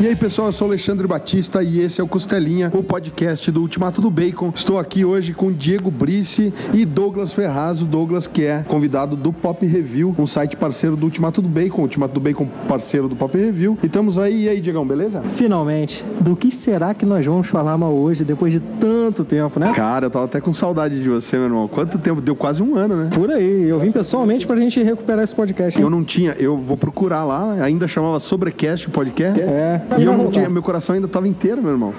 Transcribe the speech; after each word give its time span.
E 0.00 0.06
aí, 0.06 0.14
pessoal, 0.14 0.46
eu 0.46 0.52
sou 0.52 0.68
Alexandre 0.68 1.08
Batista 1.08 1.60
e 1.60 1.80
esse 1.80 2.00
é 2.00 2.04
o 2.04 2.06
Costelinha, 2.06 2.70
o 2.72 2.84
podcast 2.84 3.50
do 3.50 3.60
Ultimato 3.62 4.00
do 4.00 4.08
Bacon. 4.08 4.52
Estou 4.54 4.78
aqui 4.78 5.04
hoje 5.04 5.34
com 5.34 5.50
Diego 5.50 5.90
Brice 5.90 6.54
e 6.72 6.84
Douglas 6.84 7.32
Ferraz, 7.32 7.82
o 7.82 7.84
Douglas 7.84 8.28
que 8.28 8.44
é 8.44 8.64
convidado 8.68 9.16
do 9.16 9.32
Pop 9.32 9.66
Review, 9.66 10.14
um 10.16 10.24
site 10.24 10.56
parceiro 10.56 10.94
do 10.94 11.02
Ultimato 11.02 11.42
do 11.42 11.48
Bacon, 11.48 11.82
Ultimato 11.82 12.14
do 12.14 12.20
Bacon 12.20 12.46
parceiro 12.68 13.08
do 13.08 13.16
Pop 13.16 13.36
Review. 13.36 13.76
E 13.82 13.86
estamos 13.86 14.18
aí, 14.18 14.44
e 14.44 14.48
aí, 14.48 14.60
Diegão, 14.60 14.86
beleza? 14.86 15.20
Finalmente, 15.30 16.04
do 16.20 16.36
que 16.36 16.52
será 16.52 16.94
que 16.94 17.04
nós 17.04 17.26
vamos 17.26 17.48
falar 17.48 17.76
mal 17.76 17.92
hoje, 17.92 18.24
depois 18.24 18.52
de 18.52 18.60
tanto 18.60 19.24
tempo, 19.24 19.58
né? 19.58 19.72
Cara, 19.74 20.06
eu 20.06 20.10
tava 20.10 20.26
até 20.26 20.40
com 20.40 20.52
saudade 20.52 21.02
de 21.02 21.08
você, 21.08 21.36
meu 21.36 21.46
irmão. 21.46 21.66
Quanto 21.66 21.98
tempo? 21.98 22.20
Deu 22.20 22.36
quase 22.36 22.62
um 22.62 22.76
ano, 22.76 22.94
né? 22.94 23.10
Por 23.12 23.32
aí, 23.32 23.68
eu 23.68 23.80
vim 23.80 23.90
pessoalmente 23.90 24.46
pra 24.46 24.54
gente 24.54 24.80
recuperar 24.80 25.24
esse 25.24 25.34
podcast. 25.34 25.82
Eu 25.82 25.90
não 25.90 26.04
tinha, 26.04 26.36
eu 26.38 26.56
vou 26.56 26.76
procurar 26.76 27.24
lá, 27.24 27.54
ainda 27.60 27.88
chamava 27.88 28.20
Sobrecast 28.20 28.88
podcast. 28.90 29.40
É. 29.40 29.88
E 29.98 30.04
eu 30.04 30.16
não 30.16 30.30
tinha, 30.30 30.48
meu 30.48 30.62
coração 30.62 30.94
ainda 30.94 31.08
tava 31.08 31.28
inteiro, 31.28 31.62
meu 31.62 31.72
irmão. 31.72 31.94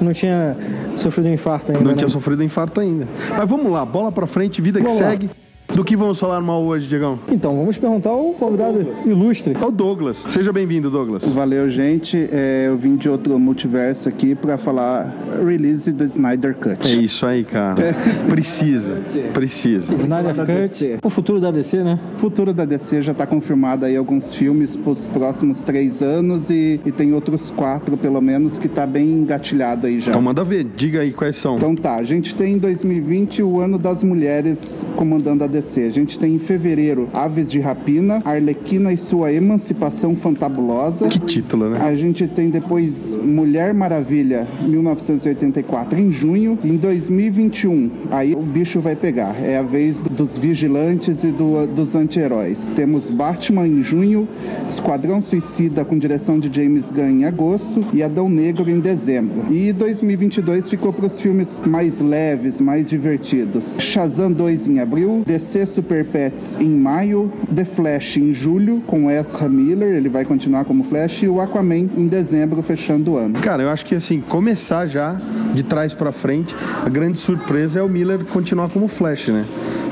Não 0.00 0.12
tinha 0.12 0.56
sofrido 0.96 1.28
um 1.28 1.32
infarto 1.32 1.72
ainda. 1.72 1.84
Não 1.84 1.90
né? 1.92 1.96
tinha 1.96 2.08
sofrido 2.08 2.42
infarto 2.42 2.80
ainda. 2.80 3.06
Mas 3.36 3.48
vamos 3.48 3.70
lá, 3.72 3.84
bola 3.84 4.12
pra 4.12 4.26
frente, 4.26 4.60
vida 4.60 4.80
que 4.80 4.86
Vamos 4.86 5.00
lá. 5.00 5.10
segue. 5.10 5.30
Do 5.78 5.84
que 5.84 5.96
vamos 5.96 6.18
falar 6.18 6.40
mal 6.40 6.60
hoje, 6.64 6.88
Diegão? 6.88 7.20
Então, 7.28 7.56
vamos 7.56 7.78
perguntar 7.78 8.10
ao 8.10 8.32
convidado 8.32 8.84
ilustre. 9.06 9.56
É 9.56 9.64
o 9.64 9.70
Douglas. 9.70 10.24
Seja 10.28 10.52
bem-vindo, 10.52 10.90
Douglas. 10.90 11.22
Valeu, 11.22 11.68
gente. 11.68 12.28
É, 12.32 12.64
eu 12.66 12.76
vim 12.76 12.96
de 12.96 13.08
outro 13.08 13.38
multiverso 13.38 14.08
aqui 14.08 14.34
pra 14.34 14.58
falar 14.58 15.14
release 15.40 15.92
do 15.92 16.02
Snyder 16.02 16.50
É 16.50 16.74
Cut. 16.74 17.04
isso 17.04 17.24
aí, 17.24 17.44
cara. 17.44 17.94
Precisa, 18.28 18.98
precisa. 19.32 19.94
Snyder 19.94 20.34
Cut, 20.34 20.98
o 21.00 21.08
futuro 21.08 21.40
da 21.40 21.52
DC, 21.52 21.84
né? 21.84 22.00
O 22.16 22.18
futuro 22.18 22.52
da 22.52 22.64
DC 22.64 23.00
já 23.00 23.14
tá 23.14 23.24
confirmado 23.24 23.84
aí 23.84 23.96
alguns 23.96 24.34
filmes 24.34 24.74
pros 24.74 25.06
próximos 25.06 25.62
três 25.62 26.02
anos 26.02 26.50
e, 26.50 26.80
e 26.84 26.90
tem 26.90 27.12
outros 27.14 27.52
quatro, 27.52 27.96
pelo 27.96 28.20
menos, 28.20 28.58
que 28.58 28.68
tá 28.68 28.84
bem 28.84 29.06
engatilhado 29.06 29.86
aí 29.86 30.00
já. 30.00 30.10
Então 30.10 30.22
manda 30.22 30.42
ver, 30.42 30.64
diga 30.64 31.02
aí 31.02 31.12
quais 31.12 31.36
são. 31.36 31.54
Então 31.54 31.76
tá, 31.76 31.94
a 31.94 32.02
gente 32.02 32.34
tem 32.34 32.54
em 32.54 32.58
2020 32.58 33.44
o 33.44 33.60
ano 33.60 33.78
das 33.78 34.02
mulheres 34.02 34.84
comandando 34.96 35.44
a 35.44 35.46
DC. 35.46 35.67
A 35.76 35.90
gente 35.90 36.18
tem 36.18 36.34
em 36.34 36.38
fevereiro 36.38 37.08
Aves 37.12 37.50
de 37.50 37.60
Rapina, 37.60 38.20
Arlequina 38.24 38.92
e 38.92 38.96
sua 38.96 39.32
emancipação 39.32 40.16
fantabulosa. 40.16 41.08
Que 41.08 41.18
título, 41.20 41.68
né? 41.70 41.78
A 41.82 41.94
gente 41.94 42.26
tem 42.26 42.48
depois 42.48 43.14
Mulher 43.14 43.74
Maravilha, 43.74 44.46
1984, 44.66 45.98
em 45.98 46.10
junho. 46.10 46.58
Em 46.64 46.76
2021, 46.76 47.90
aí 48.10 48.34
o 48.34 48.40
bicho 48.40 48.80
vai 48.80 48.96
pegar. 48.96 49.34
É 49.42 49.58
a 49.58 49.62
vez 49.62 50.00
do- 50.00 50.08
dos 50.10 50.36
vigilantes 50.38 51.22
e 51.24 51.28
do- 51.28 51.66
dos 51.66 51.94
anti-heróis. 51.94 52.70
Temos 52.74 53.10
Batman 53.10 53.66
em 53.66 53.82
junho, 53.82 54.26
Esquadrão 54.66 55.20
Suicida 55.20 55.84
com 55.84 55.98
direção 55.98 56.38
de 56.38 56.50
James 56.54 56.90
Gunn 56.90 57.20
em 57.20 57.24
agosto 57.24 57.80
e 57.92 58.02
Adão 58.02 58.28
Negro 58.28 58.70
em 58.70 58.80
dezembro. 58.80 59.52
E 59.52 59.72
2022 59.72 60.68
ficou 60.68 60.92
para 60.92 61.06
os 61.06 61.20
filmes 61.20 61.60
mais 61.66 62.00
leves, 62.00 62.60
mais 62.60 62.88
divertidos. 62.88 63.76
Shazam 63.78 64.30
2 64.32 64.68
em 64.68 64.78
abril, 64.80 65.22
DC 65.48 65.64
Super 65.64 66.04
Pets 66.04 66.58
em 66.60 66.68
maio, 66.68 67.32
The 67.54 67.64
Flash 67.64 68.18
em 68.18 68.34
julho 68.34 68.82
com 68.86 69.10
Ezra 69.10 69.48
Miller, 69.48 69.94
ele 69.96 70.10
vai 70.10 70.22
continuar 70.22 70.66
como 70.66 70.84
Flash, 70.84 71.22
e 71.22 71.28
o 71.28 71.40
Aquaman 71.40 71.88
em 71.96 72.06
dezembro, 72.06 72.60
fechando 72.62 73.12
o 73.12 73.16
ano. 73.16 73.38
Cara, 73.40 73.62
eu 73.62 73.70
acho 73.70 73.82
que 73.86 73.94
assim, 73.94 74.20
começar 74.20 74.86
já 74.86 75.16
de 75.54 75.62
trás 75.62 75.94
pra 75.94 76.12
frente, 76.12 76.54
a 76.84 76.88
grande 76.90 77.18
surpresa 77.18 77.80
é 77.80 77.82
o 77.82 77.88
Miller 77.88 78.22
continuar 78.26 78.68
como 78.68 78.88
Flash, 78.88 79.28
né? 79.28 79.46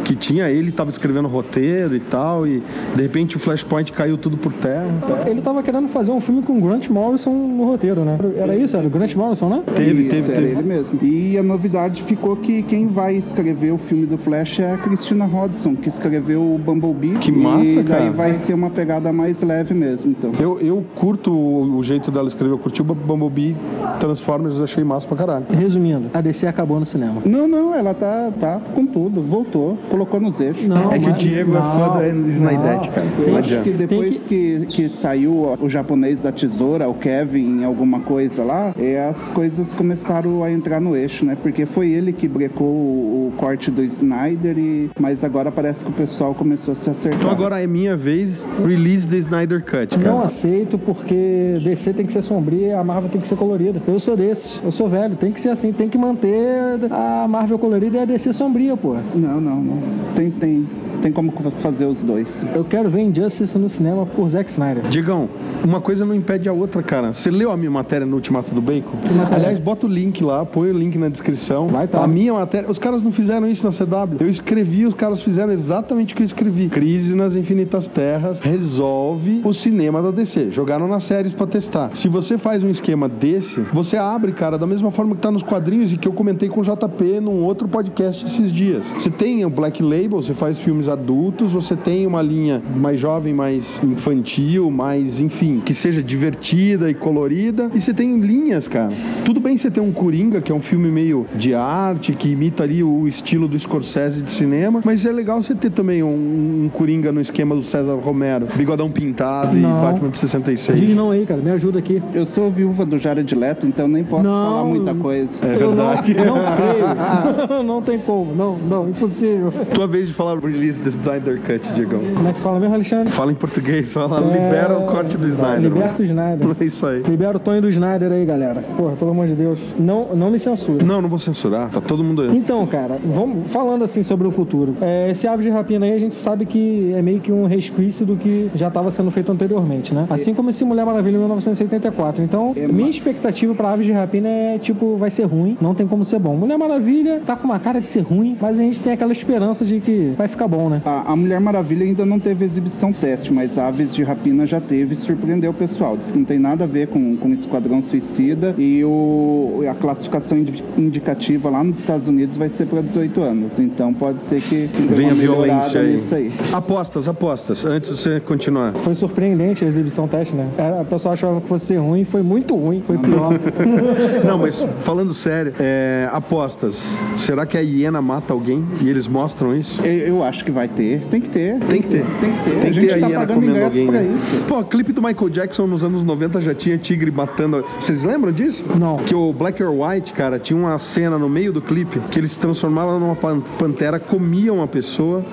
Que 0.04 0.14
tinha 0.14 0.48
ele, 0.48 0.70
tava 0.70 0.88
escrevendo 0.90 1.26
roteiro 1.26 1.96
e 1.96 2.00
tal, 2.00 2.46
e 2.46 2.62
de 2.94 3.02
repente 3.02 3.36
o 3.36 3.40
Flashpoint 3.40 3.90
caiu 3.90 4.16
tudo 4.16 4.36
por 4.36 4.52
terra. 4.52 4.86
Ele 5.26 5.40
tava 5.40 5.64
querendo 5.64 5.88
fazer 5.88 6.12
um 6.12 6.20
filme 6.20 6.42
com 6.42 6.60
Grant 6.60 6.88
Morrison 6.88 7.32
no 7.32 7.64
roteiro, 7.64 8.04
né? 8.04 8.16
Era 8.36 8.54
isso? 8.54 8.76
Era 8.76 8.86
o 8.86 8.90
Grant 8.90 9.16
Morrison, 9.16 9.48
né? 9.48 9.62
Teve, 9.74 10.02
Isso, 10.02 10.10
teve, 10.10 10.32
era 10.32 10.40
teve. 10.42 10.52
ele 10.52 10.62
mesmo. 10.62 10.98
E 11.02 11.36
a 11.36 11.42
novidade 11.42 12.04
ficou 12.04 12.36
que 12.36 12.62
quem 12.62 12.86
vai 12.86 13.16
escrever 13.16 13.72
o 13.72 13.78
filme 13.78 14.06
do 14.06 14.16
Flash 14.16 14.60
é 14.60 14.74
a 14.74 14.76
Christina 14.76 15.24
Hodson, 15.46 15.76
que 15.76 15.88
escreveu 15.88 16.42
o 16.42 16.58
Bumblebee. 16.58 17.18
Que 17.18 17.30
massa, 17.30 17.64
e 17.64 17.82
daí 17.82 17.84
cara. 17.84 18.10
vai 18.10 18.34
ser 18.34 18.54
uma 18.54 18.70
pegada 18.70 19.12
mais 19.12 19.42
leve 19.42 19.74
mesmo, 19.74 20.10
então. 20.10 20.32
Eu, 20.38 20.60
eu 20.60 20.84
curto 20.94 21.32
o, 21.32 21.82
jeito 21.82 22.10
dela 22.10 22.26
escrever, 22.26 22.52
eu 22.52 22.58
curti 22.58 22.82
o 22.82 22.84
Bumblebee 22.84 23.56
Transformers, 24.00 24.60
achei 24.60 24.82
massa 24.82 25.06
pra 25.06 25.16
caralho. 25.16 25.46
Resumindo, 25.50 26.10
a 26.12 26.20
DC 26.20 26.46
acabou 26.46 26.80
no 26.80 26.86
cinema. 26.86 27.22
Não, 27.24 27.46
não, 27.46 27.74
ela 27.74 27.94
tá, 27.94 28.32
tá 28.38 28.60
com 28.74 28.86
tudo, 28.86 29.22
voltou, 29.22 29.78
colocou 29.88 30.20
nos 30.20 30.40
eixos. 30.40 30.66
Não, 30.66 30.92
É 30.92 30.98
que 30.98 31.08
o 31.08 31.12
Diego 31.12 31.56
é 31.56 31.60
fã 31.60 32.12
não, 32.12 32.22
do 32.22 32.28
Snydette, 32.28 32.88
não. 32.88 32.94
cara. 32.94 33.06
Eu 33.18 33.32
Não 33.32 33.38
acho 33.38 33.62
que 33.62 33.70
depois 33.70 34.22
que... 34.22 34.66
Que, 34.66 34.88
saiu 34.88 35.56
o 35.60 35.68
japonês 35.68 36.22
da 36.22 36.32
tesoura, 36.32 36.88
o 36.88 36.94
Kevin, 36.94 37.64
alguma 37.64 38.00
coisa 38.00 38.42
lá, 38.42 38.74
é, 38.78 39.06
as 39.08 39.28
coisas 39.28 39.74
começaram 39.74 40.42
a 40.42 40.50
entrar 40.50 40.80
no 40.80 40.96
eixo, 40.96 41.24
né? 41.24 41.36
Porque 41.40 41.66
foi 41.66 41.90
ele 41.90 42.12
que 42.12 42.26
brecou 42.26 42.66
o, 42.66 43.28
o 43.28 43.32
corte 43.36 43.70
do 43.70 43.82
Snyder, 43.82 44.58
e... 44.58 44.90
mas 44.98 45.22
agora 45.22 45.35
parece 45.52 45.84
que 45.84 45.90
o 45.90 45.94
pessoal 45.94 46.34
começou 46.34 46.72
a 46.72 46.74
se 46.74 46.88
acertar. 46.88 47.20
Então 47.20 47.30
agora 47.30 47.62
é 47.62 47.66
minha 47.66 47.96
vez, 47.96 48.44
release 48.64 49.06
the 49.06 49.16
Snyder 49.16 49.62
Cut, 49.62 49.98
cara. 49.98 50.10
Não 50.10 50.22
aceito 50.22 50.78
porque 50.78 51.58
DC 51.62 51.92
tem 51.92 52.06
que 52.06 52.12
ser 52.12 52.22
sombria 52.22 52.68
e 52.68 52.72
a 52.72 52.84
Marvel 52.84 53.10
tem 53.10 53.20
que 53.20 53.26
ser 53.26 53.36
colorida. 53.36 53.80
Eu 53.86 53.98
sou 53.98 54.16
desses, 54.16 54.60
eu 54.64 54.72
sou 54.72 54.88
velho, 54.88 55.16
tem 55.16 55.32
que 55.32 55.40
ser 55.40 55.50
assim, 55.50 55.72
tem 55.72 55.88
que 55.88 55.98
manter 55.98 56.90
a 56.90 57.26
Marvel 57.28 57.58
colorida 57.58 57.98
e 57.98 58.00
a 58.00 58.04
DC 58.04 58.32
sombria, 58.32 58.76
pô. 58.76 58.96
Não, 59.14 59.40
não, 59.40 59.56
não. 59.56 59.82
Tem, 60.14 60.30
tem, 60.30 60.66
tem 61.02 61.12
como 61.12 61.32
fazer 61.58 61.86
os 61.86 62.02
dois. 62.02 62.46
Eu 62.54 62.64
quero 62.64 62.88
ver 62.88 63.02
Injustice 63.02 63.58
no 63.58 63.68
cinema 63.68 64.06
por 64.06 64.28
Zack 64.28 64.50
Snyder. 64.50 64.84
Digão, 64.88 65.28
uma 65.64 65.80
coisa 65.80 66.04
não 66.04 66.14
impede 66.14 66.48
a 66.48 66.52
outra, 66.52 66.82
cara. 66.82 67.12
Você 67.12 67.30
leu 67.30 67.50
a 67.50 67.56
minha 67.56 67.70
matéria 67.70 68.06
no 68.06 68.16
Ultimato 68.16 68.54
do 68.54 68.60
Bacon? 68.60 68.98
Aliás, 69.32 69.58
bota 69.58 69.86
o 69.86 69.88
link 69.88 70.22
lá, 70.22 70.44
põe 70.44 70.70
o 70.70 70.72
link 70.72 70.96
na 70.98 71.08
descrição. 71.08 71.68
Vai 71.68 71.86
tá. 71.86 72.02
A 72.02 72.06
minha 72.06 72.32
matéria. 72.32 72.70
Os 72.70 72.78
caras 72.78 73.02
não 73.02 73.12
fizeram 73.12 73.46
isso 73.46 73.66
na 73.66 73.72
CW. 73.72 74.16
Eu 74.20 74.28
escrevi, 74.28 74.86
os 74.86 74.94
caras 74.94 75.22
fizeram 75.26 75.52
exatamente 75.52 76.14
o 76.14 76.16
que 76.16 76.22
eu 76.22 76.24
escrevi. 76.24 76.68
Crise 76.68 77.12
nas 77.12 77.34
Infinitas 77.34 77.88
Terras 77.88 78.38
resolve 78.38 79.40
o 79.42 79.52
cinema 79.52 80.00
da 80.00 80.12
DC. 80.12 80.52
Jogaram 80.52 80.86
nas 80.86 81.02
séries 81.02 81.32
pra 81.32 81.48
testar. 81.48 81.90
Se 81.94 82.06
você 82.06 82.38
faz 82.38 82.62
um 82.62 82.70
esquema 82.70 83.08
desse, 83.08 83.60
você 83.72 83.96
abre, 83.96 84.30
cara, 84.30 84.56
da 84.56 84.68
mesma 84.68 84.92
forma 84.92 85.16
que 85.16 85.20
tá 85.20 85.30
nos 85.32 85.42
quadrinhos 85.42 85.92
e 85.92 85.96
que 85.96 86.06
eu 86.06 86.12
comentei 86.12 86.48
com 86.48 86.60
o 86.60 86.62
JP 86.62 87.18
num 87.20 87.42
outro 87.42 87.66
podcast 87.66 88.24
esses 88.24 88.52
dias. 88.52 88.86
Você 88.92 89.10
tem 89.10 89.44
o 89.44 89.50
Black 89.50 89.82
Label, 89.82 90.22
você 90.22 90.32
faz 90.32 90.60
filmes 90.60 90.88
adultos, 90.88 91.52
você 91.52 91.74
tem 91.74 92.06
uma 92.06 92.22
linha 92.22 92.62
mais 92.76 93.00
jovem, 93.00 93.34
mais 93.34 93.82
infantil, 93.82 94.70
mais, 94.70 95.18
enfim, 95.18 95.60
que 95.64 95.74
seja 95.74 96.00
divertida 96.00 96.88
e 96.88 96.94
colorida. 96.94 97.68
E 97.74 97.80
você 97.80 97.92
tem 97.92 98.16
linhas, 98.20 98.68
cara. 98.68 98.92
Tudo 99.24 99.40
bem 99.40 99.56
você 99.56 99.72
ter 99.72 99.80
um 99.80 99.90
Coringa, 99.90 100.40
que 100.40 100.52
é 100.52 100.54
um 100.54 100.60
filme 100.60 100.88
meio 100.88 101.26
de 101.34 101.52
arte, 101.52 102.12
que 102.14 102.28
imita 102.28 102.62
ali 102.62 102.84
o 102.84 103.08
estilo 103.08 103.48
do 103.48 103.58
Scorsese 103.58 104.22
de 104.22 104.30
cinema, 104.30 104.80
mas 104.84 105.04
é 105.04 105.15
legal 105.16 105.42
você 105.42 105.54
ter 105.54 105.70
também 105.70 106.02
um, 106.02 106.64
um 106.64 106.70
Coringa 106.72 107.10
no 107.10 107.20
esquema 107.20 107.54
do 107.54 107.62
César 107.62 107.94
Romero, 107.94 108.46
bigodão 108.54 108.90
pintado 108.90 109.56
Não. 109.56 109.68
e 109.68 109.82
Batman 109.82 110.10
de 110.10 110.18
66. 110.18 110.80
Diz 110.80 110.94
não 110.94 111.10
aí, 111.10 111.26
cara, 111.26 111.40
me 111.40 111.50
ajuda 111.50 111.78
aqui. 111.78 112.02
Eu 112.14 112.26
sou 112.26 112.50
viúva 112.50 112.84
do 112.84 112.98
Jared 112.98 113.34
Leto, 113.34 113.66
então 113.66 113.88
nem 113.88 114.04
posso 114.04 114.22
Não. 114.22 114.44
falar 114.44 114.64
muita 114.64 114.94
coisa. 114.94 115.46
É 115.46 115.56
Eu 115.56 115.74
não, 115.74 115.86
verdade. 115.86 116.14
não 116.14 116.36
creio. 116.56 117.62
não 117.64 117.82
tem 117.82 117.98
como, 117.98 118.34
não, 118.34 118.56
não, 118.58 118.88
impossível. 118.88 119.52
Tua 119.74 119.86
vez 119.86 120.08
de 120.08 120.14
falar 120.14 120.34
o 120.36 120.40
release 120.40 120.78
do 120.78 120.88
Snyder 120.88 121.40
Cut, 121.40 121.72
Diegão. 121.72 122.00
Como 122.14 122.28
é 122.28 122.32
que 122.32 122.38
se 122.38 122.44
fala 122.44 122.60
mesmo, 122.60 122.74
Alexandre? 122.74 123.12
Fala 123.12 123.32
em 123.32 123.34
português, 123.34 123.92
fala, 123.92 124.20
libera 124.20 124.78
o 124.78 124.86
corte 124.86 125.16
do 125.16 125.26
Snyder. 125.26 125.60
Liberta 125.60 126.02
o 126.02 126.04
Snyder. 126.04 126.46
É 126.58 126.64
isso 126.64 126.86
aí. 126.86 127.02
Libera 127.02 127.36
o 127.36 127.40
Tonho 127.40 127.60
do 127.60 127.68
Snyder 127.68 128.10
aí, 128.10 128.24
galera. 128.24 128.62
Porra, 128.76 128.96
pelo 128.96 129.10
amor 129.10 129.26
de 129.26 129.34
Deus. 129.34 129.58
Não, 129.78 130.14
não 130.14 130.30
me 130.30 130.38
censura. 130.38 130.84
Não, 130.84 131.02
não 131.02 131.08
vou 131.08 131.18
censurar, 131.18 131.68
tá 131.70 131.80
todo 131.80 132.02
mundo 132.02 132.22
aí. 132.22 132.36
Então, 132.36 132.66
cara, 132.66 132.98
vamos 133.04 133.50
falando 133.50 133.84
assim 133.84 134.02
sobre 134.02 134.26
o 134.26 134.30
futuro. 134.30 134.74
É, 134.80 135.05
esse 135.10 135.26
Aves 135.26 135.44
de 135.44 135.50
Rapina 135.50 135.86
aí, 135.86 135.92
a 135.92 135.98
gente 135.98 136.16
sabe 136.16 136.46
que 136.46 136.92
é 136.94 137.02
meio 137.02 137.20
que 137.20 137.30
um 137.32 137.46
resquício 137.46 138.04
do 138.06 138.16
que 138.16 138.50
já 138.54 138.68
estava 138.68 138.90
sendo 138.90 139.10
feito 139.10 139.30
anteriormente, 139.32 139.94
né? 139.94 140.06
Assim 140.10 140.34
como 140.34 140.50
esse 140.50 140.64
Mulher 140.64 140.84
Maravilha 140.86 141.16
em 141.16 141.20
1984. 141.20 142.22
Então, 142.22 142.52
minha 142.72 142.90
expectativa 142.90 143.54
pra 143.54 143.72
Aves 143.72 143.86
de 143.86 143.92
Rapina 143.92 144.28
é, 144.28 144.58
tipo, 144.58 144.96
vai 144.96 145.10
ser 145.10 145.24
ruim, 145.24 145.56
não 145.60 145.74
tem 145.74 145.86
como 145.86 146.04
ser 146.04 146.18
bom. 146.18 146.36
Mulher 146.36 146.58
Maravilha 146.58 147.20
tá 147.24 147.36
com 147.36 147.44
uma 147.46 147.58
cara 147.58 147.80
de 147.80 147.88
ser 147.88 148.00
ruim, 148.00 148.36
mas 148.40 148.58
a 148.58 148.62
gente 148.62 148.80
tem 148.80 148.92
aquela 148.92 149.12
esperança 149.12 149.64
de 149.64 149.80
que 149.80 150.12
vai 150.16 150.28
ficar 150.28 150.48
bom, 150.48 150.68
né? 150.68 150.82
A, 150.84 151.12
a 151.12 151.16
Mulher 151.16 151.40
Maravilha 151.40 151.84
ainda 151.84 152.04
não 152.06 152.18
teve 152.18 152.44
exibição 152.44 152.92
teste, 152.92 153.32
mas 153.32 153.58
Aves 153.58 153.94
de 153.94 154.02
Rapina 154.02 154.46
já 154.46 154.60
teve 154.60 154.94
e 154.94 154.96
surpreendeu 154.96 155.50
o 155.50 155.54
pessoal. 155.54 155.96
Diz 155.96 156.10
que 156.10 156.18
não 156.18 156.24
tem 156.24 156.38
nada 156.38 156.64
a 156.64 156.66
ver 156.66 156.88
com, 156.88 157.16
com 157.16 157.32
Esquadrão 157.32 157.82
Suicida 157.82 158.54
e 158.58 158.84
o, 158.84 159.62
a 159.70 159.74
classificação 159.74 160.38
indi- 160.38 160.62
indicativa 160.76 161.50
lá 161.50 161.62
nos 161.62 161.78
Estados 161.78 162.08
Unidos 162.08 162.36
vai 162.36 162.48
ser 162.48 162.66
para 162.66 162.80
18 162.80 163.20
anos. 163.20 163.58
Então 163.58 163.92
pode 163.92 164.20
ser 164.22 164.40
que, 164.40 164.68
que 164.68 164.82
Vem 164.96 165.10
a 165.10 165.14
violência 165.14 165.80
aí. 165.80 166.00
aí. 166.12 166.32
Apostas, 166.52 167.06
apostas, 167.08 167.64
antes 167.64 167.94
de 167.94 168.00
você 168.00 168.20
continuar. 168.20 168.72
Foi 168.74 168.94
surpreendente 168.94 169.64
a 169.64 169.68
exibição 169.68 170.08
teste, 170.08 170.34
né? 170.34 170.48
Era- 170.56 170.80
A 170.80 170.84
pessoa 170.84 171.12
achava 171.14 171.40
que 171.40 171.48
fosse 171.48 171.74
ruim, 171.76 172.04
foi 172.04 172.22
muito 172.22 172.54
ruim, 172.56 172.82
foi 172.86 172.96
pior. 172.98 173.32
Não, 174.24 174.38
mas 174.38 174.64
falando 174.82 175.12
sério, 175.14 175.52
é, 175.58 176.08
apostas. 176.12 176.76
Será 177.16 177.44
que 177.46 177.56
a 177.56 177.60
hiena 177.60 178.00
mata 178.00 178.32
alguém? 178.32 178.64
E 178.80 178.88
eles 178.88 179.06
mostram 179.06 179.54
isso? 179.56 179.80
Eu, 179.84 179.92
eu 180.16 180.22
acho 180.24 180.44
que 180.44 180.50
vai 180.50 180.68
ter. 180.68 181.00
Tem 181.10 181.20
que 181.20 181.28
ter. 181.28 181.58
Tem 181.60 181.82
que 181.82 181.88
ter. 181.88 182.04
Tem 182.20 182.32
que 182.32 182.40
ter. 182.44 182.50
Tem 182.50 182.58
a 182.58 182.64
que 182.66 182.72
gente 182.72 182.86
ter 182.88 183.00
tá 183.00 183.06
a 183.06 183.08
hiena 183.10 183.20
pagando 183.26 183.40
comendo 183.40 183.64
alguém, 183.64 183.86
pra 183.86 184.00
né? 184.00 184.16
isso. 184.16 184.44
Pô, 184.44 184.62
clipe 184.64 184.92
do 184.92 185.02
Michael 185.02 185.28
Jackson 185.30 185.66
nos 185.66 185.82
anos 185.84 186.04
90 186.04 186.40
já 186.40 186.54
tinha 186.54 186.78
tigre 186.78 187.10
matando. 187.10 187.64
Vocês 187.80 188.02
lembram 188.02 188.32
disso? 188.32 188.64
Não. 188.78 188.96
Que 188.98 189.14
o 189.14 189.32
Black 189.32 189.62
or 189.62 189.72
White, 189.72 190.12
cara, 190.12 190.38
tinha 190.38 190.56
uma 190.58 190.78
cena 190.78 191.18
no 191.18 191.28
meio 191.28 191.52
do 191.52 191.60
clipe 191.60 192.00
que 192.10 192.18
ele 192.18 192.28
se 192.28 192.38
transformava 192.38 192.98
numa 192.98 193.16
pan- 193.16 193.40
pantera, 193.58 193.98
comia 193.98 194.52
uma 194.52 194.66
pessoa 194.66 194.85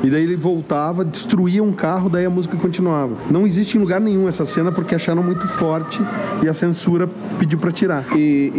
e 0.03 0.09
daí 0.09 0.23
ele 0.23 0.35
voltava, 0.35 1.05
destruía 1.05 1.63
um 1.63 1.71
carro, 1.71 2.09
daí 2.09 2.25
a 2.25 2.29
música 2.29 2.57
continuava. 2.57 3.15
Não 3.29 3.45
existe 3.45 3.77
em 3.77 3.79
lugar 3.79 4.01
nenhum 4.01 4.27
essa 4.27 4.45
cena 4.45 4.71
porque 4.71 4.95
acharam 4.95 5.21
muito 5.23 5.47
forte 5.47 6.01
e 6.43 6.47
a 6.49 6.53
censura 6.53 7.07
pediu 7.39 7.59
pra 7.59 7.71
tirar. 7.71 8.05
E, 8.15 8.51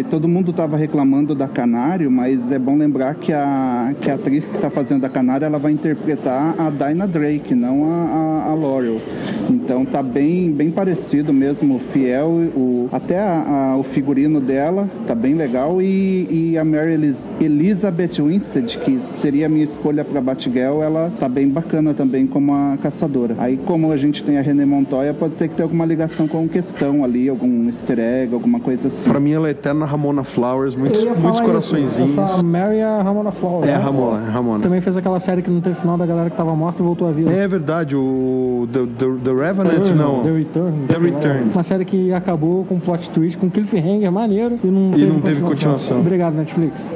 e 0.00 0.04
todo 0.10 0.28
mundo 0.28 0.52
tava 0.52 0.76
reclamando 0.76 1.34
da 1.34 1.48
Canário, 1.48 2.10
mas 2.10 2.52
é 2.52 2.58
bom 2.58 2.76
lembrar 2.76 3.14
que 3.14 3.32
a, 3.32 3.94
que 4.00 4.10
a 4.10 4.14
atriz 4.14 4.50
que 4.50 4.58
tá 4.58 4.68
fazendo 4.70 5.04
a 5.04 5.08
Canário, 5.08 5.44
ela 5.46 5.58
vai 5.58 5.72
interpretar 5.72 6.54
a 6.58 6.70
Dinah 6.70 7.06
Drake, 7.06 7.54
não 7.54 7.84
a, 7.84 8.46
a, 8.48 8.50
a 8.50 8.54
Laurel. 8.54 9.00
Então 9.48 9.84
tá 9.84 10.02
bem, 10.02 10.50
bem 10.52 10.70
parecido 10.70 11.32
mesmo, 11.32 11.78
fiel. 11.92 12.28
O, 12.54 12.88
até 12.92 13.18
a- 13.18 13.72
a- 13.72 13.76
o 13.76 13.82
figurino 13.82 14.40
dela 14.40 14.88
tá 15.06 15.14
bem 15.14 15.34
legal. 15.34 15.80
E, 15.80 16.52
e 16.52 16.58
a 16.58 16.64
Mary 16.64 16.94
Elizabeth 17.40 18.20
Winstead, 18.22 18.78
que 18.78 18.98
seria 19.00 19.46
a 19.46 19.48
minha 19.48 19.64
escolha 19.64 20.04
pra 20.16 20.20
Batgirl, 20.20 20.82
ela 20.82 21.12
tá 21.18 21.28
bem 21.28 21.48
bacana 21.48 21.92
também 21.92 22.26
como 22.26 22.54
a 22.54 22.78
caçadora. 22.82 23.34
Aí 23.38 23.58
como 23.58 23.92
a 23.92 23.96
gente 23.96 24.24
tem 24.24 24.38
a 24.38 24.40
René 24.40 24.64
Montoya, 24.64 25.12
pode 25.12 25.34
ser 25.34 25.48
que 25.48 25.54
tenha 25.54 25.64
alguma 25.64 25.84
ligação 25.84 26.26
com 26.26 26.48
questão 26.48 27.04
ali, 27.04 27.28
algum 27.28 27.66
easter 27.66 27.98
egg, 27.98 28.32
alguma 28.32 28.60
coisa 28.60 28.88
assim. 28.88 29.10
Pra 29.10 29.20
mim 29.20 29.32
ela 29.32 29.48
é 29.48 29.50
eterna 29.50 29.84
Ramona 29.84 30.24
Flowers, 30.24 30.74
muitos, 30.74 31.04
muitos 31.04 31.40
coraçõezinhos. 31.40 32.10
Isso. 32.10 32.20
Essa 32.20 32.42
Mary 32.42 32.78
é 32.78 32.84
a 32.84 33.02
Ramona 33.02 33.32
Flower. 33.32 33.68
É 33.68 33.74
a 33.74 33.78
né? 33.78 33.84
Ramona, 33.84 34.24
é 34.24 34.28
a 34.28 34.30
Ramona. 34.30 34.62
Também 34.62 34.80
fez 34.80 34.96
aquela 34.96 35.20
série 35.20 35.42
que 35.42 35.50
não 35.50 35.60
teve 35.60 35.74
final 35.74 35.98
da 35.98 36.06
galera 36.06 36.30
que 36.30 36.36
tava 36.36 36.54
morta 36.56 36.82
e 36.82 36.84
voltou 36.84 37.08
à 37.08 37.12
vida. 37.12 37.30
É 37.30 37.46
verdade, 37.46 37.94
o 37.94 38.66
The, 38.72 38.80
The, 38.98 39.06
The 39.24 39.32
Revenant, 39.32 39.94
não. 39.94 40.22
The 40.22 40.32
Return. 40.32 40.86
The. 40.88 40.98
Return. 40.98 41.50
Uma 41.52 41.62
série 41.62 41.84
que 41.84 42.12
acabou 42.12 42.64
com 42.64 42.78
plot 42.80 43.10
twist, 43.10 43.38
com 43.38 43.50
cliffhanger 43.50 44.10
maneiro 44.10 44.58
e 44.64 44.66
não, 44.66 44.90
E 44.90 44.92
teve, 44.92 45.06
não 45.06 45.20
teve 45.20 45.40
continuação. 45.42 46.00
Obrigado, 46.00 46.34
Netflix. 46.34 46.88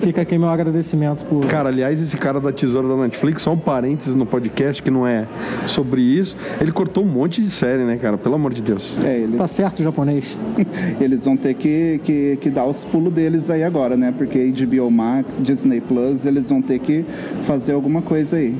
Fica 0.00 0.22
aqui 0.22 0.36
meu 0.36 0.48
agradecimento 0.48 1.24
por... 1.26 1.44
Cara, 1.46 1.68
aliás, 1.68 2.00
esse 2.00 2.16
cara 2.16 2.40
da 2.40 2.52
tesoura 2.64 2.88
da 2.88 2.96
Netflix, 2.96 3.42
só 3.42 3.52
um 3.52 3.58
parênteses 3.58 4.14
no 4.14 4.24
podcast 4.24 4.82
que 4.82 4.90
não 4.90 5.06
é 5.06 5.26
sobre 5.66 6.00
isso, 6.00 6.36
ele 6.60 6.72
cortou 6.72 7.04
um 7.04 7.08
monte 7.08 7.42
de 7.42 7.50
série, 7.50 7.84
né, 7.84 7.96
cara? 7.96 8.16
Pelo 8.16 8.34
amor 8.34 8.54
de 8.54 8.62
Deus. 8.62 8.94
É, 9.04 9.18
ele, 9.18 9.36
Tá 9.36 9.46
certo, 9.46 9.82
japonês. 9.82 10.38
eles 11.00 11.24
vão 11.24 11.36
ter 11.36 11.54
que, 11.54 12.00
que, 12.04 12.38
que 12.40 12.50
dar 12.50 12.64
os 12.64 12.84
pulos 12.84 13.12
deles 13.12 13.50
aí 13.50 13.62
agora, 13.62 13.96
né? 13.96 14.12
Porque 14.16 14.50
HBO 14.50 14.90
Max, 14.90 15.42
Disney 15.42 15.80
Plus, 15.80 16.24
eles 16.24 16.48
vão 16.48 16.62
ter 16.62 16.78
que 16.78 17.04
fazer 17.42 17.72
alguma 17.72 18.00
coisa 18.00 18.36
aí. 18.36 18.56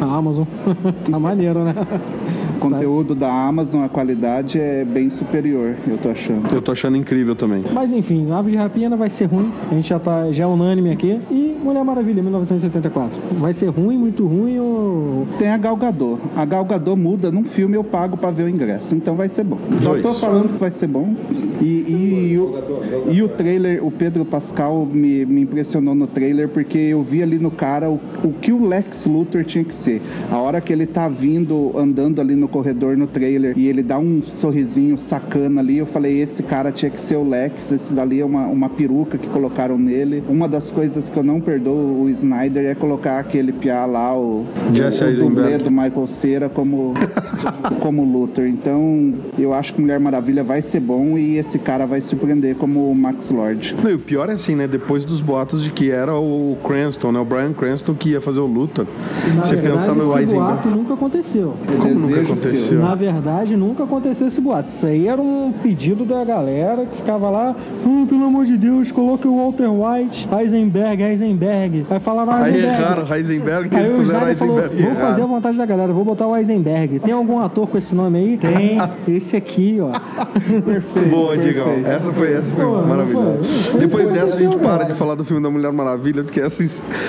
A 0.00 0.04
Amazon. 0.04 0.44
tá 1.10 1.18
maneiro, 1.18 1.64
né? 1.64 1.74
O 2.58 2.60
conteúdo 2.60 3.14
da 3.14 3.30
Amazon, 3.30 3.84
a 3.84 3.88
qualidade 3.88 4.58
é 4.58 4.84
bem 4.84 5.08
superior, 5.10 5.76
eu 5.86 5.96
tô 5.96 6.08
achando. 6.08 6.52
Eu 6.52 6.60
tô 6.60 6.72
achando 6.72 6.96
incrível 6.96 7.36
também. 7.36 7.62
Mas 7.72 7.92
enfim, 7.92 8.30
Ave 8.32 8.50
de 8.50 8.56
Rapina 8.56 8.96
vai 8.96 9.08
ser 9.08 9.26
ruim. 9.26 9.52
A 9.70 9.74
gente 9.74 9.88
já 9.88 9.98
tá 9.98 10.32
já 10.32 10.42
é 10.42 10.46
unânime 10.46 10.90
aqui. 10.90 11.20
E 11.30 11.56
Mulher 11.62 11.84
Maravilha, 11.84 12.20
1974. 12.20 13.20
Vai 13.38 13.52
ser 13.52 13.68
ruim, 13.68 13.96
muito 13.96 14.26
ruim 14.26 14.58
ou. 14.58 15.26
Tem 15.38 15.48
a 15.48 15.56
Gal 15.56 15.76
Gadot. 15.76 16.20
A 16.34 16.44
Gal 16.44 16.64
Gadot 16.64 16.98
muda 16.98 17.30
num 17.30 17.44
filme, 17.44 17.76
eu 17.76 17.84
pago 17.84 18.16
pra 18.16 18.30
ver 18.30 18.44
o 18.44 18.48
ingresso. 18.48 18.94
Então 18.96 19.14
vai 19.14 19.28
ser 19.28 19.44
bom. 19.44 19.58
Já 19.80 20.00
tô 20.00 20.14
falando 20.14 20.52
que 20.52 20.58
vai 20.58 20.72
ser 20.72 20.88
bom. 20.88 21.14
E, 21.60 21.64
e, 21.64 22.32
e 22.32 22.38
o, 22.38 23.12
e 23.12 23.22
o 23.22 23.28
trailer, 23.28 23.84
o 23.84 23.90
Pedro 23.90 24.24
Pascal 24.24 24.84
me, 24.84 25.24
me 25.24 25.42
impressionou 25.42 25.94
no 25.94 26.06
trailer 26.08 26.48
porque 26.48 26.78
eu 26.78 27.02
vi 27.02 27.22
ali 27.22 27.38
no 27.38 27.50
cara 27.50 27.88
o, 27.88 28.00
o 28.24 28.32
que 28.32 28.50
o 28.50 28.66
Lex 28.66 29.06
Luthor 29.06 29.44
tinha 29.44 29.62
que 29.62 29.74
ser. 29.74 30.02
A 30.30 30.38
hora 30.38 30.60
que 30.60 30.72
ele 30.72 30.86
tá 30.86 31.08
vindo, 31.08 31.72
andando 31.76 32.20
ali 32.20 32.34
no 32.34 32.47
corredor 32.48 32.96
no 32.96 33.06
trailer 33.06 33.54
e 33.56 33.68
ele 33.68 33.82
dá 33.82 33.98
um 33.98 34.22
sorrisinho 34.22 34.96
sacana 34.98 35.60
ali, 35.60 35.78
eu 35.78 35.86
falei, 35.86 36.20
esse 36.20 36.42
cara 36.42 36.72
tinha 36.72 36.90
que 36.90 37.00
ser 37.00 37.16
o 37.16 37.28
Lex, 37.28 37.70
esse 37.72 37.94
dali 37.94 38.20
é 38.20 38.24
uma, 38.24 38.46
uma 38.46 38.68
peruca 38.68 39.16
que 39.18 39.26
colocaram 39.28 39.78
nele. 39.78 40.22
Uma 40.28 40.48
das 40.48 40.70
coisas 40.70 41.08
que 41.10 41.16
eu 41.16 41.22
não 41.22 41.40
perdoo 41.40 42.02
o 42.02 42.08
Snyder 42.10 42.64
é 42.66 42.74
colocar 42.74 43.18
aquele 43.18 43.52
piá 43.52 43.84
lá, 43.86 44.16
o, 44.16 44.44
Jesse 44.72 45.04
o 45.04 45.06
dublê 45.16 45.52
Eisenberg. 45.52 45.64
do 45.64 45.70
Michael 45.70 46.06
Cera 46.06 46.48
como, 46.48 46.94
como 47.80 48.04
Luthor. 48.04 48.46
Então, 48.46 49.14
eu 49.38 49.52
acho 49.52 49.74
que 49.74 49.80
Mulher 49.80 50.00
Maravilha 50.00 50.42
vai 50.42 50.62
ser 50.62 50.80
bom 50.80 51.16
e 51.18 51.36
esse 51.36 51.58
cara 51.58 51.86
vai 51.86 52.00
surpreender 52.00 52.56
como 52.56 52.90
o 52.90 52.94
Max 52.94 53.30
Lord. 53.30 53.76
Não, 53.82 53.90
e 53.90 53.94
o 53.94 53.98
pior 53.98 54.28
é 54.28 54.32
assim, 54.32 54.54
né? 54.54 54.66
Depois 54.66 55.04
dos 55.04 55.20
boatos 55.20 55.62
de 55.62 55.70
que 55.70 55.90
era 55.90 56.14
o 56.14 56.56
Cranston, 56.64 57.12
né? 57.12 57.20
O 57.20 57.24
Brian 57.24 57.52
Cranston 57.52 57.94
que 57.94 58.10
ia 58.10 58.20
fazer 58.20 58.40
o 58.40 58.46
Luthor. 58.46 58.86
Na 59.34 59.44
Você 59.44 59.54
verdade, 59.56 59.74
pensar 59.78 59.94
no 59.94 60.02
esse 60.10 60.18
Eisenberg. 60.18 60.46
boato 60.52 60.68
nunca 60.70 60.94
aconteceu. 60.94 61.54
Como 61.66 61.94
nunca 61.94 62.06
Desejo 62.08 62.34
aconteceu? 62.38 62.78
Na 62.80 62.94
verdade, 62.94 63.56
nunca 63.56 63.84
aconteceu 63.84 64.26
esse 64.26 64.40
boato. 64.40 64.68
Isso 64.68 64.86
aí 64.86 65.08
era 65.08 65.20
um 65.20 65.52
pedido 65.62 66.04
da 66.04 66.24
galera 66.24 66.86
que 66.86 66.96
ficava 66.96 67.30
lá, 67.30 67.54
"Ah, 67.56 68.06
pelo 68.08 68.24
amor 68.24 68.44
de 68.44 68.56
Deus, 68.56 68.90
coloque 68.92 69.26
o 69.26 69.36
Walter 69.36 69.68
White, 69.68 70.28
Heisenberg, 70.32 71.02
Heisenberg. 71.02 71.86
Aí 71.90 72.00
falaram 72.00 72.32
Aí 72.32 72.54
Heisenberg. 72.54 72.82
erraram 72.82 73.14
Heisenberg, 73.16 73.76
Aí 73.76 73.84
eles 73.84 73.94
o 73.94 73.98
puseram 73.98 74.18
Snyder 74.30 74.36
falou, 74.36 74.86
vou 74.86 74.94
fazer 74.94 75.22
a 75.22 75.26
vontade 75.26 75.56
da 75.58 75.66
galera, 75.66 75.92
vou 75.92 76.04
botar 76.04 76.26
o 76.26 76.36
Heisenberg. 76.36 76.98
Tem 77.00 77.12
algum 77.12 77.38
ator 77.40 77.66
com 77.68 77.76
esse 77.78 77.94
nome 77.94 78.18
aí? 78.18 78.36
Tem. 78.36 78.78
Esse 79.08 79.36
aqui, 79.36 79.78
ó. 79.80 79.90
Perfeito. 80.64 81.08
Boa, 81.08 81.36
Digão. 81.36 81.68
Essa 81.84 82.12
foi, 82.12 82.32
essa 82.34 82.50
foi 82.50 82.64
Pô, 82.64 82.82
maravilhosa. 82.82 83.44
foi- 83.44 83.70
foi 83.72 83.80
Depois 83.80 84.08
dessa 84.10 84.34
a 84.36 84.38
gente 84.38 84.56
para 84.58 84.84
de 84.84 84.94
falar 84.94 85.14
do 85.14 85.24
filme 85.24 85.42
da 85.42 85.50
Mulher 85.50 85.72
Maravilha, 85.72 86.22
porque 86.22 86.40
essa. 86.40 86.62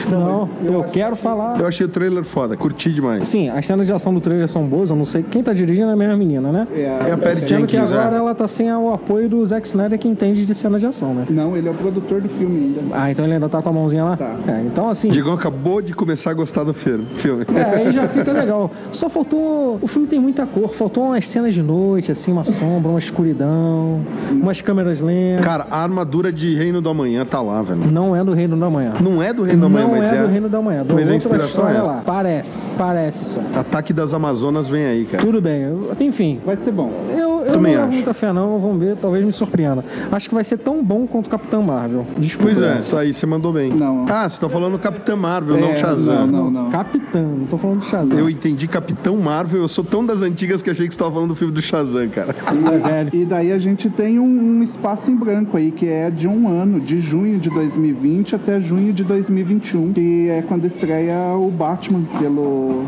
Não, 0.10 0.50
eu 0.64 0.84
quero 0.92 1.16
falar. 1.16 1.60
Eu 1.60 1.68
achei 1.68 1.86
o 1.86 1.90
trailer 1.90 2.24
foda, 2.24 2.56
curti 2.58 2.92
demais. 2.94 3.28
Sim, 3.28 3.50
as 3.50 3.66
cenas 3.66 3.86
de 3.88 3.94
ação 3.94 4.14
do 4.14 4.22
trailer 4.22 4.48
são 4.48 4.64
boas, 4.66 4.90
eu 4.90 4.96
não 4.96 5.06
sei. 5.06 5.19
Quem 5.30 5.44
tá 5.44 5.54
dirigindo 5.54 5.90
é 5.90 5.94
a 5.94 5.96
mesma 5.96 6.16
menina, 6.16 6.52
né? 6.52 6.68
É 6.74 7.12
a 7.12 7.18
Pat 7.18 7.36
Sendo 7.36 7.66
que 7.68 7.76
Jenkins, 7.78 7.92
agora 7.92 8.16
é. 8.16 8.20
ela 8.20 8.36
tá 8.36 8.48
sem 8.48 8.72
o 8.72 8.94
apoio 8.94 9.30
do 9.30 9.46
Zack 9.46 9.68
Snyder 9.68 9.98
que 9.98 10.08
entende 10.08 10.46
de 10.46 10.56
cena 10.56 10.80
de 10.80 10.86
ação, 10.86 11.14
né? 11.14 11.26
Não, 11.30 11.56
ele 11.56 11.68
é 11.68 11.72
o 11.72 11.74
produtor 11.74 12.22
do 12.22 12.30
filme 12.30 12.76
ainda. 12.78 12.96
Ah, 12.96 13.12
então 13.12 13.26
ele 13.26 13.36
ainda 13.36 13.50
tá 13.50 13.62
com 13.62 13.70
a 13.70 13.74
mãozinha 13.74 14.04
lá? 14.04 14.18
Tá. 14.18 14.36
É, 14.48 14.62
então 14.66 14.90
assim. 14.90 15.10
Digão 15.10 15.34
acabou 15.34 15.82
de 15.82 15.94
começar 15.94 16.32
a 16.32 16.34
gostar 16.34 16.64
do 16.64 16.74
filme. 16.74 17.06
filme. 17.16 17.46
É, 17.56 17.78
aí 17.78 17.92
já 17.92 18.08
fica 18.10 18.32
legal. 18.32 18.72
Só 18.92 19.10
faltou. 19.10 19.80
O 19.82 19.88
filme 19.88 20.08
tem 20.08 20.20
muita 20.20 20.46
cor, 20.46 20.74
faltou 20.74 21.06
umas 21.06 21.26
cenas 21.28 21.54
de 21.54 21.62
noite, 21.62 22.12
assim, 22.12 22.32
uma 22.32 22.46
sombra, 22.46 22.90
uma 22.90 23.00
escuridão, 23.00 24.02
umas 24.32 24.62
câmeras 24.62 25.00
lentas. 25.00 25.46
Cara, 25.46 25.68
a 25.70 25.82
armadura 25.82 26.32
de 26.32 26.56
Reino 26.56 26.82
do 26.82 26.90
Amanhã 26.90 27.26
tá 27.26 27.42
lá, 27.42 27.62
velho. 27.62 27.92
Não 27.92 28.16
é 28.16 28.24
do 28.24 28.34
Reino 28.34 28.58
da 28.58 28.70
Manhã. 28.70 28.94
Não 29.02 29.22
é 29.22 29.34
do 29.34 29.44
Reino 29.44 29.62
do 29.62 29.66
Amanhã, 29.66 29.88
Não 29.88 29.96
mas 29.96 30.12
é 30.12 30.16
é. 30.16 30.22
do 30.22 30.28
Reino 30.28 30.50
da 30.50 30.62
Manhã. 30.62 30.84
Do 30.84 30.94
Mas 30.94 31.10
a 31.10 31.14
outra 31.14 31.16
inspiração 31.16 31.70
é 31.70 31.82
lá. 31.82 32.02
Parece, 32.06 32.76
parece 32.78 33.26
só. 33.26 33.42
Ataque 33.60 33.94
das 33.94 34.14
Amazonas 34.14 34.68
vem 34.68 34.86
aí, 34.86 35.06
cara. 35.10 35.24
Tudo 35.24 35.42
bem. 35.42 35.64
enfim, 36.00 36.40
Vai 36.46 36.56
ser 36.58 36.72
bom. 36.72 36.92
eu 37.18 37.29
Também 37.60 37.76
não 37.76 37.84
acho. 37.84 37.94
muita 37.94 38.14
fé, 38.14 38.34
não. 38.34 38.60
Vamos 38.60 38.80
ver, 38.80 38.96
talvez 38.98 39.26
me 39.26 39.32
surpreenda. 39.32 39.84
Acho 40.12 40.30
que 40.30 40.36
vai 40.36 40.44
ser 40.44 40.58
tão 40.58 40.84
bom 40.84 41.06
quanto 41.08 41.28
o 41.28 41.30
Capitão 41.30 41.62
Marvel. 41.62 42.06
Desculpa. 42.18 42.54
Pois 42.54 42.62
é, 42.64 42.80
isso 42.80 42.96
aí 42.98 43.14
você 43.14 43.26
mandou 43.26 43.52
bem. 43.54 43.72
Não. 43.72 44.06
Ah, 44.10 44.28
você 44.28 44.40
tá 44.40 44.50
falando 44.50 44.78
Capitã 44.80 45.16
Marvel, 45.16 45.58
não 45.58 45.70
É, 45.70 45.76
Shazam. 45.76 46.28
não, 46.28 46.50
não, 46.50 46.52
não. 46.52 46.70
Capitão, 46.72 47.22
não 47.40 47.46
tô 47.46 47.58
falando 47.58 47.80
de 47.82 47.86
Shazam. 47.88 48.18
Eu 48.18 48.30
entendi 48.30 48.68
Capitão 48.68 49.18
Marvel, 49.18 49.62
eu 49.62 49.68
sou 49.68 49.84
tão 49.84 50.06
das 50.06 50.22
antigas 50.22 50.62
que 50.62 50.70
achei 50.70 50.88
que 50.88 50.94
você 50.94 51.00
tava 51.00 51.12
falando 51.12 51.30
do 51.30 51.36
filme 51.36 51.54
do 51.54 51.62
Shazam, 51.62 52.08
cara. 52.10 52.36
É 52.74 52.78
velho. 52.78 53.10
E 53.14 53.26
daí 53.26 53.52
a 53.52 53.60
gente 53.60 53.90
tem 53.90 54.20
um, 54.20 54.26
um 54.60 54.64
espaço 54.64 55.12
em 55.12 55.16
branco 55.16 55.58
aí, 55.58 55.72
que 55.72 55.88
é 55.88 56.10
de 56.10 56.28
um 56.28 56.48
ano, 56.48 56.80
de 56.80 57.00
junho 57.00 57.40
de 57.40 57.50
2020 57.50 58.36
até 58.36 58.60
junho 58.60 58.94
de 58.94 59.04
2021, 59.04 59.94
que 59.94 60.30
é 60.30 60.42
quando 60.42 60.66
estreia 60.66 61.36
o 61.36 61.50
Batman 61.52 62.02
pelo, 62.20 62.84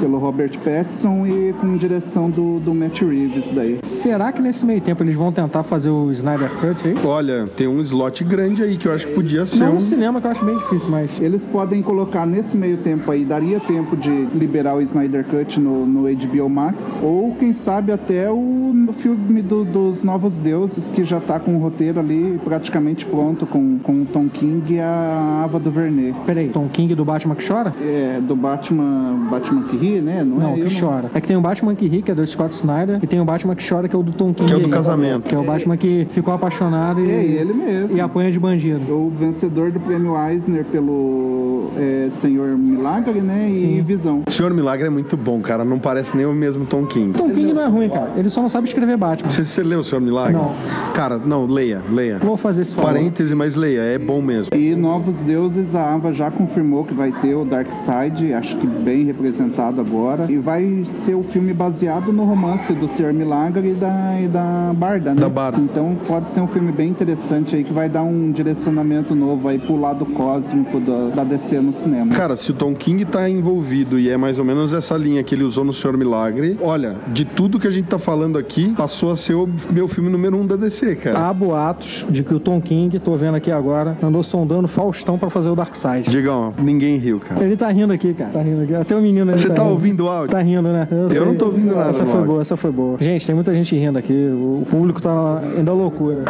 pelo 0.00 0.18
Robert 0.18 0.52
Pattinson 0.58 1.26
e 1.26 1.52
com 1.60 1.76
direção 1.76 2.30
do, 2.30 2.58
do 2.60 2.74
Matt 2.74 3.02
Reeves 3.02 3.50
daí. 3.52 3.78
Será 4.04 4.30
que 4.30 4.42
nesse 4.42 4.66
meio 4.66 4.82
tempo 4.82 5.02
eles 5.02 5.16
vão 5.16 5.32
tentar 5.32 5.62
fazer 5.62 5.88
o 5.88 6.10
Snyder 6.10 6.50
Cut 6.60 6.86
aí? 6.86 6.94
Olha, 7.04 7.46
tem 7.56 7.66
um 7.66 7.80
slot 7.80 8.22
grande 8.22 8.62
aí 8.62 8.76
que 8.76 8.86
eu 8.86 8.92
acho 8.92 9.06
que 9.06 9.14
podia 9.14 9.46
ser 9.46 9.60
Não 9.60 9.70
um. 9.70 9.74
no 9.74 9.80
cinema, 9.80 10.20
que 10.20 10.26
eu 10.26 10.30
acho 10.30 10.44
bem 10.44 10.56
difícil, 10.58 10.90
mas. 10.90 11.10
Eles 11.20 11.46
podem 11.46 11.80
colocar 11.80 12.26
nesse 12.26 12.54
meio 12.54 12.76
tempo 12.76 13.10
aí, 13.10 13.24
daria 13.24 13.58
tempo 13.60 13.96
de 13.96 14.10
liberar 14.34 14.74
o 14.76 14.82
Snyder 14.82 15.24
Cut 15.24 15.58
no, 15.58 15.86
no 15.86 16.02
HBO 16.02 16.48
Max, 16.50 17.00
ou 17.02 17.34
quem 17.36 17.54
sabe 17.54 17.92
até 17.92 18.30
o 18.30 18.74
filme 18.92 19.40
do- 19.40 19.64
dos 19.64 20.02
Novos 20.04 20.38
Deuses, 20.38 20.90
que 20.90 21.02
já 21.02 21.18
tá 21.18 21.40
com 21.40 21.56
o 21.56 21.58
roteiro 21.58 21.98
ali 21.98 22.38
praticamente 22.44 23.06
pronto, 23.06 23.46
com, 23.46 23.78
com 23.78 24.02
o 24.02 24.04
Tom 24.04 24.28
King 24.28 24.74
e 24.74 24.80
a 24.80 25.42
Ava 25.44 25.58
DuVernay. 25.58 26.14
Peraí, 26.26 26.50
Tom 26.50 26.68
King 26.68 26.94
do 26.94 27.06
Batman 27.06 27.34
que 27.34 27.46
chora? 27.48 27.72
É, 27.80 28.20
do 28.20 28.36
Batman, 28.36 29.28
Batman 29.30 29.62
que 29.62 29.76
ri, 29.78 30.00
né? 30.02 30.22
Não, 30.22 30.36
Não, 30.38 30.54
é? 30.56 30.60
Eu 30.60 30.66
que 30.66 30.78
chora. 30.80 31.10
É 31.14 31.20
que 31.22 31.26
tem 31.28 31.36
o 31.36 31.40
Batman 31.40 31.74
que 31.74 31.86
ri, 31.88 32.02
que 32.02 32.10
é 32.10 32.14
do 32.14 32.26
Scott 32.26 32.54
Snyder, 32.54 32.98
e 33.02 33.06
tem 33.06 33.18
o 33.20 33.24
Batman 33.24 33.54
que 33.54 33.66
chora, 33.66 33.88
que 33.88 33.93
que 33.94 33.96
é 33.96 34.00
o 34.00 34.02
do 34.02 34.12
Tom 34.12 34.34
King. 34.34 34.46
Que 34.48 34.52
é 34.52 34.56
o 34.56 34.60
do 34.60 34.68
casamento. 34.68 35.22
Que 35.28 35.34
é 35.34 35.38
o 35.38 35.44
Batman 35.44 35.76
que 35.76 36.06
ficou 36.10 36.34
apaixonado 36.34 37.00
e, 37.00 37.08
É 37.10 37.22
ele 37.22 37.52
mesmo. 37.52 37.96
e 37.96 38.00
apanha 38.00 38.30
de 38.32 38.40
bandido. 38.40 38.92
O 38.92 39.08
vencedor 39.10 39.70
do 39.70 39.78
prêmio 39.78 40.14
Eisner 40.28 40.64
pelo 40.64 41.53
é, 41.76 42.08
Senhor 42.10 42.56
Milagre, 42.56 43.20
né? 43.20 43.48
Sim. 43.50 43.78
E 43.78 43.80
Visão. 43.80 44.22
Senhor 44.28 44.52
Milagre 44.52 44.86
é 44.86 44.90
muito 44.90 45.16
bom, 45.16 45.40
cara. 45.40 45.64
Não 45.64 45.78
parece 45.78 46.16
nem 46.16 46.26
o 46.26 46.32
mesmo 46.32 46.64
Tom 46.66 46.86
King. 46.86 47.16
Tom 47.16 47.30
King 47.30 47.52
não 47.52 47.62
é 47.62 47.66
ruim, 47.66 47.88
cara. 47.88 48.12
Ele 48.16 48.30
só 48.30 48.40
não 48.40 48.48
sabe 48.48 48.66
escrever 48.66 48.96
Batman. 48.96 49.30
Você, 49.30 49.44
você 49.44 49.62
leu 49.62 49.80
o 49.80 49.84
Senhor 49.84 50.00
Milagre? 50.00 50.34
Não. 50.34 50.52
Cara, 50.94 51.18
não, 51.18 51.46
leia, 51.46 51.80
leia. 51.90 52.18
Vou 52.18 52.36
fazer 52.36 52.62
esse 52.62 52.74
favor. 52.74 52.92
Parêntese, 52.92 53.34
mas 53.34 53.54
leia, 53.54 53.80
é 53.80 53.98
bom 53.98 54.20
mesmo. 54.20 54.54
E 54.54 54.74
Novos 54.74 55.22
Deuses, 55.22 55.74
a 55.74 55.94
Ava 55.94 56.12
já 56.12 56.30
confirmou 56.30 56.84
que 56.84 56.94
vai 56.94 57.12
ter 57.12 57.34
o 57.34 57.44
Darkseid, 57.44 58.32
acho 58.32 58.56
que 58.56 58.66
bem 58.66 59.04
representado 59.04 59.80
agora. 59.80 60.26
E 60.30 60.38
vai 60.38 60.82
ser 60.86 61.14
o 61.14 61.22
filme 61.22 61.52
baseado 61.52 62.12
no 62.12 62.24
romance 62.24 62.72
do 62.72 62.88
Senhor 62.88 63.12
Milagre 63.12 63.70
e 63.70 63.74
da, 63.74 64.20
e 64.22 64.28
da 64.28 64.72
Barda, 64.74 65.14
né? 65.14 65.20
Da 65.20 65.28
Barda. 65.28 65.60
Então 65.60 65.96
pode 66.06 66.28
ser 66.28 66.40
um 66.40 66.46
filme 66.46 66.72
bem 66.72 66.88
interessante 66.88 67.56
aí, 67.56 67.64
que 67.64 67.72
vai 67.72 67.88
dar 67.88 68.02
um 68.02 68.30
direcionamento 68.30 69.14
novo 69.14 69.48
aí 69.48 69.58
pro 69.58 69.78
lado 69.78 70.04
cósmico 70.06 70.80
da, 70.80 71.08
da 71.08 71.24
DC 71.24 71.53
no 71.62 71.72
cinema. 71.72 72.14
Cara, 72.14 72.36
se 72.36 72.50
o 72.50 72.54
Tom 72.54 72.74
King 72.74 73.04
tá 73.04 73.28
envolvido 73.28 73.98
e 73.98 74.08
é 74.10 74.16
mais 74.16 74.38
ou 74.38 74.44
menos 74.44 74.72
essa 74.72 74.96
linha 74.96 75.22
que 75.22 75.34
ele 75.34 75.44
usou 75.44 75.64
no 75.64 75.72
Senhor 75.72 75.96
Milagre, 75.96 76.56
olha, 76.60 76.96
de 77.08 77.24
tudo 77.24 77.58
que 77.58 77.66
a 77.66 77.70
gente 77.70 77.86
tá 77.86 77.98
falando 77.98 78.38
aqui, 78.38 78.72
passou 78.76 79.10
a 79.10 79.16
ser 79.16 79.34
o 79.34 79.48
meu 79.70 79.88
filme 79.88 80.08
número 80.10 80.36
um 80.36 80.46
da 80.46 80.56
DC, 80.56 80.96
cara. 80.96 81.28
Há 81.28 81.32
boatos 81.32 82.06
de 82.08 82.22
que 82.22 82.34
o 82.34 82.40
Tom 82.40 82.60
King, 82.60 82.98
tô 82.98 83.16
vendo 83.16 83.34
aqui 83.36 83.50
agora, 83.50 83.96
andou 84.02 84.22
sondando 84.22 84.68
Faustão 84.68 85.18
pra 85.18 85.30
fazer 85.30 85.50
o 85.50 85.54
Darkseid. 85.56 86.08
Digão, 86.10 86.52
ninguém 86.58 86.96
riu, 86.96 87.20
cara. 87.20 87.44
Ele 87.44 87.56
tá 87.56 87.68
rindo 87.68 87.92
aqui, 87.92 88.14
cara. 88.14 88.30
Tá 88.30 88.42
rindo 88.42 88.62
aqui. 88.62 88.74
Até 88.74 88.96
o 88.96 89.00
menino 89.00 89.30
ali 89.30 89.40
Você 89.40 89.48
tá 89.48 89.62
rindo. 89.62 89.72
ouvindo 89.72 90.04
o 90.04 90.08
áudio? 90.08 90.30
Tá 90.30 90.40
rindo, 90.40 90.68
né? 90.68 90.88
sei. 91.10 91.20
não 91.20 91.34
tô 91.34 91.46
ouvindo 91.46 91.74
nada 91.74 91.90
Essa 91.90 92.04
foi 92.04 92.14
áudio. 92.14 92.26
boa, 92.26 92.40
essa 92.40 92.56
foi 92.56 92.72
boa. 92.72 92.96
Gente, 93.00 93.26
tem 93.26 93.34
muita 93.34 93.54
gente 93.54 93.74
rindo 93.76 93.98
aqui. 93.98 94.12
O 94.12 94.66
público 94.70 95.00
tá 95.00 95.42
indo 95.58 95.70
à 95.70 95.74
loucura. 95.74 96.24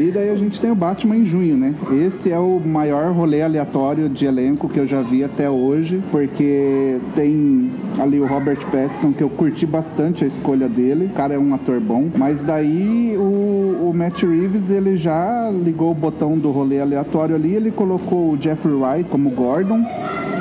E 0.00 0.10
daí 0.10 0.30
a 0.30 0.36
gente 0.36 0.60
tem 0.60 0.70
o 0.70 0.74
Batman 0.74 1.16
em 1.16 1.24
junho, 1.24 1.56
né? 1.56 1.74
Esse 2.06 2.30
é 2.30 2.38
o 2.38 2.60
maior 2.60 3.12
rolê 3.12 3.42
aleatório 3.42 4.08
de 4.08 4.26
elenco 4.26 4.68
que 4.68 4.78
eu 4.78 4.86
já 4.86 5.02
vi 5.02 5.22
até 5.22 5.50
hoje, 5.50 6.02
porque 6.10 6.98
tem 7.14 7.70
ali 7.98 8.18
o 8.18 8.26
Robert 8.26 8.64
Pattinson, 8.70 9.12
que 9.12 9.22
eu 9.22 9.28
curti 9.28 9.66
bastante 9.66 10.24
a 10.24 10.26
escolha 10.26 10.68
dele. 10.68 11.06
O 11.06 11.10
cara 11.10 11.34
é 11.34 11.38
um 11.38 11.54
ator 11.54 11.80
bom. 11.80 12.08
Mas 12.16 12.42
daí 12.42 13.14
o, 13.16 13.90
o 13.90 13.92
Matt 13.94 14.22
Reeves, 14.22 14.70
ele 14.70 14.96
já 14.96 15.50
ligou 15.50 15.90
o 15.90 15.94
botão 15.94 16.38
do 16.38 16.50
rolê 16.50 16.80
aleatório 16.80 17.34
ali, 17.34 17.54
ele 17.54 17.70
colocou 17.70 18.32
o 18.32 18.38
Jeffrey 18.40 18.74
Wright 18.74 19.10
como 19.10 19.30
Gordon. 19.30 19.84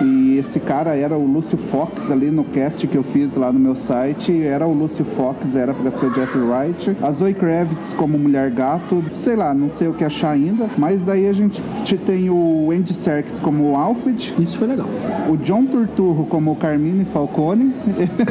E 0.02 0.29
esse 0.40 0.60
cara 0.60 0.96
era 0.96 1.18
o 1.18 1.26
Lúcio 1.26 1.58
Fox 1.58 2.10
ali 2.10 2.32
no 2.32 2.44
cast 2.44 2.88
que 2.88 2.98
eu 2.98 3.04
fiz 3.04 3.36
lá 3.36 3.52
no 3.52 3.60
meu 3.60 3.76
site. 3.76 4.42
Era 4.44 4.66
o 4.66 4.74
Lúcio 4.74 5.04
Fox, 5.04 5.56
era 5.56 5.74
pra 5.74 5.92
ser 5.92 6.08
o 6.08 6.14
Jeffrey 6.14 6.44
Wright. 6.44 6.98
A 7.02 7.12
Zoe 7.12 7.34
Kravitz 7.34 7.94
como 7.94 8.18
Mulher 8.18 8.50
Gato. 8.52 9.04
Sei 9.12 9.36
lá, 9.36 9.54
não 9.54 9.70
sei 9.70 9.88
o 9.88 9.94
que 9.94 10.04
achar 10.04 10.32
ainda. 10.32 10.70
Mas 10.78 11.10
aí 11.10 11.28
a 11.28 11.34
gente 11.34 11.62
tem 12.06 12.30
o 12.30 12.72
Andy 12.72 12.94
Serkis 12.94 13.40
como 13.40 13.72
o 13.72 13.76
Alfred. 13.76 14.34
Isso 14.40 14.58
foi 14.58 14.68
legal. 14.68 14.88
O 15.30 15.38
John 15.38 15.66
Turturro 15.66 16.26
como 16.26 16.52
o 16.52 16.56
Carmine 16.56 17.06
Falcone. 17.06 17.74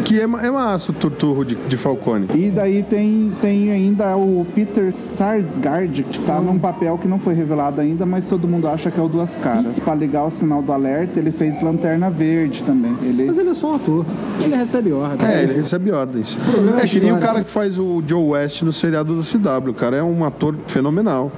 Que 0.05 0.21
é, 0.21 0.23
é 0.23 0.51
massa 0.51 0.93
o 0.93 0.95
turturro 0.95 1.45
de, 1.45 1.55
de 1.55 1.77
Falcone. 1.77 2.29
E 2.35 2.51
daí 2.51 2.83
tem, 2.83 3.33
tem 3.41 3.71
ainda 3.71 4.17
o 4.17 4.47
Peter 4.55 4.97
Sarsgaard, 4.97 6.03
que 6.05 6.19
tá 6.21 6.41
num 6.41 6.59
papel 6.59 6.97
que 6.99 7.07
não 7.07 7.19
foi 7.19 7.35
revelado 7.35 7.81
ainda, 7.81 8.07
mas 8.07 8.29
todo 8.29 8.49
mundo 8.49 8.69
acha 8.69 8.91
que 8.91 8.99
é 8.99 9.03
o 9.03 9.09
Duas 9.09 9.37
Caras. 9.37 9.79
Pra 9.81 9.95
ligar 9.95 10.25
o 10.25 10.31
sinal 10.31 10.63
do 10.63 10.73
alerta, 10.73 11.19
ele 11.19 11.31
fez 11.31 11.61
Lanterna 11.61 11.98
Verde 12.09 12.63
também. 12.63 12.97
Ele... 13.03 13.25
Mas 13.25 13.39
ele 13.39 13.51
é 13.51 13.55
só 13.55 13.73
um 13.73 13.75
ator. 13.75 14.07
Ele 14.43 14.55
recebe 14.55 14.93
ordem. 14.93 15.27
É, 15.27 15.43
ele 15.43 15.55
recebe 15.55 15.91
ordens. 15.91 16.39
é 16.81 16.85
É 16.85 16.87
que 16.87 17.01
nem 17.01 17.13
o 17.13 17.19
cara 17.19 17.43
que 17.43 17.51
faz 17.51 17.79
o 17.79 18.03
Joe 18.07 18.31
West 18.31 18.63
no 18.63 18.73
seriado 18.73 19.15
do 19.15 19.23
CW. 19.23 19.71
O 19.71 19.75
cara 19.75 19.97
é 19.97 20.03
um 20.03 20.25
ator 20.25 20.55
fenomenal. 20.67 21.33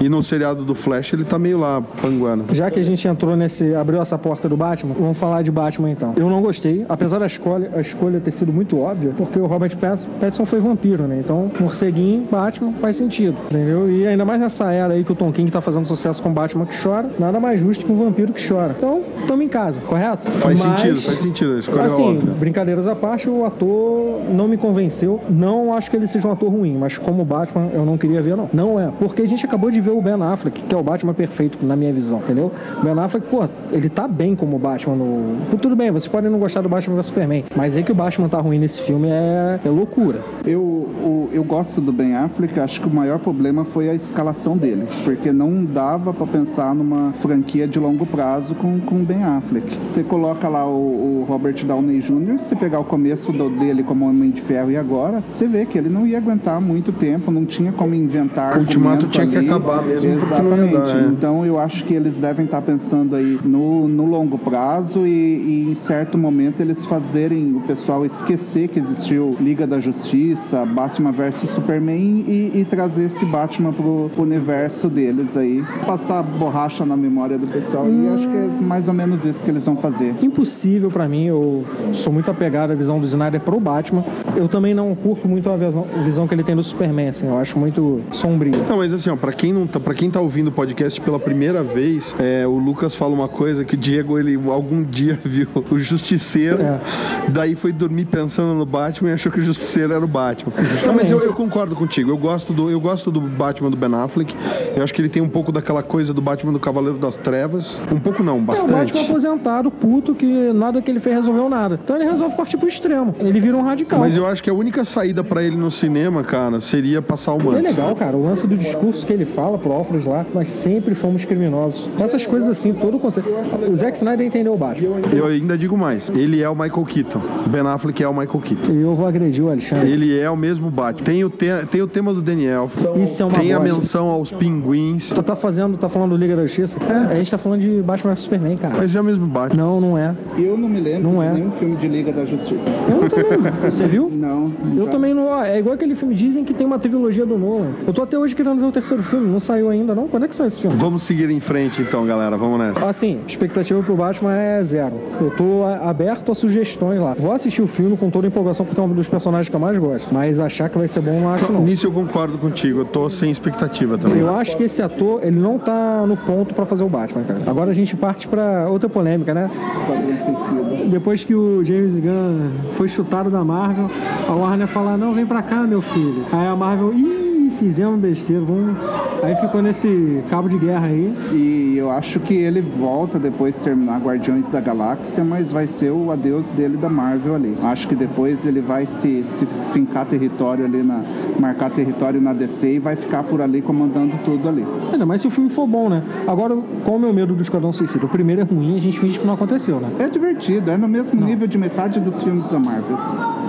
E 0.00 0.08
no 0.08 0.22
seriado 0.22 0.64
do 0.64 0.74
Flash 0.74 1.12
ele 1.12 1.24
tá 1.24 1.38
meio 1.38 1.58
lá, 1.58 1.82
panguando. 2.00 2.54
Já 2.54 2.70
que 2.70 2.78
a 2.78 2.82
gente 2.82 3.06
entrou 3.06 3.36
nesse. 3.36 3.74
abriu 3.74 4.00
essa 4.00 4.16
porta 4.18 4.48
do 4.48 4.56
Batman, 4.56 4.94
vamos 4.98 5.18
falar 5.18 5.42
de 5.42 5.50
Batman 5.50 5.90
então. 5.90 6.14
Eu 6.16 6.28
não 6.28 6.40
gostei, 6.40 6.84
apesar 6.88 7.18
da 7.18 7.26
escolha, 7.26 7.70
a 7.74 7.80
escolha 7.80 8.20
ter 8.20 8.32
sido 8.32 8.52
muito 8.52 8.78
óbvia, 8.78 9.12
porque 9.16 9.38
o 9.38 9.46
Robert 9.46 9.76
Pattinson 9.76 10.46
foi 10.46 10.60
vampiro, 10.60 11.04
né? 11.04 11.18
Então, 11.20 11.50
morceguinho, 11.58 12.26
Batman 12.30 12.72
faz 12.74 12.96
sentido, 12.96 13.36
entendeu? 13.50 13.90
E 13.90 14.06
ainda 14.06 14.24
mais 14.24 14.40
nessa 14.40 14.72
era 14.72 14.94
aí 14.94 15.04
que 15.04 15.12
o 15.12 15.14
Tom 15.14 15.32
King 15.32 15.50
tá 15.50 15.60
fazendo 15.60 15.86
sucesso 15.86 16.22
com 16.22 16.32
Batman 16.32 16.66
que 16.66 16.80
chora, 16.80 17.10
nada 17.18 17.40
mais 17.40 17.60
justo 17.60 17.84
que 17.84 17.92
um 17.92 17.96
vampiro 17.96 18.32
que 18.32 18.46
chora. 18.46 18.74
Então, 18.76 19.02
tamo 19.26 19.42
em 19.42 19.48
casa, 19.48 19.80
correto? 19.80 20.03
Faz 20.14 20.62
Mas- 20.62 20.80
sentido, 20.80 21.00
faz 21.02 21.18
sentido. 21.20 21.52
A 21.56 21.58
escolha 21.58 21.82
é 21.82 21.86
Assim, 21.86 22.02
óbvia. 22.16 22.34
brincadeiras 22.34 22.86
à 22.86 22.94
parte, 22.94 23.28
o 23.28 23.44
ator 23.44 24.20
não 24.32 24.46
me 24.48 24.56
convenceu. 24.56 25.20
Não 25.28 25.72
acho 25.74 25.90
que 25.90 25.96
ele 25.96 26.06
seja 26.06 26.28
um 26.28 26.32
ator 26.32 26.50
ruim, 26.50 26.76
mas 26.78 26.98
como 26.98 27.24
Batman 27.24 27.68
eu 27.72 27.84
não 27.84 27.96
queria 27.96 28.20
ver, 28.22 28.36
não. 28.36 28.48
Não 28.52 28.78
é. 28.80 28.90
Porque 28.98 29.22
a 29.22 29.26
gente 29.28 29.44
acabou 29.46 29.70
de 29.70 29.80
ver 29.80 29.90
o 29.90 30.00
Ben 30.00 30.14
Affleck, 30.22 30.62
que 30.62 30.74
é 30.74 30.78
o 30.78 30.82
Batman 30.82 31.14
perfeito, 31.14 31.64
na 31.64 31.74
minha 31.76 31.92
visão, 31.92 32.18
entendeu? 32.18 32.52
O 32.80 32.84
Ben 32.84 32.98
Affleck, 33.02 33.26
pô, 33.28 33.44
ele 33.72 33.88
tá 33.88 34.06
bem 34.06 34.34
como 34.36 34.58
Batman 34.58 34.94
no. 34.96 35.36
Pô, 35.50 35.56
Tudo 35.56 35.74
bem, 35.76 35.90
vocês 35.90 36.08
podem 36.08 36.30
não 36.30 36.38
gostar 36.38 36.60
do 36.60 36.68
Batman 36.68 36.94
vs 36.96 37.06
Superman, 37.06 37.44
mas 37.56 37.76
aí 37.76 37.82
que 37.82 37.92
o 37.92 37.94
Batman 37.94 38.28
tá 38.28 38.38
ruim 38.38 38.58
nesse 38.58 38.82
filme 38.82 39.08
é, 39.08 39.58
é 39.64 39.68
loucura. 39.68 40.20
Eu, 40.46 40.60
o- 40.60 41.28
eu 41.32 41.42
gosto 41.42 41.80
do 41.80 41.92
Ben 41.92 42.14
Affleck, 42.14 42.58
acho 42.60 42.80
que 42.80 42.86
o 42.86 42.90
maior 42.90 43.18
problema 43.18 43.64
foi 43.64 43.88
a 43.88 43.94
escalação 43.94 44.56
dele, 44.56 44.84
porque 45.04 45.32
não 45.32 45.64
dava 45.64 46.12
pra 46.12 46.26
pensar 46.26 46.74
numa 46.74 47.12
franquia 47.20 47.66
de 47.66 47.78
longo 47.78 48.04
prazo 48.06 48.54
com 48.54 48.78
com 48.80 48.96
o 48.96 49.04
Ben 49.04 49.22
Affleck. 49.24 49.76
Você 49.94 50.02
coloca 50.02 50.48
lá 50.48 50.66
o, 50.66 51.20
o 51.20 51.24
Robert 51.28 51.64
Downey 51.64 52.00
Jr., 52.00 52.40
se 52.40 52.56
pegar 52.56 52.80
o 52.80 52.84
começo 52.84 53.30
do- 53.30 53.48
dele 53.48 53.84
como 53.84 54.08
Homem 54.08 54.30
de 54.30 54.40
Ferro 54.40 54.68
e 54.72 54.76
agora, 54.76 55.22
você 55.28 55.46
vê 55.46 55.64
que 55.64 55.78
ele 55.78 55.88
não 55.88 56.04
ia 56.04 56.18
aguentar 56.18 56.60
muito 56.60 56.90
tempo, 56.90 57.30
não 57.30 57.44
tinha 57.44 57.70
como 57.70 57.94
inventar 57.94 58.56
O 58.56 58.60
Ultimato 58.62 59.06
tinha 59.06 59.24
que 59.24 59.36
ali. 59.36 59.46
acabar 59.46 59.84
mesmo, 59.84 60.10
Exatamente. 60.10 60.72
dar, 60.74 60.96
é. 60.98 61.06
Então 61.12 61.46
eu 61.46 61.60
acho 61.60 61.84
que 61.84 61.94
eles 61.94 62.18
devem 62.18 62.44
estar 62.44 62.60
pensando 62.62 63.14
aí 63.14 63.38
no, 63.44 63.86
no 63.86 64.04
longo 64.04 64.36
prazo 64.36 65.06
e, 65.06 65.10
e 65.12 65.68
em 65.70 65.76
certo 65.76 66.18
momento 66.18 66.58
eles 66.60 66.84
fazerem 66.84 67.54
o 67.54 67.60
pessoal 67.60 68.04
esquecer 68.04 68.66
que 68.66 68.80
existiu 68.80 69.36
Liga 69.40 69.64
da 69.64 69.78
Justiça, 69.78 70.66
Batman 70.66 71.12
vs 71.12 71.50
Superman 71.50 72.24
e, 72.26 72.50
e 72.52 72.66
trazer 72.68 73.04
esse 73.04 73.24
Batman 73.26 73.72
pro, 73.72 74.10
pro 74.12 74.24
universo 74.24 74.88
deles 74.88 75.36
aí. 75.36 75.62
Passar 75.86 76.20
borracha 76.24 76.84
na 76.84 76.96
memória 76.96 77.38
do 77.38 77.46
pessoal 77.46 77.86
e 77.88 78.08
acho 78.08 78.28
que 78.28 78.36
é 78.36 78.48
mais 78.60 78.88
ou 78.88 78.94
menos 78.94 79.24
isso 79.24 79.40
que 79.44 79.50
eles 79.52 79.64
vão 79.64 79.83
fazer. 79.84 80.14
Impossível 80.22 80.90
pra 80.90 81.06
mim, 81.06 81.24
eu 81.26 81.62
sou 81.92 82.10
muito 82.10 82.30
apegado 82.30 82.70
à 82.70 82.74
visão 82.74 82.98
do 82.98 83.06
Snyder 83.06 83.38
pro 83.40 83.60
Batman. 83.60 84.02
Eu 84.34 84.48
também 84.48 84.72
não 84.72 84.94
curto 84.94 85.28
muito 85.28 85.50
a 85.50 85.56
visão, 85.56 85.86
a 85.94 86.02
visão 86.02 86.26
que 86.26 86.34
ele 86.34 86.42
tem 86.42 86.56
do 86.56 86.62
Superman, 86.62 87.08
assim, 87.08 87.26
eu 87.26 87.36
acho 87.36 87.58
muito 87.58 88.00
sombrio. 88.10 88.54
Não, 88.66 88.78
mas 88.78 88.92
assim, 88.94 89.10
ó, 89.10 89.16
pra 89.16 89.30
quem 89.32 89.52
não 89.52 89.66
tá, 89.66 89.78
para 89.78 89.94
quem 89.94 90.10
tá 90.10 90.20
ouvindo 90.20 90.48
o 90.48 90.52
podcast 90.52 90.98
pela 91.02 91.18
primeira 91.18 91.62
vez, 91.62 92.14
é, 92.18 92.46
o 92.46 92.56
Lucas 92.58 92.94
fala 92.94 93.12
uma 93.12 93.28
coisa 93.28 93.62
que 93.62 93.74
o 93.74 93.76
Diego 93.76 94.18
ele 94.18 94.40
algum 94.50 94.82
dia 94.82 95.18
viu 95.24 95.48
o 95.70 95.78
Justiceiro, 95.78 96.62
É. 96.62 96.80
daí 97.28 97.54
foi 97.54 97.70
dormir 97.72 98.06
pensando 98.06 98.54
no 98.54 98.64
Batman 98.64 99.10
e 99.10 99.12
achou 99.12 99.30
que 99.30 99.40
o 99.40 99.42
Justiceiro 99.42 99.92
era 99.92 100.04
o 100.04 100.08
Batman. 100.08 100.52
Não, 100.86 100.94
mas 100.94 101.10
eu, 101.10 101.20
eu 101.20 101.34
concordo 101.34 101.76
contigo. 101.76 102.10
Eu 102.10 102.16
gosto 102.16 102.52
do 102.54 102.70
eu 102.70 102.80
gosto 102.80 103.10
do 103.10 103.20
Batman 103.20 103.70
do 103.70 103.76
Ben 103.76 103.94
Affleck. 103.94 104.34
Eu 104.74 104.82
acho 104.82 104.94
que 104.94 105.00
ele 105.02 105.08
tem 105.10 105.20
um 105.22 105.28
pouco 105.28 105.52
daquela 105.52 105.82
coisa 105.82 106.14
do 106.14 106.22
Batman 106.22 106.52
do 106.52 106.58
Cavaleiro 106.60 106.96
das 106.98 107.16
Trevas. 107.16 107.80
Um 107.92 107.98
pouco 108.00 108.22
não, 108.22 108.36
É 108.36 108.38
o 108.38 108.42
bastante. 108.42 108.72
Batman 108.72 109.02
aposentado, 109.02 109.63
puto, 109.70 110.14
que 110.14 110.52
nada 110.52 110.80
que 110.82 110.90
ele 110.90 111.00
fez 111.00 111.16
resolveu 111.16 111.48
nada. 111.48 111.78
Então 111.82 111.96
ele 111.96 112.04
resolve 112.04 112.36
partir 112.36 112.56
pro 112.56 112.68
extremo. 112.68 113.14
Ele 113.20 113.40
vira 113.40 113.56
um 113.56 113.62
radical. 113.62 113.98
Mas 114.00 114.16
eu 114.16 114.26
acho 114.26 114.42
que 114.42 114.50
a 114.50 114.54
única 114.54 114.84
saída 114.84 115.22
pra 115.24 115.42
ele 115.42 115.56
no 115.56 115.70
cinema, 115.70 116.22
cara, 116.22 116.60
seria 116.60 117.00
passar 117.02 117.32
o 117.34 117.40
é 117.40 117.44
manto. 117.44 117.62
legal, 117.62 117.94
cara, 117.94 118.16
o 118.16 118.24
lance 118.24 118.46
do 118.46 118.56
discurso 118.56 119.06
que 119.06 119.12
ele 119.12 119.24
fala 119.24 119.58
pro 119.58 119.72
Alfred 119.72 120.06
lá, 120.06 120.24
nós 120.34 120.48
sempre 120.48 120.94
fomos 120.94 121.24
criminosos. 121.24 121.88
Essas 121.98 122.26
coisas 122.26 122.48
assim, 122.48 122.72
todo 122.72 122.96
o 122.96 123.00
conceito. 123.00 123.28
O 123.70 123.76
Zack 123.76 123.96
Snyder 123.96 124.26
entendeu 124.26 124.54
o 124.54 124.56
Batman. 124.56 124.96
Eu 125.12 125.26
ainda 125.26 125.56
digo 125.56 125.76
mais. 125.76 126.10
Ele 126.10 126.42
é 126.42 126.48
o 126.48 126.54
Michael 126.54 126.84
Keaton. 126.84 127.20
Ben 127.48 127.60
Affleck 127.62 128.02
é 128.02 128.08
o 128.08 128.12
Michael 128.14 128.40
Keaton. 128.40 128.72
E 128.72 128.82
eu 128.82 128.94
vou 128.94 129.06
agredir 129.06 129.44
o 129.44 129.50
Alexandre. 129.50 129.90
Ele 129.90 130.18
é 130.18 130.28
o 130.30 130.36
mesmo 130.36 130.70
Batman. 130.70 131.04
Tem 131.04 131.24
o, 131.24 131.30
te- 131.30 131.66
tem 131.70 131.80
o 131.82 131.86
tema 131.86 132.12
do 132.12 132.20
Daniel. 132.22 132.70
Isso 133.02 133.22
é 133.22 133.26
uma 133.26 133.38
Tem 133.38 133.52
a 133.52 133.60
menção 133.60 134.08
aos 134.08 134.30
pinguins. 134.30 135.08
Tu 135.10 135.22
tá 135.22 135.34
fazendo, 135.36 135.76
tá 135.76 135.88
falando 135.88 136.10
do 136.10 136.16
Liga 136.16 136.36
da 136.36 136.42
Justiça? 136.42 136.78
A 137.10 137.14
gente 137.14 137.30
tá 137.30 137.38
falando 137.38 137.60
de 137.60 137.82
Batman 137.82 138.12
vs 138.14 138.20
Superman, 138.20 138.56
cara. 138.56 138.74
Mas 138.76 138.94
é 138.94 139.00
o 139.00 139.04
mesmo 139.04 139.26
Batman. 139.26 139.53
Não, 139.56 139.80
não 139.80 139.96
é. 139.98 140.14
Eu 140.38 140.56
não 140.56 140.68
me 140.68 140.80
lembro 140.80 141.10
Não 141.12 141.20
de 141.20 141.26
é. 141.26 141.32
nenhum 141.32 141.50
filme 141.52 141.76
de 141.76 141.86
Liga 141.88 142.12
da 142.12 142.24
Justiça. 142.24 142.68
Eu 142.88 143.02
não 143.02 143.08
também. 143.08 143.52
Você 143.70 143.86
viu? 143.86 144.10
Não. 144.14 144.50
Eu 144.76 144.86
já- 144.86 144.90
também 144.92 145.12
não. 145.14 145.42
É 145.42 145.58
igual 145.58 145.74
aquele 145.74 145.94
filme. 145.94 146.14
Dizem 146.14 146.44
que 146.44 146.54
tem 146.54 146.66
uma 146.66 146.78
trilogia 146.78 147.26
do 147.26 147.36
Nolan. 147.36 147.70
Eu 147.86 147.92
tô 147.92 148.02
até 148.02 148.18
hoje 148.18 148.34
querendo 148.34 148.58
ver 148.58 148.66
o 148.66 148.72
terceiro 148.72 149.02
filme. 149.02 149.28
Não 149.28 149.38
saiu 149.40 149.68
ainda, 149.68 149.94
não? 149.94 150.08
Quando 150.08 150.24
é 150.24 150.28
que 150.28 150.34
sai 150.34 150.46
esse 150.46 150.60
filme? 150.60 150.76
Vamos 150.76 151.02
seguir 151.02 151.30
em 151.30 151.40
frente 151.40 151.82
então, 151.82 152.06
galera. 152.06 152.36
Vamos 152.36 152.58
nessa. 152.58 152.84
Assim, 152.86 153.20
expectativa 153.26 153.82
pro 153.82 153.94
Batman 153.94 154.34
é 154.34 154.62
zero. 154.64 154.94
Eu 155.20 155.30
tô 155.30 155.62
aberto 155.82 156.32
a 156.32 156.34
sugestões 156.34 157.00
lá. 157.00 157.14
Vou 157.18 157.32
assistir 157.32 157.62
o 157.62 157.66
filme 157.66 157.96
com 157.96 158.08
toda 158.10 158.26
a 158.26 158.28
empolgação, 158.28 158.64
porque 158.64 158.80
é 158.80 158.84
um 158.84 158.88
dos 158.88 159.08
personagens 159.08 159.48
que 159.48 159.54
eu 159.56 159.60
mais 159.60 159.76
gosto. 159.78 160.12
Mas 160.14 160.40
achar 160.40 160.68
que 160.68 160.78
vai 160.78 160.88
ser 160.88 161.00
bom, 161.00 161.20
não 161.20 161.30
acho 161.30 161.52
não. 161.52 161.62
Nisso 161.62 161.86
eu 161.86 161.92
concordo 161.92 162.38
contigo. 162.38 162.80
Eu 162.80 162.84
tô 162.84 163.08
sem 163.10 163.30
expectativa 163.30 163.98
também. 163.98 164.18
Eu 164.20 164.34
acho 164.34 164.56
que 164.56 164.64
esse 164.64 164.80
ator, 164.82 165.20
ele 165.22 165.38
não 165.38 165.58
tá 165.58 166.04
no 166.06 166.16
ponto 166.16 166.54
pra 166.54 166.64
fazer 166.64 166.84
o 166.84 166.88
Batman, 166.88 167.22
cara. 167.24 167.40
Agora 167.46 167.70
a 167.70 167.74
gente 167.74 167.94
parte 167.96 168.26
pra 168.26 168.68
outra 168.70 168.88
polêmica, 168.88 169.34
né? 169.34 169.43
É. 169.46 170.16
Suicida. 170.16 170.84
Depois 170.90 171.24
que 171.24 171.34
o 171.34 171.64
James 171.64 171.94
Gunn 171.94 172.50
foi 172.74 172.88
chutado 172.88 173.30
da 173.30 173.44
Marvel, 173.44 173.90
a 174.28 174.32
Warner 174.32 174.66
fala, 174.66 174.96
não, 174.96 175.14
vem 175.14 175.26
pra 175.26 175.42
cá, 175.42 175.62
meu 175.62 175.80
filho. 175.82 176.24
Aí 176.32 176.46
a 176.46 176.56
Marvel, 176.56 176.92
ih, 176.92 177.52
fizemos 177.58 177.98
besteira, 177.98 178.44
vamos... 178.44 178.76
Aí 179.22 179.34
ficou 179.36 179.62
nesse 179.62 180.22
cabo 180.28 180.48
de 180.50 180.58
guerra 180.58 180.86
aí. 180.86 181.14
E 181.32 181.63
eu 181.84 181.90
acho 181.90 182.18
que 182.18 182.32
ele 182.32 182.62
volta 182.62 183.18
depois 183.18 183.58
de 183.58 183.64
terminar 183.64 184.00
Guardiões 184.00 184.50
da 184.50 184.58
Galáxia, 184.58 185.22
mas 185.22 185.52
vai 185.52 185.66
ser 185.66 185.90
o 185.90 186.10
adeus 186.10 186.50
dele 186.50 186.78
da 186.78 186.88
Marvel 186.88 187.34
ali. 187.34 187.54
Acho 187.62 187.86
que 187.86 187.94
depois 187.94 188.46
ele 188.46 188.62
vai 188.62 188.86
se, 188.86 189.22
se 189.22 189.46
fincar 189.70 190.06
território 190.06 190.64
ali 190.64 190.82
na. 190.82 191.02
marcar 191.38 191.70
território 191.70 192.22
na 192.22 192.32
DC 192.32 192.74
e 192.74 192.78
vai 192.78 192.96
ficar 192.96 193.22
por 193.22 193.42
ali 193.42 193.60
comandando 193.60 194.16
tudo 194.24 194.48
ali. 194.48 194.64
Ainda 194.92 195.04
mais 195.04 195.20
se 195.20 195.26
o 195.26 195.30
filme 195.30 195.50
for 195.50 195.66
bom, 195.66 195.90
né? 195.90 196.02
Agora, 196.26 196.56
qual 196.84 196.96
o 196.96 197.00
meu 197.00 197.12
medo 197.12 197.34
do 197.34 197.42
Esquadrão 197.42 197.70
Suicida? 197.70 198.06
O 198.06 198.08
primeiro 198.08 198.40
é 198.40 198.44
ruim, 198.44 198.76
a 198.78 198.80
gente 198.80 198.98
finge 198.98 199.18
que 199.18 199.26
não 199.26 199.34
aconteceu, 199.34 199.78
né? 199.78 199.90
É 199.98 200.08
divertido, 200.08 200.70
é 200.70 200.78
no 200.78 200.88
mesmo 200.88 201.20
nível 201.20 201.46
de 201.46 201.58
metade 201.58 202.00
dos 202.00 202.22
filmes 202.22 202.48
da 202.48 202.58
Marvel. 202.58 202.96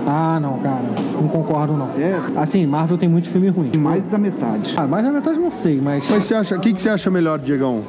Ah, 0.06 0.38
não, 0.40 0.58
cara. 0.58 0.84
Não 1.14 1.28
concordo, 1.28 1.72
não. 1.72 1.88
É. 1.98 2.20
Assim, 2.36 2.64
Marvel 2.66 2.98
tem 2.98 3.08
muito 3.08 3.28
filme 3.28 3.48
ruim. 3.48 3.72
Mais 3.78 4.06
da 4.08 4.18
metade. 4.18 4.74
Ah, 4.76 4.86
mais 4.86 5.04
na 5.04 5.10
metade 5.10 5.38
não 5.38 5.50
sei, 5.50 5.80
mas... 5.82 6.04
Mas 6.08 6.24
você 6.24 6.34
acha, 6.34 6.56
o 6.56 6.60
que, 6.60 6.72
que 6.72 6.80
você 6.80 6.88
acha 6.88 7.10
melhor, 7.10 7.38
Diegão? 7.38 7.82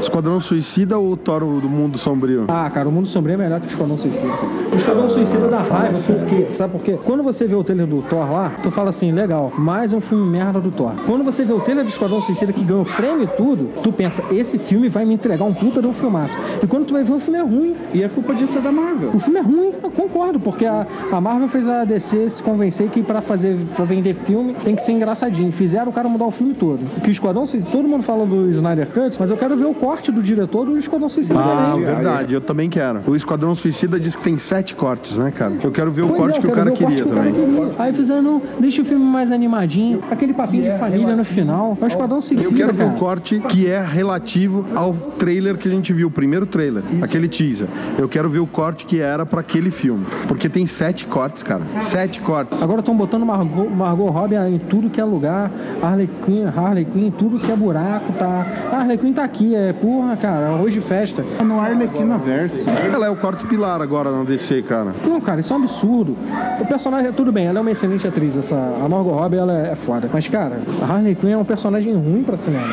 Esquadrão 0.00 0.40
Suicida 0.40 0.98
ou 0.98 1.16
Thor 1.16 1.40
do 1.40 1.68
Mundo 1.68 1.98
Sombrio? 1.98 2.44
Ah, 2.48 2.70
cara, 2.70 2.88
o 2.88 2.92
Mundo 2.92 3.08
Sombrio 3.08 3.34
é 3.34 3.36
melhor 3.36 3.60
que 3.60 3.66
o 3.66 3.70
Esquadrão 3.70 3.96
Suicida. 3.96 4.32
O 4.72 4.76
Esquadrão 4.76 5.08
Suicida 5.08 5.48
dá 5.48 5.58
raiva, 5.58 5.98
por 5.98 6.26
quê? 6.26 6.46
Sabe 6.52 6.72
por 6.72 6.82
quê? 6.82 6.98
Quando 7.04 7.22
você 7.22 7.46
vê 7.46 7.54
o 7.54 7.64
trailer 7.64 7.86
do 7.86 8.02
Thor 8.02 8.30
lá, 8.30 8.52
tu 8.62 8.70
fala 8.70 8.90
assim, 8.90 9.12
legal, 9.12 9.52
mais 9.56 9.92
um 9.92 10.00
filme 10.00 10.24
merda 10.30 10.60
do 10.60 10.70
Thor. 10.70 10.92
Quando 11.06 11.24
você 11.24 11.44
vê 11.44 11.52
o 11.52 11.60
trailer 11.60 11.84
do 11.84 11.88
Esquadrão 11.88 12.20
Suicida 12.20 12.52
que 12.52 12.62
ganhou 12.62 12.84
prêmio 12.84 13.24
e 13.24 13.26
tudo, 13.26 13.70
tu 13.82 13.92
pensa, 13.92 14.22
esse 14.30 14.58
filme 14.58 14.88
vai 14.88 15.04
me 15.04 15.14
entregar 15.14 15.44
um 15.44 15.54
puta 15.54 15.80
de 15.80 15.86
um 15.86 15.92
filmaço. 15.92 16.38
E 16.62 16.66
quando 16.66 16.86
tu 16.86 16.94
vai 16.94 17.02
ver, 17.02 17.12
o 17.12 17.18
filme 17.18 17.38
é 17.38 17.42
ruim. 17.42 17.76
E 17.92 18.04
a 18.04 18.08
culpa 18.08 18.34
disso 18.34 18.58
é 18.58 18.60
da 18.60 18.72
Marvel. 18.72 19.10
O 19.12 19.18
filme 19.18 19.38
é 19.38 19.42
ruim, 19.42 19.72
eu 19.82 19.90
concordo, 19.90 20.38
porque 20.38 20.64
a, 20.64 20.86
a 21.10 21.20
Marvel 21.20 21.48
fez 21.48 21.66
a 21.66 21.84
DC 21.84 22.30
se 22.30 22.42
convencer 22.42 22.88
que 22.88 23.02
pra 23.02 23.20
fazer, 23.20 23.56
pra 23.74 23.84
vender 23.84 24.14
filme 24.14 24.54
tem 24.64 24.74
que 24.74 24.82
ser 24.82 24.92
engraçadinho. 24.92 25.50
Fizeram 25.52 25.88
o 25.88 25.92
cara 25.92 26.08
mudar 26.08 26.26
o 26.26 26.30
filme 26.30 26.54
todo. 26.54 26.80
Que 27.02 27.08
o 27.08 27.12
Esquadrão 27.12 27.44
Suicida, 27.44 27.70
todo 27.70 27.88
mundo 27.88 28.02
fala 28.02 28.24
do 28.24 28.48
Snyder 28.50 28.88
Cut, 28.88 29.16
mas 29.18 29.30
eu 29.30 29.36
quero 29.36 29.56
ver 29.56 29.66
o 29.66 29.74
corte 29.88 30.12
do 30.12 30.22
diretor 30.22 30.66
do 30.66 30.76
Esquadrão 30.76 31.08
Suicida 31.08 31.38
Ah, 31.40 31.70
também. 31.72 31.86
verdade, 31.86 32.34
eu 32.34 32.42
também 32.42 32.68
quero. 32.68 33.00
O 33.06 33.16
Esquadrão 33.16 33.54
Suicida 33.54 33.98
diz 33.98 34.14
que 34.14 34.22
tem 34.22 34.36
sete 34.36 34.76
cortes, 34.76 35.16
né, 35.16 35.30
cara? 35.34 35.54
Eu 35.62 35.70
quero 35.72 35.90
ver 35.90 36.02
o 36.02 36.08
Pois 36.08 36.20
corte 36.20 36.38
é, 36.38 36.40
que 36.42 36.46
o 36.46 36.50
cara 36.50 36.70
queria 36.72 37.06
o 37.06 37.08
também. 37.08 37.32
queria. 37.32 37.70
Aí 37.78 37.90
fizeram, 37.94 38.20
não, 38.22 38.42
deixa 38.60 38.82
o 38.82 38.84
filme 38.84 39.02
mais 39.02 39.32
animadinho, 39.32 40.02
aquele 40.10 40.34
papinho 40.34 40.64
de 40.64 40.78
família 40.78 41.16
no 41.16 41.24
final. 41.24 41.74
É 41.80 41.84
o 41.84 41.86
Esquadrão 41.86 42.20
Suicida, 42.20 42.50
Eu 42.50 42.54
quero 42.54 42.74
ver 42.74 42.84
cara. 42.84 42.96
o 42.96 42.98
corte 42.98 43.40
que 43.48 43.66
é 43.66 43.80
relativo 43.82 44.66
ao 44.74 44.92
trailer 44.92 45.56
que 45.56 45.66
a 45.66 45.70
gente 45.70 45.90
viu, 45.94 46.08
o 46.08 46.10
primeiro 46.10 46.44
trailer, 46.44 46.82
aquele 47.00 47.26
teaser. 47.26 47.66
Eu 47.96 48.10
quero 48.10 48.28
ver 48.28 48.40
o 48.40 48.46
corte 48.46 48.84
que 48.84 49.00
era 49.00 49.24
pra 49.24 49.40
aquele 49.40 49.70
filme. 49.70 50.04
Porque 50.26 50.50
tem 50.50 50.66
sete 50.66 51.06
cortes, 51.06 51.42
cara. 51.42 51.62
Sete 51.80 52.20
cortes. 52.20 52.62
Agora 52.62 52.80
estão 52.80 52.94
botando 52.94 53.24
Margot, 53.24 53.70
Margot 53.70 54.10
Robbie 54.10 54.36
em 54.36 54.58
tudo 54.58 54.90
que 54.90 55.00
é 55.00 55.04
lugar, 55.04 55.50
Harley 55.82 56.10
Quinn, 56.26 56.44
Harley 56.54 56.84
Quinn 56.84 57.06
em 57.06 57.10
tudo 57.10 57.38
que 57.38 57.50
é 57.50 57.56
buraco, 57.56 58.12
tá? 58.18 58.46
A 58.70 58.76
Harley 58.80 58.98
Quinn 58.98 59.14
tá 59.14 59.24
aqui, 59.24 59.54
é 59.54 59.72
porra, 59.80 60.16
cara, 60.16 60.48
arroz 60.48 60.72
de 60.72 60.80
festa. 60.80 61.24
É 61.38 61.42
no 61.42 61.60
Arlequina 61.60 62.18
Verso. 62.18 62.68
Ela 62.68 63.06
é 63.06 63.10
o 63.10 63.16
quarto 63.16 63.46
pilar 63.46 63.80
agora 63.80 64.10
na 64.10 64.24
DC, 64.24 64.62
cara. 64.62 64.94
Não, 65.04 65.20
cara, 65.20 65.40
isso 65.40 65.52
é 65.52 65.56
um 65.56 65.60
absurdo. 65.60 66.16
O 66.60 66.66
personagem, 66.66 67.12
tudo 67.12 67.32
bem, 67.32 67.46
ela 67.46 67.58
é 67.58 67.62
uma 67.62 67.70
excelente 67.70 68.06
atriz, 68.06 68.36
essa, 68.36 68.56
a 68.56 68.88
Margot 68.88 69.10
Robbie, 69.10 69.36
ela 69.36 69.52
é 69.52 69.74
foda. 69.74 70.08
Mas, 70.12 70.28
cara, 70.28 70.58
a 70.82 70.92
Harley 70.92 71.14
Quinn 71.14 71.32
é 71.32 71.36
um 71.36 71.44
personagem 71.44 71.94
ruim 71.94 72.22
pra 72.22 72.36
cinema. 72.36 72.66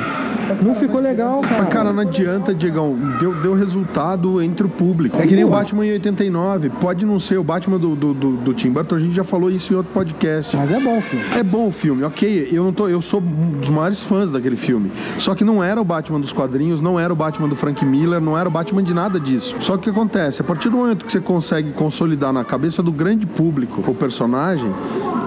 Não 0.62 0.76
ficou 0.76 1.00
legal, 1.00 1.42
cara. 1.42 1.64
Mas, 1.64 1.74
cara, 1.74 1.94
não 1.94 2.02
adianta, 2.02 2.54
Diegão. 2.54 2.96
Deu, 3.20 3.34
deu 3.42 3.54
resultado 3.54 4.42
entre 4.42 4.66
o 4.66 4.70
público. 4.70 5.18
É 5.18 5.26
que 5.26 5.36
nem 5.36 5.44
o 5.44 5.50
Batman 5.50 5.86
em 5.86 5.92
89. 5.94 6.70
Pode 6.70 7.06
não 7.06 7.20
ser 7.20 7.38
o 7.38 7.44
Batman 7.44 7.80
do, 7.80 7.96
do, 7.96 8.14
do, 8.14 8.32
do 8.38 8.54
Tim 8.54 8.70
Burton, 8.70 8.96
a 8.96 9.00
gente 9.00 9.16
já 9.16 9.24
falou 9.24 9.50
isso 9.50 9.74
em 9.74 9.76
outro 9.76 9.92
podcast. 9.92 10.56
Mas 10.56 10.72
é 10.72 10.80
bom, 10.80 11.02
filho. 11.02 11.24
É 11.36 11.44
bom 11.44 11.68
o 11.68 11.72
filme, 11.72 12.04
ok. 12.04 12.50
Eu 12.52 12.64
não 12.64 12.74
tô, 12.74 12.88
eu 12.88 13.02
sou 13.02 13.22
um 13.22 13.60
dos 13.60 13.70
maiores 13.70 14.04
fãs 14.04 14.30
daquele 14.32 14.56
filme. 14.56 14.92
Só 15.18 15.34
que 15.34 15.44
não 15.44 15.64
era 15.64 15.82
o 15.82 15.84
Batman 15.84 16.20
dos 16.20 16.32
quadrinhos, 16.32 16.82
não 16.82 16.95
era 17.00 17.12
o 17.12 17.16
Batman 17.16 17.48
do 17.48 17.56
Frank 17.56 17.84
Miller, 17.86 18.20
não 18.22 18.38
era 18.38 18.48
o 18.48 18.52
Batman 18.52 18.84
de 18.84 18.94
nada 18.94 19.20
disso. 19.20 19.56
Só 19.60 19.74
que 19.74 19.80
o 19.80 19.84
que 19.84 19.90
acontece? 19.90 20.42
A 20.42 20.44
partir 20.44 20.70
do 20.70 20.78
momento 20.78 21.06
que 21.06 21.12
você 21.12 21.20
consegue 21.20 21.72
consolidar 21.72 22.34
na 22.34 22.44
cabeça 22.44 22.82
do 22.82 22.92
grande 22.92 23.26
público 23.26 23.84
o 23.90 23.94
personagem, 23.96 24.74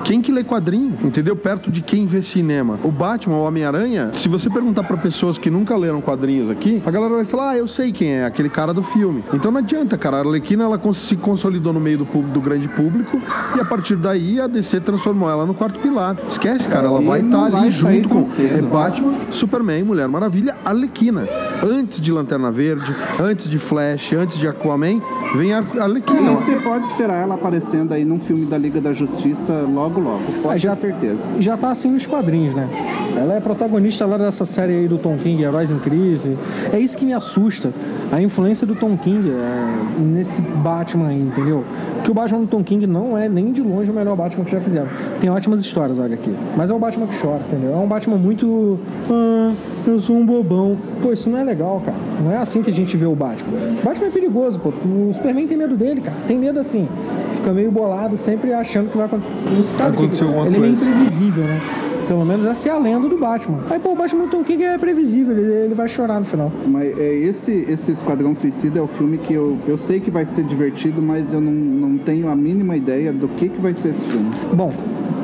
quem 0.05 0.21
que 0.23 0.33
lê 0.33 0.43
quadrinho, 0.43 0.97
entendeu? 1.03 1.37
Perto 1.37 1.71
de 1.71 1.83
quem 1.83 2.07
vê 2.07 2.23
cinema. 2.23 2.79
O 2.83 2.91
Batman, 2.91 3.37
o 3.37 3.45
Homem-Aranha, 3.45 4.13
se 4.15 4.29
você 4.29 4.49
perguntar 4.49 4.83
pra 4.85 4.97
pessoas 4.97 5.37
que 5.37 5.51
nunca 5.51 5.77
leram 5.77 6.01
quadrinhos 6.01 6.49
aqui, 6.49 6.83
a 6.87 6.91
galera 6.91 7.15
vai 7.15 7.25
falar: 7.25 7.51
"Ah, 7.51 7.57
eu 7.57 7.69
sei 7.69 7.93
quem 7.93 8.13
é, 8.15 8.25
aquele 8.25 8.49
cara 8.49 8.73
do 8.73 8.83
filme". 8.83 9.23
Então 9.33 9.51
não 9.51 9.59
adianta, 9.59 9.99
cara. 9.99 10.17
A 10.17 10.21
Arlequina 10.21 10.65
ela 10.65 10.81
se 10.93 11.17
consolidou 11.17 11.73
no 11.73 11.81
meio 11.81 11.99
do, 11.99 12.07
público, 12.07 12.33
do 12.33 12.41
grande 12.41 12.69
público 12.69 13.21
e 13.55 13.61
a 13.61 13.65
partir 13.65 13.97
daí 13.97 14.41
a 14.41 14.47
DC 14.47 14.81
transformou 14.81 15.29
ela 15.29 15.45
no 15.45 15.53
quarto 15.53 15.79
pilar. 15.81 16.17
Esquece, 16.27 16.67
cara, 16.69 16.87
ela 16.87 17.03
vai 17.03 17.21
não 17.21 17.47
estar 17.47 17.51
vai 17.51 17.61
ali 17.63 17.71
junto 17.71 18.09
com 18.09 18.23
cedo. 18.25 18.59
é 18.59 18.63
Batman, 18.63 19.15
Superman, 19.31 19.85
Mulher 19.85 20.09
Maravilha, 20.09 20.57
Arlequina. 20.65 21.29
Antes 21.63 22.01
de 22.01 22.13
Lanterna 22.13 22.51
Verde, 22.51 22.95
antes 23.21 23.49
de 23.49 23.59
Flash, 23.59 24.13
antes 24.13 24.39
de 24.39 24.47
Aquaman, 24.47 25.01
vem 25.35 25.53
a 25.53 25.59
Arlequina. 25.81 26.33
E 26.33 26.37
você 26.37 26.57
pode 26.57 26.87
esperar 26.87 27.15
ela 27.23 27.35
aparecendo 27.35 27.93
aí 27.93 28.05
num 28.05 28.21
filme 28.21 28.47
da 28.47 28.57
Liga 28.57 28.81
da 28.81 28.93
Justiça 28.93 29.53
logo 29.69 30.01
logo. 30.01 30.23
Pode 30.43 30.55
Ah, 30.55 30.59
já- 30.59 30.71
ter 30.77 30.81
certeza. 30.93 31.33
já 31.41 31.57
tá 31.57 31.71
assim 31.71 31.91
nos 31.91 32.07
quadrinhos, 32.07 32.55
né? 32.55 32.69
Ela 33.17 33.35
é 33.35 33.41
protagonista 33.41 34.07
lá 34.07 34.17
dessa 34.17 34.45
série 34.45 34.73
aí 34.73 34.89
do 34.89 34.99
Tom 34.99 35.17
King, 35.17 35.43
Heróis 35.43 35.73
em 35.73 35.79
Crise. 35.81 36.39
É 36.73 36.79
isso 36.79 36.97
que 36.97 37.05
me 37.05 37.13
assusta. 37.13 37.73
A 38.13 38.23
influência 38.23 38.67
do 38.67 38.75
Tom 38.77 38.97
King 38.97 39.31
é, 39.31 40.01
nesse 40.01 40.41
Batman 40.41 41.09
aí, 41.09 41.21
entendeu? 41.21 41.65
Que 42.05 42.11
o 42.11 42.15
Batman 42.15 42.41
do 42.41 42.47
Tom 42.47 42.63
King 42.63 42.87
não 42.87 43.19
é 43.19 43.29
nem 43.29 43.53
de 43.53 43.61
longe 43.61 43.91
o 43.91 43.95
melhor 43.95 44.17
Batman 44.17 44.45
que 44.45 44.53
já 44.53 44.61
fizeram. 44.61 44.87
Tem 45.21 45.29
ótimas 45.29 45.61
histórias, 45.61 45.99
olha 45.99 46.15
aqui. 46.15 46.33
Mas 46.57 46.71
é 46.71 46.75
o 46.75 46.79
Batman 46.79 47.07
que 47.07 47.21
chora, 47.21 47.41
entendeu? 47.49 47.73
É 47.75 47.77
um 47.77 47.87
Batman 47.89 48.17
muito. 48.17 48.79
Ah, 49.11 49.53
eu 49.87 49.99
sou 50.01 50.17
um 50.17 50.25
bobão. 50.25 50.77
Pô, 51.03 51.13
isso 51.13 51.29
não 51.29 51.39
é 51.39 51.45
legal, 51.49 51.83
cara. 51.85 51.97
Não 52.23 52.33
é 52.33 52.37
assim 52.37 52.63
que 52.63 52.71
a 52.71 52.73
gente 52.73 52.97
vê 52.97 53.07
o 53.07 53.15
Batman. 53.15 53.53
O 53.81 53.85
Batman 53.85 54.07
é 54.07 54.11
perigoso, 54.11 54.61
pô. 54.61 54.69
O 54.69 55.11
Superman 55.13 55.47
tem 55.47 55.57
medo 55.57 55.77
dele, 55.77 56.01
cara. 56.01 56.17
Tem 56.27 56.39
medo 56.39 56.59
assim. 56.61 56.87
Fica 57.35 57.53
meio 57.53 57.71
bolado, 57.71 58.17
sempre 58.17 58.53
achando 58.53 58.91
que 58.91 58.97
vai 58.97 59.07
acontecer. 59.07 59.33
Não 59.57 59.63
sabe 59.63 59.97
o 60.05 60.09
que- 60.09 60.23
alguma 60.23 60.47
Ele 60.47 60.57
é 60.57 60.61
meio 60.61 60.75
coisa. 60.77 60.91
imprevisível, 60.91 61.45
né? 61.45 61.61
Pelo 62.07 62.25
menos 62.25 62.47
essa 62.47 62.71
é 62.71 62.73
a 62.73 62.79
lenda 62.79 63.07
do 63.07 63.19
Batman. 63.19 63.59
Aí, 63.69 63.79
pô, 63.79 63.93
o 63.93 63.95
Batman 63.97 64.29
Tom 64.29 64.43
King 64.43 64.65
é 64.65 64.79
previsível, 64.79 65.37
ele, 65.37 65.53
ele 65.67 65.75
vai 65.75 65.87
chorar 65.89 66.19
no 66.19 66.25
final. 66.25 66.51
Mas 66.67 66.99
é, 66.99 67.13
esse, 67.15 67.53
esse 67.69 67.93
Esquadrão 67.93 68.35
Suicida 68.35 68.79
é 68.79 68.83
o 68.83 68.87
filme 68.87 69.19
que 69.19 69.35
eu, 69.35 69.59
eu 69.69 69.77
sei 69.77 70.01
que 70.01 70.11
vai 70.11 70.25
ser 70.25 70.43
divertido, 70.45 71.03
mas 71.03 71.35
eu 71.35 71.41
não, 71.41 71.53
não 71.53 71.99
tenho 71.99 72.31
a 72.31 72.35
mínima 72.35 72.77
ideia 72.79 73.13
do 73.13 73.29
que, 73.29 73.51
que 73.51 73.61
vai 73.61 73.75
ser 73.75 73.89
esse 73.91 74.05
filme. 74.07 74.31
Bom, 74.55 74.73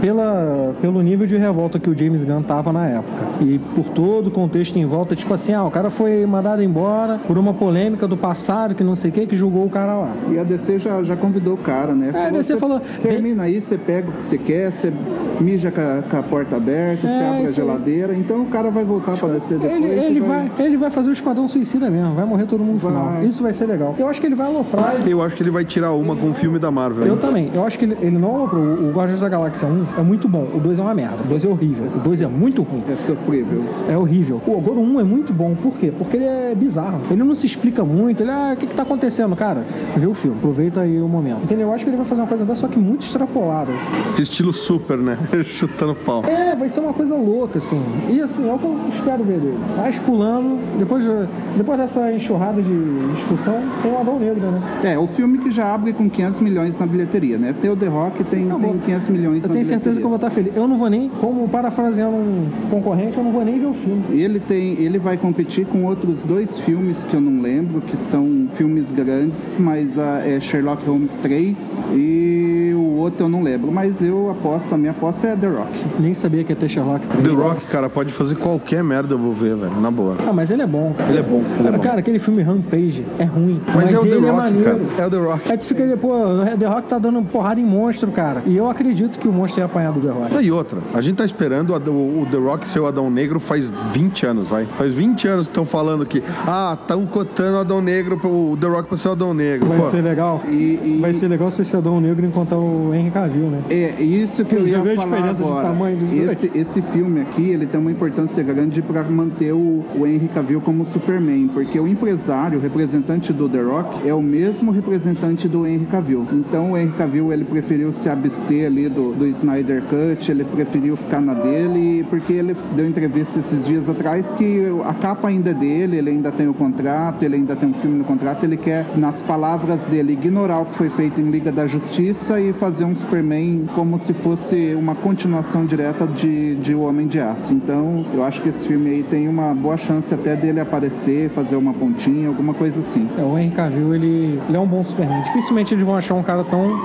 pela, 0.05 0.75
pelo 0.83 1.01
nível 1.01 1.27
de 1.27 1.35
revolta 1.35 1.79
que 1.79 1.88
o 1.88 1.97
James 1.97 2.23
Gunn 2.23 2.43
tava 2.43 2.71
na 2.71 2.87
época 2.87 3.25
e 3.40 3.59
por 3.75 3.87
todo 3.87 4.27
o 4.27 4.31
contexto 4.31 4.79
em 4.79 4.85
volta, 4.85 5.17
tipo 5.17 5.33
assim, 5.33 5.55
ah, 5.55 5.64
o 5.64 5.71
cara 5.71 5.88
foi 5.88 6.27
mandado 6.27 6.62
embora 6.62 7.19
por 7.27 7.38
uma 7.38 7.55
polêmica 7.55 8.07
do 8.07 8.14
passado 8.14 8.75
que 8.75 8.85
não 8.85 8.95
sei 8.95 9.11
o 9.11 9.14
que, 9.14 9.27
que 9.27 9.35
julgou 9.35 9.64
o 9.64 9.71
cara 9.71 9.95
lá. 9.95 10.12
E 10.31 10.38
a 10.38 10.45
DC 10.45 10.79
já, 10.79 11.03
já 11.03 11.17
convidou 11.17 11.55
o 11.55 11.57
cara, 11.57 11.95
né? 11.95 12.11
a 12.14 12.29
DC 12.29 12.53
"Você 12.53 12.61
falou, 12.61 12.83
Termina 13.01 13.45
aí, 13.45 13.62
você 13.62 13.79
pega 13.79 14.11
o 14.11 14.12
que 14.12 14.23
você 14.23 14.37
quer, 14.37 14.71
você 14.71 14.93
mija 15.40 15.70
com 15.70 15.81
a, 15.81 16.03
com 16.03 16.16
a 16.16 16.23
porta 16.23 16.57
aberta, 16.57 17.07
você 17.09 17.14
É, 17.14 17.29
abre 17.29 17.44
a 17.44 17.49
aí. 17.49 17.53
geladeira. 17.55 18.14
Então 18.14 18.42
o 18.42 18.47
cara 18.47 18.70
vai 18.70 18.85
voltar 18.85 19.16
pra 19.16 19.29
DC 19.29 19.55
depois. 19.55 19.73
Ele, 19.73 19.87
ele, 19.88 20.20
vai, 20.20 20.51
ele 20.59 20.77
vai 20.77 20.90
fazer 20.90 21.11
o 21.11 21.12
Esquadrão 21.12 21.47
Suicida 21.49 21.90
mesmo, 21.90 22.14
vai 22.14 22.25
morrer 22.25 22.47
todo 22.47 22.62
mundo 22.62 22.75
no 22.75 22.79
Vai. 22.90 22.92
final. 22.92 23.23
Isso 23.25 23.42
vai 23.42 23.53
ser 23.53 23.66
legal. 23.66 23.94
Eu 23.99 24.09
acho 24.09 24.20
que 24.20 24.27
ele 24.27 24.35
vai 24.35 24.47
aloprar. 24.47 24.97
Eu 25.07 25.23
acho 25.23 25.35
que 25.37 25.42
ele 25.42 25.51
vai 25.51 25.64
tirar 25.64 25.92
uma 25.92 26.14
com 26.16 26.31
o 26.31 26.35
filme 26.35 26.59
da 26.59 26.70
Marvel. 26.70 27.07
Eu 27.07 27.16
também. 27.16 27.51
Eu 27.55 27.64
acho 27.64 27.79
que 27.79 27.85
ele, 27.85 27.97
ele 28.01 28.18
não 28.18 28.35
aloprou. 28.37 28.62
O 28.62 28.92
Guardiões 28.92 29.20
da 29.20 29.29
Galáxia 29.29 29.66
1 29.68 29.87
é 29.99 30.03
muito 30.03 30.29
bom. 30.29 30.47
O 30.55 30.61
2 30.61 30.79
é 30.79 30.83
uma 30.83 30.94
merda. 30.94 31.18
O 31.25 31.29
2 31.29 31.44
é 31.44 31.49
horrível. 31.49 31.85
O 31.94 31.99
2 32.01 32.23
é 32.23 32.27
muito 32.27 32.62
ruim. 32.62 32.83
É 32.90 32.97
sofrível. 32.97 33.62
É 33.88 33.97
horrível. 33.97 34.40
O 34.47 34.57
agora 34.59 34.79
o 34.79 34.83
1 34.83 35.01
é 35.01 35.05
muito 35.05 35.33
bom. 35.33 35.55
Por 35.55 35.75
quê? 35.75 35.92
Porque 35.97 36.16
ele 36.16 36.25
é 36.25 36.55
bizarro. 36.55 37.01
Ele 37.11 37.23
não 37.23 37.35
se 37.35 37.47
explica 37.47 37.85
muito. 37.85 38.23
Ele, 38.23 38.31
ah, 38.31 38.53
o 38.55 38.57
que 38.57 38.66
que 38.66 38.75
tá 38.75 38.83
acontecendo, 38.83 39.35
cara? 39.37 39.62
Vê 39.97 40.07
o 40.07 40.14
filme. 40.14 40.37
Aproveita 40.38 40.81
aí 40.81 41.01
o 41.01 41.09
momento. 41.09 41.42
Entendeu? 41.44 41.68
Eu 41.68 41.75
acho 41.75 41.85
que 41.85 41.90
ele 41.90 41.97
vai 41.97 42.07
fazer 42.07 42.20
uma 42.23 42.27
coisa 42.29 42.44
dessa, 42.44 42.62
só 42.62 42.68
que 42.68 42.79
muito 42.79 43.03
extrapolada. 43.03 43.73
Estilo 44.18 44.53
super, 44.53 44.97
né? 44.99 45.18
Chutando 45.44 45.94
pau. 45.94 46.22
É, 46.26 46.54
vai 46.56 46.68
ser 46.68 46.80
uma 46.80 46.92
coisa 46.92 47.14
louca, 47.14 47.58
assim. 47.58 47.80
E 48.08 48.20
assim, 48.20 48.48
é 48.48 48.52
o 48.52 48.58
que 48.58 48.64
eu 48.64 48.76
espero 48.90 49.24
ver 49.24 49.38
dele. 49.40 49.58
Mas 49.76 49.98
pulando, 49.98 50.58
depois, 50.78 51.04
de- 51.04 51.28
depois 51.56 51.78
dessa 51.78 52.12
enxurrada 52.12 52.60
de 52.62 53.12
discussão, 53.14 53.60
tem 53.82 53.92
o 53.92 53.98
Adão 53.98 54.18
Negro, 54.18 54.40
né? 54.50 54.60
É, 54.84 54.98
o 54.98 55.06
filme 55.06 55.38
que 55.38 55.50
já 55.50 55.72
abre 55.74 55.92
com 55.92 56.08
500 56.08 56.40
milhões 56.40 56.78
na 56.78 56.87
bilheteria, 56.87 57.38
né? 57.38 57.54
Tem 57.60 57.70
o 57.70 57.76
The 57.76 57.87
Rock, 57.87 58.24
tem, 58.24 58.48
Eu 58.48 58.58
tem 58.58 58.70
vou- 58.70 58.78
500 58.84 59.08
milhões 59.08 59.42
Eu 59.42 59.48
na 59.48 59.52
tenho 59.54 59.64
certeza 59.64 59.98
bilheteria. 59.98 60.00
que 60.00 60.04
eu 60.04 60.08
vou 60.08 60.16
estar 60.16 60.30
feliz. 60.30 60.56
Eu 60.56 60.68
não 60.68 60.76
vou 60.76 60.88
nem, 60.90 61.08
como 61.20 61.48
parafraseando 61.48 62.16
um 62.16 62.46
concorrente, 62.70 63.16
eu 63.16 63.24
não 63.24 63.32
vou 63.32 63.44
nem 63.44 63.58
ver 63.58 63.66
o 63.66 63.74
filme. 63.74 64.02
Ele 64.10 64.38
tem, 64.40 64.72
ele 64.80 64.98
vai 64.98 65.16
competir 65.16 65.66
com 65.66 65.84
outros 65.84 66.22
dois 66.22 66.58
filmes 66.60 67.04
que 67.04 67.14
eu 67.14 67.20
não 67.20 67.40
lembro, 67.42 67.80
que 67.80 67.96
são 67.96 68.46
filmes 68.54 68.90
grandes, 68.92 69.56
mas 69.58 69.98
ah, 69.98 70.22
é 70.24 70.40
Sherlock 70.40 70.84
Holmes 70.87 71.16
3 71.18 71.82
e 71.94 72.72
o 72.74 72.96
outro 72.98 73.24
eu 73.24 73.28
não 73.28 73.42
lembro, 73.42 73.70
mas 73.72 74.00
eu 74.02 74.30
aposto, 74.30 74.74
a 74.74 74.78
minha 74.78 74.90
aposta 74.92 75.13
é 75.22 75.37
The 75.37 75.46
Rock. 75.46 75.70
Nem 76.00 76.14
sabia 76.14 76.42
que 76.44 76.53
ia 76.53 76.57
ter 76.57 76.68
Sherlock 76.68 77.07
3. 77.07 77.29
The 77.29 77.35
Rock, 77.35 77.66
cara, 77.66 77.88
pode 77.90 78.12
fazer 78.12 78.35
qualquer 78.37 78.83
merda, 78.83 79.14
eu 79.14 79.18
vou 79.18 79.33
ver, 79.33 79.55
velho, 79.57 79.81
na 79.81 79.90
boa. 79.90 80.16
Ah, 80.27 80.33
mas 80.33 80.50
ele 80.50 80.62
é 80.62 80.66
bom, 80.66 80.92
cara. 80.96 81.11
Ele 81.11 81.18
é 81.18 81.22
bom, 81.22 81.42
ele 81.59 81.68
é 81.68 81.72
bom. 81.72 81.79
Cara, 81.79 81.98
aquele 82.00 82.18
filme 82.18 82.42
Rampage 82.42 83.05
é 83.18 83.24
ruim. 83.24 83.61
Mas, 83.74 83.92
é 83.92 83.98
o 83.98 84.03
The 84.03 84.09
ele 84.09 84.27
é 84.27 84.31
Rock, 84.31 84.37
maneiro. 84.42 84.64
cara. 84.96 85.03
É 85.03 85.07
o 85.07 85.11
The 85.11 85.16
Rock. 85.16 85.53
Aí 85.53 85.59
tu 85.59 85.64
fica 85.64 85.83
ali, 85.83 85.96
pô, 85.96 86.12
The 86.59 86.66
Rock 86.66 86.88
tá 86.88 86.98
dando 86.98 87.22
porrada 87.22 87.61
em 87.61 87.64
monstro, 87.64 88.11
cara. 88.11 88.42
E 88.46 88.57
eu 88.57 88.68
acredito 88.68 89.18
que 89.18 89.29
o 89.29 89.33
monstro 89.33 89.61
ia 89.61 89.66
apanhar 89.66 89.92
do 89.92 90.00
The 90.00 90.09
Rock. 90.12 90.44
E 90.44 90.50
outra, 90.50 90.79
a 90.92 91.00
gente 91.00 91.16
tá 91.16 91.24
esperando 91.24 91.74
o, 91.74 92.27
The 92.31 92.37
Rock 92.38 92.68
ser 92.68 92.81
o 92.81 92.87
Adão 92.87 93.11
Negro 93.11 93.38
faz 93.38 93.70
20 93.92 94.27
anos, 94.27 94.46
vai. 94.48 94.64
Faz 94.77 94.92
20 94.92 95.29
anos 95.29 95.46
que 95.46 95.50
estão 95.50 95.64
falando 95.64 96.05
que, 96.07 96.22
ah, 96.46 96.77
estão 96.81 97.05
cotando 97.07 97.57
o 97.57 97.61
Adão 97.61 97.81
Negro, 97.81 98.18
pro- 98.18 98.53
o 98.53 98.57
The 98.61 98.66
Rock 98.66 98.88
pra 98.88 98.96
ser 98.98 99.09
o 99.09 99.12
Adão 99.12 99.35
Negro. 99.35 99.68
Vai 99.68 99.79
Pô, 99.79 99.88
ser 99.90 100.03
legal. 100.03 100.40
E, 100.48 100.53
e- 100.55 100.98
Vai 101.00 101.12
ser 101.12 101.29
legal 101.29 101.50
se 101.50 101.62
esse 101.62 101.77
Adão 101.77 102.00
Negro 102.00 102.24
encontrar 102.24 102.59
o 102.59 102.92
Henry 102.94 103.11
Cavill, 103.11 103.48
né? 103.50 103.61
É 103.70 104.03
isso 104.03 104.44
que 104.44 104.55
eu 104.55 104.66
Já 104.66 104.79
ia 104.79 104.83
diferença 105.05 105.43
de 105.43 105.49
agora. 105.49 105.69
tamanho 105.69 105.97
dos 105.97 106.11
dois? 106.11 106.31
esse, 106.31 106.59
esse 106.59 106.83
filme 106.83 107.21
aqui, 107.21 107.51
ele 107.51 107.67
tem 107.67 107.81
uma 107.81 107.90
importância 107.90 108.43
grande 108.43 108.83
para 108.83 109.03
manter 109.05 109.53
o, 109.53 109.85
o 109.97 110.07
Henry 110.07 110.29
Cavill 110.29 110.61
como 110.61 110.85
Superman, 110.85 111.49
porque 111.53 111.79
o 111.79 111.87
empresário, 111.87 112.59
o 112.59 112.62
representante 112.62 113.33
do 113.33 113.49
The 113.49 113.62
Rock, 113.62 114.09
é 114.09 114.14
o 114.14 114.23
mesmo 114.23 114.71
representante 114.71 115.49
do 115.49 115.67
Henry 115.67 115.87
Cavill. 115.87 116.27
Então 116.33 116.73
o 116.73 116.77
Henry 116.77 116.93
Cavill, 116.93 117.33
ele 117.33 117.45
preferiu 117.45 117.93
se 117.93 118.09
abster 118.09 118.67
ali 118.67 118.88
do, 118.88 119.12
do 119.12 119.27
Snyder 119.27 119.83
Cut, 119.83 120.31
ele 120.31 120.45
preferiu 120.45 120.97
ficar 120.97 121.21
na 121.21 121.35
dele, 121.35 122.05
porque 122.09 122.33
ele 122.33 122.57
deu 122.75 122.87
entrevista 122.87 123.38
esses 123.38 123.64
dias 123.64 123.88
atrás 123.88 124.33
que 124.33 124.62
a 124.85 124.95
capa 124.95 125.29
ainda 125.29 125.51
é 125.51 125.55
dele, 125.55 125.97
ele 125.97 126.11
ainda 126.11 126.33
tem 126.33 126.49
o 126.49 126.55
contrato, 126.55 127.25
ele 127.25 127.37
ainda 127.37 127.55
tem 127.57 127.69
um 127.69 127.75
filme 127.75 127.99
no 127.99 128.05
contrato, 128.05 128.45
ele 128.45 128.57
quer, 128.57 128.87
nas 128.97 129.21
palavras 129.21 129.85
dele, 129.85 130.12
ignorar 130.12 130.61
o 130.61 130.67
que 130.67 130.75
foi 130.75 130.88
feito 130.88 131.21
em 131.21 131.31
Liga 131.31 131.53
da 131.53 131.67
Justiça 131.67 132.40
e 132.40 132.53
fazer 132.53 132.85
um 132.85 132.95
Superman 132.95 133.67
como 133.75 133.99
se 133.99 134.12
fosse 134.12 134.75
uma 134.75 134.93
continuação 134.94 135.64
direta 135.64 136.07
de, 136.07 136.57
de 136.57 136.74
O 136.74 136.83
Homem 136.83 137.07
de 137.07 137.20
Aço. 137.20 137.52
Então, 137.52 138.04
eu 138.12 138.22
acho 138.24 138.40
que 138.40 138.48
esse 138.48 138.66
filme 138.66 138.90
aí 138.90 139.02
tem 139.02 139.28
uma 139.28 139.54
boa 139.54 139.76
chance 139.76 140.12
até 140.12 140.37
dele 140.37 140.61
aparecer, 140.61 141.30
fazer 141.30 141.57
uma 141.57 141.72
pontinha, 141.72 142.28
alguma 142.28 142.54
coisa 142.54 142.80
assim. 142.80 143.09
É, 143.18 143.22
o 143.22 143.38
Henry 143.38 143.54
Cavill, 143.54 143.94
ele, 143.94 144.40
ele 144.48 144.57
é 144.57 144.61
um 144.61 144.66
bom 144.66 144.83
Superman. 144.83 145.22
Dificilmente 145.24 145.74
eles 145.74 145.85
vão 145.85 145.96
achar 145.96 146.14
um 146.14 146.22
cara 146.22 146.44
tão 146.44 146.78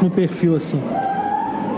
no 0.00 0.10
perfil 0.10 0.56
assim. 0.56 0.80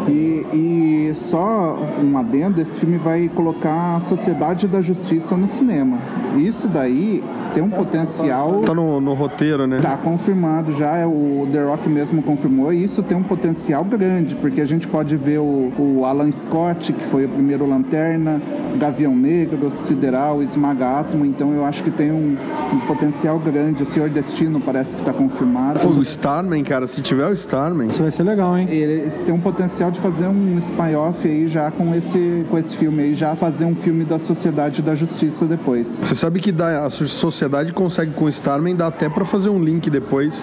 E, 0.09 0.47
e 0.55 1.13
só 1.15 1.79
um 2.03 2.17
adendo, 2.17 2.61
esse 2.61 2.79
filme 2.79 2.97
vai 2.97 3.29
colocar 3.29 3.97
a 3.97 4.01
Sociedade 4.01 4.67
da 4.67 4.81
Justiça 4.81 5.37
no 5.37 5.47
cinema. 5.47 5.99
Isso 6.37 6.67
daí 6.67 7.23
tem 7.59 7.67
um 7.67 7.71
potencial 7.71 8.61
Tá 8.65 8.73
no, 8.73 9.01
no 9.01 9.15
roteiro, 9.15 9.67
né? 9.67 9.81
Tá 9.81 9.97
confirmado 9.97 10.73
já, 10.73 10.97
é 10.97 11.07
o 11.07 11.49
The 11.51 11.65
Rock 11.65 11.89
mesmo 11.89 12.23
confirmou, 12.23 12.73
e 12.73 12.85
isso 12.85 13.03
tem 13.03 13.17
um 13.17 13.23
potencial 13.23 13.85
grande, 13.85 14.35
porque 14.37 14.61
a 14.61 14.67
gente 14.67 14.87
pode 14.87 15.17
ver 15.17 15.39
o, 15.39 15.73
o 15.77 16.05
Alan 16.05 16.31
Scott, 16.31 16.93
que 16.93 17.05
foi 17.07 17.25
o 17.25 17.29
primeiro 17.29 17.67
Lanterna, 17.67 18.41
Gavião 18.79 19.15
Negro, 19.17 19.71
Sideral, 19.71 20.41
Esmaga 20.43 21.01
Átomo, 21.01 21.25
então 21.27 21.53
eu 21.53 21.65
acho 21.65 21.83
que 21.83 21.91
tem 21.91 22.13
um, 22.13 22.37
um 22.73 22.79
potencial 22.81 23.39
grande. 23.39 23.83
O 23.83 23.87
Senhor 23.87 24.09
Destino 24.09 24.61
parece 24.61 24.95
que 24.95 25.03
está 25.03 25.13
confirmado. 25.13 25.81
Pô, 25.81 25.89
o 25.89 26.03
Starman, 26.03 26.63
cara, 26.63 26.87
se 26.87 27.01
tiver 27.03 27.27
o 27.27 27.33
Starman. 27.33 27.89
Isso 27.89 28.03
vai 28.03 28.11
ser 28.13 28.23
legal, 28.23 28.57
hein? 28.57 28.69
Eles 28.71 29.19
têm 29.19 29.35
um 29.35 29.41
potencial 29.41 29.91
de 29.91 29.99
fazer 29.99 30.27
um 30.29 30.59
spin-off 30.59 31.27
aí 31.27 31.49
já 31.49 31.71
com 31.71 31.95
esse, 31.95 32.45
com 32.51 32.57
esse 32.59 32.77
filme 32.77 33.03
aí, 33.03 33.15
já 33.15 33.35
fazer 33.35 33.65
um 33.65 33.75
filme 33.75 34.05
da 34.05 34.19
Sociedade 34.19 34.81
da 34.83 34.95
Justiça 34.95 35.45
depois. 35.45 35.89
Você 35.89 36.15
sabe 36.15 36.41
que 36.41 36.53
dá, 36.53 36.85
a 36.85 36.91
so- 36.91 37.09
sociedade 37.49 37.73
consegue 37.73 38.13
com 38.13 38.27
o 38.27 38.29
Starman, 38.29 38.77
dá 38.77 38.89
até 38.89 39.09
pra 39.09 39.25
fazer 39.25 39.49
um 39.49 39.59
link 39.63 39.89
depois 39.89 40.43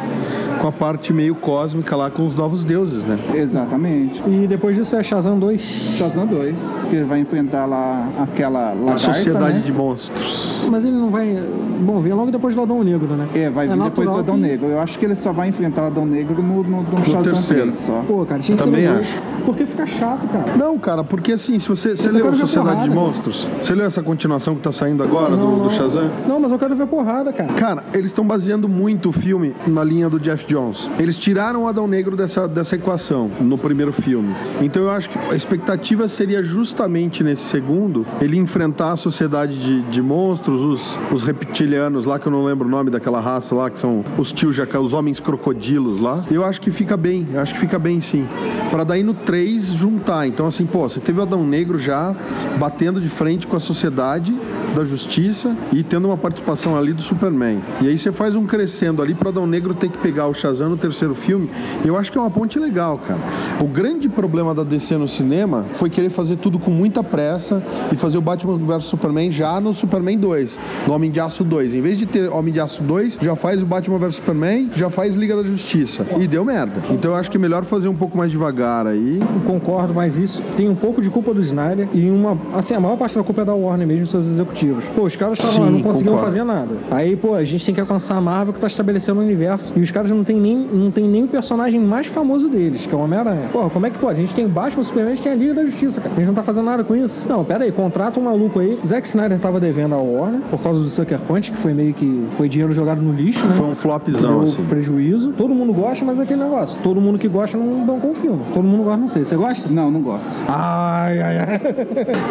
com 0.60 0.68
a 0.68 0.72
parte 0.72 1.14
meio 1.14 1.36
cósmica 1.36 1.96
lá 1.96 2.10
com 2.10 2.26
os 2.26 2.34
novos 2.36 2.64
deuses, 2.64 3.04
né? 3.04 3.20
Exatamente. 3.34 4.22
E 4.28 4.48
depois 4.48 4.76
disso 4.76 4.96
é 4.96 5.04
Shazam 5.04 5.38
2. 5.38 5.62
Shazam 5.62 6.26
2, 6.26 6.80
que 6.90 6.98
vai 7.04 7.20
enfrentar 7.20 7.66
lá 7.66 8.08
aquela 8.20 8.70
A 8.72 8.74
lagarta, 8.74 8.98
sociedade 9.14 9.58
né? 9.58 9.62
de 9.64 9.72
monstros. 9.72 10.66
Mas 10.70 10.84
ele 10.84 10.96
não 10.96 11.10
vai. 11.12 11.44
Bom, 11.80 12.00
vem 12.02 12.14
logo 12.14 12.32
depois 12.32 12.56
do 12.56 12.62
Adão 12.62 12.84
Negro, 12.84 13.08
né? 13.16 13.28
É, 13.36 13.50
vai 13.50 13.68
vir 13.68 13.78
depois 13.78 14.10
do 14.10 14.18
Adão 14.18 14.36
que- 14.36 14.42
Negro. 14.42 14.68
Eu 14.68 14.80
acho 14.80 14.98
que 14.98 15.06
ele 15.06 15.16
só 15.16 15.32
vai 15.32 15.50
enfrentar 15.50 15.84
o 15.84 15.86
Adão 15.88 16.06
Negro 16.06 16.42
no, 16.42 16.64
no, 16.64 16.82
no 16.82 17.04
Shazam 17.04 17.22
terceiro. 17.34 17.62
3 17.64 17.76
só. 17.76 18.02
Pô, 18.08 18.26
cara, 18.26 18.42
tinha 18.42 18.58
que 18.58 18.64
Também 18.64 18.82
ser 18.86 18.88
no 18.88 18.94
dois. 18.96 19.08
acho. 19.08 19.20
Porque 19.46 19.66
fica 19.66 19.86
chato, 19.86 20.28
cara. 20.28 20.58
Não, 20.58 20.80
cara, 20.80 21.04
porque 21.04 21.34
assim, 21.34 21.60
se 21.60 21.68
você. 21.68 21.96
Você 21.96 22.10
Eu 22.10 22.14
leu 22.14 22.34
Sociedade 22.36 22.70
de 22.82 22.90
porrada, 22.90 22.96
Monstros? 22.96 23.48
Você 23.62 23.76
leu 23.76 23.86
essa 23.86 24.02
continuação 24.02 24.56
que 24.56 24.62
tá 24.62 24.72
saindo 24.72 25.04
agora 25.04 25.36
do, 25.38 25.64
do 25.64 25.70
Shazam? 25.70 26.10
Não, 26.28 26.40
mas 26.40 26.52
eu 26.52 26.58
quero 26.58 26.76
ver 26.76 26.88
porrada, 26.96 27.34
cara. 27.34 27.54
Cara, 27.56 27.84
eles 27.94 28.08
estão 28.08 28.26
baseando 28.26 28.70
muito 28.70 29.10
o 29.10 29.12
filme 29.12 29.54
na 29.68 29.84
linha 29.84 30.10
do 30.10 30.18
Jeff 30.18 30.46
Jones. 30.46 30.90
Eles 30.98 31.18
tiraram 31.18 31.64
o 31.64 31.68
Adão 31.68 31.90
Negro 31.90 32.16
dessa, 32.16 32.48
dessa 32.48 32.78
equação 32.78 33.30
no 33.42 33.58
primeiro 33.58 33.92
filme. 33.92 34.34
Então 34.62 34.84
eu 34.84 34.90
acho 34.90 35.10
que 35.10 35.20
a 35.20 35.36
expectativa 35.36 36.08
seria 36.08 36.42
justamente 36.42 37.22
nesse 37.22 37.44
segundo 37.44 38.06
ele 38.22 38.38
enfrentar 38.38 38.94
a 38.94 38.96
sociedade 38.96 39.58
de, 39.60 39.82
de 39.82 40.02
monstros, 40.02 40.62
os, 40.62 41.00
os 41.12 41.24
reptilianos 41.24 42.06
lá, 42.06 42.18
que 42.18 42.28
eu 42.28 42.32
não 42.32 42.46
lembro 42.46 42.66
o 42.66 42.72
nome 42.72 42.90
daquela 42.90 43.20
raça 43.20 43.54
lá, 43.54 43.70
que 43.70 43.78
são 43.78 44.06
os 44.18 44.32
tios 44.32 44.56
jaca, 44.56 44.80
os 44.80 44.94
homens 44.94 45.20
crocodilos 45.20 46.00
lá. 46.00 46.24
Eu 46.32 46.46
acho 46.46 46.62
que 46.62 46.72
fica 46.72 46.96
bem, 46.96 47.28
acho 47.36 47.54
que 47.56 47.60
fica 47.60 47.78
bem 47.78 48.00
sim. 48.00 48.26
Pra 48.72 48.86
daí 48.86 49.04
no 49.04 49.14
3 49.14 49.66
juntar. 49.74 50.28
Então, 50.28 50.48
assim, 50.48 50.66
pô, 50.66 50.88
você 50.88 51.02
teve 51.02 51.20
o 51.20 51.24
Adão 51.24 51.46
Negro 51.46 51.78
já 51.78 52.16
batendo 52.58 53.02
de 53.02 53.10
frente 53.10 53.46
com 53.46 53.58
a 53.58 53.60
sociedade 53.60 54.34
da 54.76 54.84
justiça 54.84 55.56
e 55.72 55.82
tendo 55.82 56.08
uma 56.08 56.18
participação 56.18 56.78
ali 56.78 56.94
do 56.94 57.02
Superman. 57.02 57.60
E 57.82 57.88
aí 57.88 57.98
você 57.98 58.12
faz 58.12 58.36
um 58.36 58.46
crescendo 58.46 59.02
ali 59.02 59.16
pro 59.16 59.30
Adão 59.30 59.48
Negro 59.48 59.74
ter 59.74 59.90
que 59.90 59.98
pegar 59.98 60.28
o 60.28 60.34
Shazam 60.34 60.70
no 60.70 60.78
terceiro 60.78 61.16
filme. 61.16 61.50
Eu 61.84 61.98
acho 61.98 62.12
que 62.12 62.18
é 62.18 62.22
uma 62.22 62.30
ponte 62.30 62.60
legal, 62.60 62.98
cara. 62.98 63.20
O 63.62 63.68
grande 63.68 64.10
problema 64.10 64.54
da 64.54 64.64
DC 64.64 64.98
no 64.98 65.08
cinema 65.08 65.66
foi 65.74 65.90
querer 65.90 66.10
fazer 66.10 66.36
tudo 66.36 66.60
com 66.60 66.72
muita 66.72 67.04
pressa 67.04 67.64
e 67.92 67.96
fazer 67.96 68.18
o 68.18 68.22
Batman 68.22 68.58
vs 68.58 68.86
Superman 68.86 69.32
já 69.32 69.60
no 69.62 69.74
Superman 69.74 70.18
2, 70.18 70.60
no 70.88 70.94
Homem 70.94 71.10
de 71.10 71.20
Aço 71.20 71.44
2. 71.44 71.74
Em 71.74 71.82
vez 71.82 71.98
de 71.98 72.06
ter 72.06 72.30
Homem 72.30 72.54
de 72.54 72.60
Aço 72.60 72.84
2, 72.84 73.20
já 73.22 73.36
faz 73.36 73.64
o 73.64 73.66
Batman 73.66 73.98
vs 73.98 74.16
Superman, 74.16 74.70
já 74.76 74.90
faz 74.90 75.16
Liga 75.16 75.36
da 75.36 75.44
Justiça. 75.44 76.06
E 76.20 76.28
deu 76.28 76.44
merda. 76.44 76.82
Então 76.90 77.12
eu 77.12 77.18
acho 77.18 77.32
que 77.32 77.38
é 77.38 77.40
melhor 77.40 77.64
fazer 77.64 77.88
um 77.88 77.96
pouco 77.96 78.18
mais 78.18 78.30
devagar 78.30 78.88
aí. 78.88 79.22
Concordo, 79.46 79.94
mas 79.94 80.18
isso 80.18 80.42
tem 80.58 80.68
um 80.68 80.76
pouco 80.76 81.02
de 81.02 81.10
culpa 81.10 81.34
do 81.34 81.42
Snyder 81.42 81.88
e 81.94 82.10
uma. 82.10 82.38
Assim, 82.54 82.74
a 82.74 82.80
maior 82.80 82.98
parte 82.98 83.16
da 83.16 83.24
culpa 83.24 83.42
é 83.42 83.46
da 83.46 83.54
Warner 83.54 83.88
mesmo, 83.88 84.06
seus 84.06 84.26
executivos. 84.26 84.65
Pô, 84.96 85.04
os 85.04 85.16
caras 85.16 85.40
estavam 85.40 85.72
não 85.72 85.82
conseguiam 85.82 86.18
fazer 86.18 86.44
nada. 86.44 86.76
Aí, 86.92 87.16
pô, 87.16 87.36
a 87.36 87.44
gente 87.44 87.66
tem 87.66 87.76
que 87.76 87.82
alcançar 87.82 88.16
a 88.16 88.22
Marvel 88.22 88.54
que 88.54 88.60
tá 88.60 88.68
estabelecendo 88.68 89.20
o 89.20 89.24
universo. 89.24 89.74
E 89.76 89.82
os 89.82 89.92
caras 89.92 90.12
não 90.12 90.24
tem 90.24 90.40
nem, 90.40 90.58
não 90.58 90.92
tem 90.92 91.08
nem 91.08 91.24
o 91.24 91.28
personagem 91.28 91.80
mais 91.80 92.08
famoso 92.08 92.48
deles, 92.50 92.86
que 92.86 92.94
é 92.94 92.98
o 92.98 93.02
Homem-Aranha. 93.02 93.50
Pô, 93.52 93.70
como 93.70 93.86
é 93.86 93.90
que 93.90 93.98
pode? 93.98 94.20
A 94.20 94.22
gente 94.22 94.34
tem 94.34 94.48
Batman, 94.48 94.84
Superman, 94.84 95.12
a 95.12 95.16
gente 95.16 95.24
tem 95.24 95.32
a 95.32 95.36
Liga 95.36 95.54
da 95.54 95.66
Justiça, 95.66 96.02
cara. 96.02 96.14
A 96.14 96.18
gente 96.18 96.28
não 96.28 96.34
tá 96.34 96.44
fazendo 96.44 96.66
nada 96.66 96.84
com 96.84 96.96
isso. 96.96 97.28
Não, 97.28 97.44
pera 97.44 97.64
aí, 97.64 97.72
contrata 97.72 98.20
um 98.20 98.24
maluco 98.24 98.60
aí. 98.60 98.80
Zack 98.86 99.08
Snyder 99.08 99.40
tava 99.40 99.60
devendo 99.60 99.96
a 99.96 99.98
Warner 99.98 100.42
por 100.50 100.62
causa 100.62 100.82
do 100.82 100.90
Sucker 100.90 101.20
Punch, 101.20 101.52
que 101.52 101.58
foi 101.58 101.74
meio 101.74 101.94
que. 101.94 102.26
Foi 102.32 102.48
dinheiro 102.50 102.74
jogado 102.74 103.02
no 103.02 103.14
lixo, 103.14 103.46
né? 103.46 103.56
Foi 103.56 103.68
um 103.68 103.76
flopzão, 103.76 104.22
Deu 104.22 104.42
assim. 104.42 104.64
prejuízo. 104.64 105.32
Todo 105.38 105.54
mundo 105.54 105.74
gosta, 105.74 106.04
mas 106.06 106.20
é 106.20 106.24
aquele 106.24 106.44
negócio. 106.44 106.80
Todo 106.84 107.00
mundo 107.02 107.18
que 107.20 107.28
gosta 107.28 107.58
não 107.58 107.86
bancou 107.86 108.12
o 108.12 108.16
filme. 108.16 108.42
Todo 108.54 108.64
mundo 108.64 108.84
gosta, 108.84 108.98
não 108.98 109.08
sei. 109.08 109.24
Você 109.24 109.36
gosta? 109.36 109.70
Não, 109.70 109.90
não 109.92 110.02
gosto. 110.02 110.36
Ai, 110.48 111.20
ai, 111.22 111.38
ai. 111.40 111.62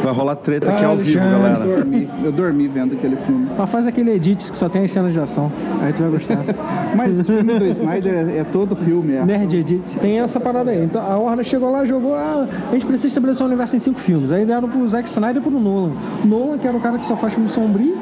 Vai 0.03 0.13
rolar 0.13 0.37
treta 0.37 0.71
aqui 0.73 0.85
ao 0.85 0.97
vivo, 0.97 1.19
galera. 1.19 1.65
Eu 2.25 2.33
dormi 2.33 2.67
vendo 2.67 2.95
aquele 2.95 3.17
filme. 3.17 3.49
Mas 3.57 3.71
faz 3.71 3.87
aquele 3.87 4.11
edit 4.13 4.51
que 4.51 4.57
só 4.57 4.67
tem 4.67 4.83
as 4.83 4.91
cenas 4.91 5.13
de 5.13 5.21
ação. 5.21 5.53
Aí 5.83 5.93
tu 5.93 6.03
vai 6.03 6.13
gostar. 6.13 6.39
Mas 6.97 7.21
o 7.21 7.25
filme 7.25 7.59
do 7.59 7.67
Snyder 7.67 8.29
é, 8.31 8.39
é 8.39 8.45
todo 8.45 8.75
filme. 8.75 9.13
É 9.13 9.25
Nerd 9.27 9.55
Edit. 9.55 9.99
Tem 9.99 10.21
essa 10.21 10.41
parada 10.41 10.71
aí. 10.71 10.85
Então 10.85 11.03
a 11.03 11.19
Warner 11.19 11.45
chegou 11.45 11.71
lá 11.71 11.85
jogou. 11.85 12.15
Ah, 12.15 12.49
a 12.71 12.73
gente 12.73 12.87
precisa 12.87 13.09
estabelecer 13.09 13.45
um 13.45 13.49
universo 13.49 13.77
em 13.77 13.79
cinco 13.79 14.01
filmes. 14.01 14.33
Aí 14.33 14.47
deram 14.47 14.71
pro 14.71 14.89
Zack 14.89 15.07
Snyder 15.07 15.37
e 15.37 15.41
pro 15.41 15.61
Nolan. 15.61 15.93
Nolan, 16.25 16.57
que 16.57 16.67
era 16.67 16.77
o 16.77 16.81
cara 16.81 16.99
que 16.99 17.05
só 17.05 17.15
faz 17.15 17.35
filme 17.35 17.49
sombrio. 17.51 17.95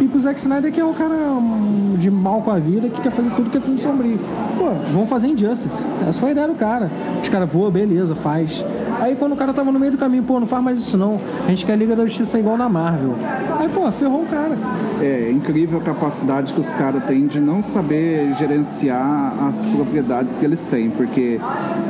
E 0.00 0.06
pro 0.06 0.20
Zack 0.20 0.38
Snyder, 0.38 0.72
que 0.72 0.80
é 0.80 0.84
o 0.84 0.94
cara 0.94 1.14
hum, 1.14 1.96
de 1.98 2.10
mal 2.10 2.40
com 2.42 2.52
a 2.52 2.58
vida, 2.60 2.88
que 2.88 3.00
quer 3.00 3.10
fazer 3.10 3.30
tudo 3.30 3.50
que 3.50 3.58
é 3.58 3.60
filme 3.60 3.80
sombrio. 3.80 4.20
Pô, 4.56 4.70
vamos 4.92 5.08
fazer 5.08 5.26
Injustice. 5.26 5.82
Essa 6.08 6.20
foi 6.20 6.28
a 6.28 6.32
ideia 6.32 6.46
do 6.46 6.54
cara. 6.54 6.90
Os 7.20 7.28
caras, 7.28 7.50
pô, 7.50 7.68
beleza, 7.70 8.14
faz. 8.14 8.64
Aí 9.00 9.16
quando 9.16 9.32
o 9.32 9.36
cara 9.36 9.52
tava 9.52 9.70
no 9.70 9.78
meio 9.78 9.92
do 9.92 9.98
caminho, 9.98 10.22
pô, 10.22 10.40
não 10.40 10.46
faz 10.46 10.62
mais 10.62 10.78
isso 10.78 10.96
não. 10.96 11.20
A 11.46 11.50
gente 11.50 11.64
quer 11.64 11.74
a 11.74 11.76
Liga 11.76 11.94
da 11.94 12.04
Justiça 12.04 12.38
igual 12.38 12.56
na 12.56 12.68
Marvel. 12.68 13.14
Aí, 13.58 13.68
pô, 13.68 13.90
ferrou 13.92 14.22
o 14.22 14.26
cara. 14.26 14.56
É 15.00 15.30
incrível 15.30 15.78
a 15.78 15.82
capacidade 15.82 16.52
que 16.52 16.60
os 16.60 16.72
caras 16.72 17.04
têm 17.04 17.26
de 17.26 17.40
não 17.40 17.62
saber 17.62 18.34
gerenciar 18.34 19.34
as 19.48 19.64
propriedades 19.64 20.36
que 20.36 20.44
eles 20.44 20.66
têm, 20.66 20.90
porque 20.90 21.40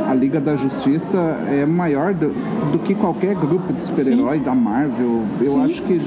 a 0.08 0.14
Liga 0.14 0.40
da 0.40 0.56
Justiça 0.56 1.18
é 1.48 1.64
maior 1.66 2.14
do, 2.14 2.28
do 2.72 2.78
que 2.78 2.94
qualquer 2.94 3.34
grupo 3.34 3.72
de 3.72 3.80
super-herói 3.80 4.40
da 4.40 4.54
Marvel. 4.54 5.22
Eu 5.40 5.52
Sim. 5.52 5.64
acho 5.64 5.82
que 5.82 6.00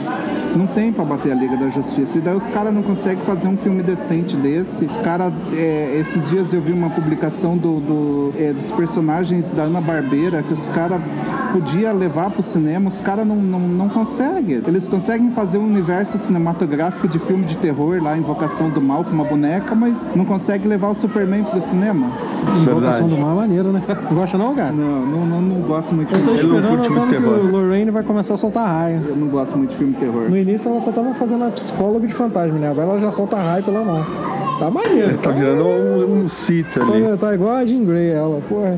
não 0.55 0.67
tem 0.67 0.91
pra 0.91 1.05
bater 1.05 1.31
a 1.31 1.35
Liga 1.35 1.55
da 1.55 1.69
Justiça. 1.69 2.17
E 2.17 2.21
daí 2.21 2.35
os 2.35 2.47
caras 2.49 2.73
não 2.73 2.81
conseguem 2.81 3.23
fazer 3.23 3.47
um 3.47 3.57
filme 3.57 3.83
decente 3.83 4.35
desse. 4.35 4.85
Os 4.85 4.99
caras, 4.99 5.31
é, 5.53 5.97
esses 5.99 6.27
dias 6.29 6.51
eu 6.53 6.61
vi 6.61 6.73
uma 6.73 6.89
publicação 6.89 7.55
do, 7.55 7.79
do, 7.79 8.33
é, 8.37 8.51
dos 8.51 8.71
personagens 8.71 9.51
da 9.51 9.63
Ana 9.63 9.81
Barbeira, 9.81 10.41
que 10.41 10.53
os 10.53 10.67
caras 10.69 10.90
cara 10.91 11.01
podia 11.51 11.91
levar 11.91 12.29
pro 12.29 12.41
cinema, 12.41 12.89
os 12.89 13.01
caras 13.01 13.27
não, 13.27 13.35
não, 13.35 13.59
não 13.59 13.89
conseguem. 13.89 14.61
Eles 14.65 14.87
conseguem 14.87 15.31
fazer 15.31 15.57
um 15.57 15.65
universo 15.65 16.17
cinematográfico 16.17 17.07
de 17.07 17.19
filme 17.19 17.45
de 17.45 17.57
terror 17.57 18.01
lá, 18.01 18.17
Invocação 18.17 18.69
do 18.69 18.81
Mal 18.81 19.03
com 19.03 19.11
uma 19.11 19.25
boneca, 19.25 19.75
mas 19.75 20.09
não 20.15 20.25
consegue 20.25 20.67
levar 20.67 20.89
o 20.89 20.95
Superman 20.95 21.43
pro 21.43 21.61
cinema. 21.61 22.11
Invocação 22.61 23.07
do 23.07 23.17
Mal 23.17 23.31
é 23.31 23.35
maneiro, 23.35 23.71
né? 23.71 23.81
Não 24.09 24.17
gosta 24.17 24.37
não, 24.37 24.55
cara? 24.55 24.71
Não, 24.71 25.05
não, 25.05 25.25
não, 25.25 25.41
não 25.41 25.61
gosto 25.61 25.93
muito 25.93 26.09
de 26.09 26.15
Eu 26.15 26.25
tô 26.25 26.37
filme. 26.37 26.55
Esperando 26.57 26.87
quando 26.87 27.09
que 27.09 27.15
terror. 27.15 27.39
o 27.39 27.51
Lorraine 27.51 27.91
vai 27.91 28.03
começar 28.03 28.33
a 28.33 28.37
soltar 28.37 28.67
raio. 28.67 29.01
Eu 29.07 29.15
não 29.15 29.27
gosto 29.27 29.57
muito 29.57 29.71
de 29.71 29.77
filme 29.77 29.93
de 29.93 29.99
terror. 29.99 30.29
No 30.29 30.37
início 30.37 30.69
ela 30.69 30.81
só 30.81 30.91
tava 30.91 31.13
fazendo 31.13 31.43
a 31.43 31.49
psicóloga 31.49 32.07
de 32.07 32.13
fantasma, 32.13 32.57
né? 32.57 32.71
Agora 32.71 32.91
ela 32.91 32.99
já 32.99 33.11
solta 33.11 33.35
raio 33.35 33.63
pela 33.63 33.83
mão. 33.83 34.05
Tá 34.57 34.69
maneiro. 34.69 35.17
Tá 35.17 35.31
virando 35.31 35.65
um, 35.65 36.23
um 36.23 36.29
Sith 36.29 36.77
ali. 36.77 37.03
Tá, 37.03 37.17
tá 37.17 37.33
igual 37.33 37.55
a 37.55 37.65
Jean 37.65 37.83
Grey, 37.83 38.11
ela, 38.11 38.39
porra. 38.47 38.77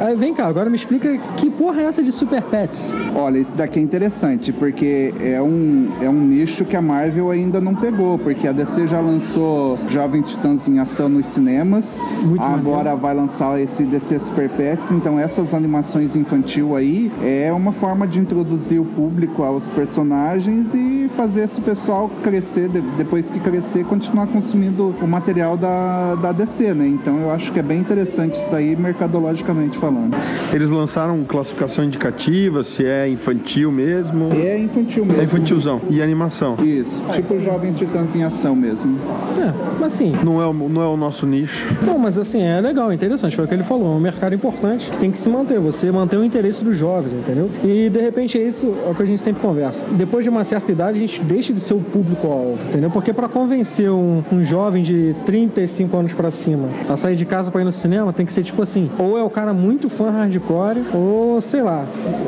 Aí 0.00 0.14
vem 0.16 0.34
cá, 0.34 0.46
agora 0.46 0.68
me 0.70 0.76
explica 0.76 1.16
que 1.36 1.50
porra 1.50 1.80
é 1.82 1.84
essa 1.84 2.02
de 2.02 2.12
Super 2.12 2.42
Pets? 2.42 2.96
Olha, 3.14 3.38
esse 3.38 3.54
daqui 3.54 3.78
é 3.78 3.82
interessante, 3.82 4.52
porque 4.52 5.12
é 5.20 5.40
um, 5.42 5.88
é 6.00 6.08
um 6.08 6.20
nicho 6.20 6.64
que 6.64 6.76
a 6.76 6.82
Marvel 6.82 7.30
ainda 7.30 7.60
não 7.60 7.74
pegou, 7.74 8.18
porque 8.18 8.46
a 8.48 8.52
DC 8.52 8.86
já 8.86 9.00
lançou 9.00 9.78
Jovens 9.88 10.28
Titãs 10.28 10.68
em 10.68 10.78
Ação 10.78 11.08
nos 11.08 11.26
cinemas, 11.26 12.00
Muito 12.22 12.42
agora 12.42 12.94
vai 12.94 13.14
lançar 13.14 13.60
esse 13.60 13.82
DC 13.84 14.18
Super 14.18 14.48
Pets, 14.50 14.90
então 14.92 15.18
essas 15.18 15.52
animações 15.54 16.14
infantil 16.16 16.76
aí 16.76 17.10
é 17.22 17.52
uma 17.52 17.72
forma 17.72 18.06
de 18.06 18.18
introduzir 18.18 18.80
o 18.80 18.84
público 18.84 19.42
aos 19.42 19.68
personagens 19.68 20.74
e 20.74 21.08
fazer 21.14 21.42
esse 21.42 21.60
pessoal 21.60 22.10
crescer, 22.22 22.68
de- 22.68 22.80
depois 22.96 23.28
que 23.30 23.40
crescer, 23.40 23.84
continuar 23.84 24.26
consumindo 24.28 24.94
o 25.02 25.06
material 25.06 25.56
da, 25.56 26.14
da 26.16 26.32
DC, 26.32 26.72
né? 26.74 26.86
Então 26.86 27.18
eu 27.18 27.30
acho 27.30 27.52
que 27.52 27.58
é 27.58 27.62
bem 27.62 27.78
interessante 27.80 28.38
isso 28.38 28.54
aí, 28.54 28.76
mercadologicamente 28.76 29.67
falando. 29.76 30.16
Eles 30.52 30.70
lançaram 30.70 31.24
classificação 31.24 31.84
indicativa, 31.84 32.62
se 32.62 32.84
é 32.84 33.08
infantil 33.08 33.70
mesmo. 33.70 34.32
É 34.32 34.58
infantil 34.58 35.04
mesmo. 35.04 35.20
É 35.20 35.24
infantilzão. 35.24 35.80
E 35.90 36.00
animação. 36.00 36.56
Isso, 36.62 37.02
tipo 37.12 37.38
Jovens 37.38 37.76
Titãs 37.76 38.14
em 38.14 38.22
Ação 38.22 38.54
mesmo. 38.54 38.98
É, 39.38 39.52
mas 39.78 39.94
assim, 39.94 40.12
Não 40.24 40.40
é, 40.40 40.46
o, 40.46 40.52
não 40.52 40.82
é 40.82 40.86
o 40.86 40.96
nosso 40.96 41.26
nicho. 41.26 41.76
Não, 41.82 41.98
mas 41.98 42.18
assim, 42.18 42.42
é 42.42 42.60
legal, 42.60 42.90
é 42.90 42.94
interessante. 42.94 43.34
Foi 43.36 43.44
o 43.44 43.48
que 43.48 43.54
ele 43.54 43.62
falou. 43.62 43.94
É 43.94 43.96
um 43.96 44.00
mercado 44.00 44.34
importante 44.34 44.90
que 44.90 44.98
tem 44.98 45.10
que 45.10 45.18
se 45.18 45.28
manter. 45.28 45.58
Você 45.60 45.90
manter 45.90 46.16
o 46.16 46.24
interesse 46.24 46.64
dos 46.64 46.76
jovens, 46.76 47.12
entendeu? 47.12 47.50
E 47.64 47.88
de 47.88 48.00
repente 48.00 48.38
é 48.38 48.42
isso 48.46 48.74
é 48.86 48.90
o 48.90 48.94
que 48.94 49.02
a 49.02 49.06
gente 49.06 49.20
sempre 49.20 49.40
conversa. 49.42 49.84
Depois 49.92 50.24
de 50.24 50.30
uma 50.30 50.44
certa 50.44 50.70
idade, 50.70 50.98
a 50.98 51.00
gente 51.00 51.20
deixa 51.22 51.52
de 51.52 51.60
ser 51.60 51.74
o 51.74 51.80
público-alvo, 51.80 52.58
entendeu? 52.68 52.90
Porque 52.90 53.12
para 53.12 53.28
convencer 53.28 53.90
um, 53.90 54.22
um 54.32 54.42
jovem 54.42 54.82
de 54.82 55.14
35 55.26 55.96
anos 55.96 56.12
pra 56.12 56.30
cima 56.30 56.68
a 56.88 56.96
sair 56.96 57.16
de 57.16 57.24
casa 57.24 57.50
pra 57.50 57.60
ir 57.60 57.64
no 57.64 57.72
cinema, 57.72 58.12
tem 58.12 58.24
que 58.26 58.32
ser 58.32 58.42
tipo 58.42 58.62
assim: 58.62 58.90
ou 58.98 59.18
é 59.18 59.22
o 59.22 59.30
cara 59.30 59.52
muito 59.58 59.88
fã 59.88 60.10
hardcore, 60.10 60.82
ou 60.94 61.40
sei 61.40 61.62
lá. 61.62 61.84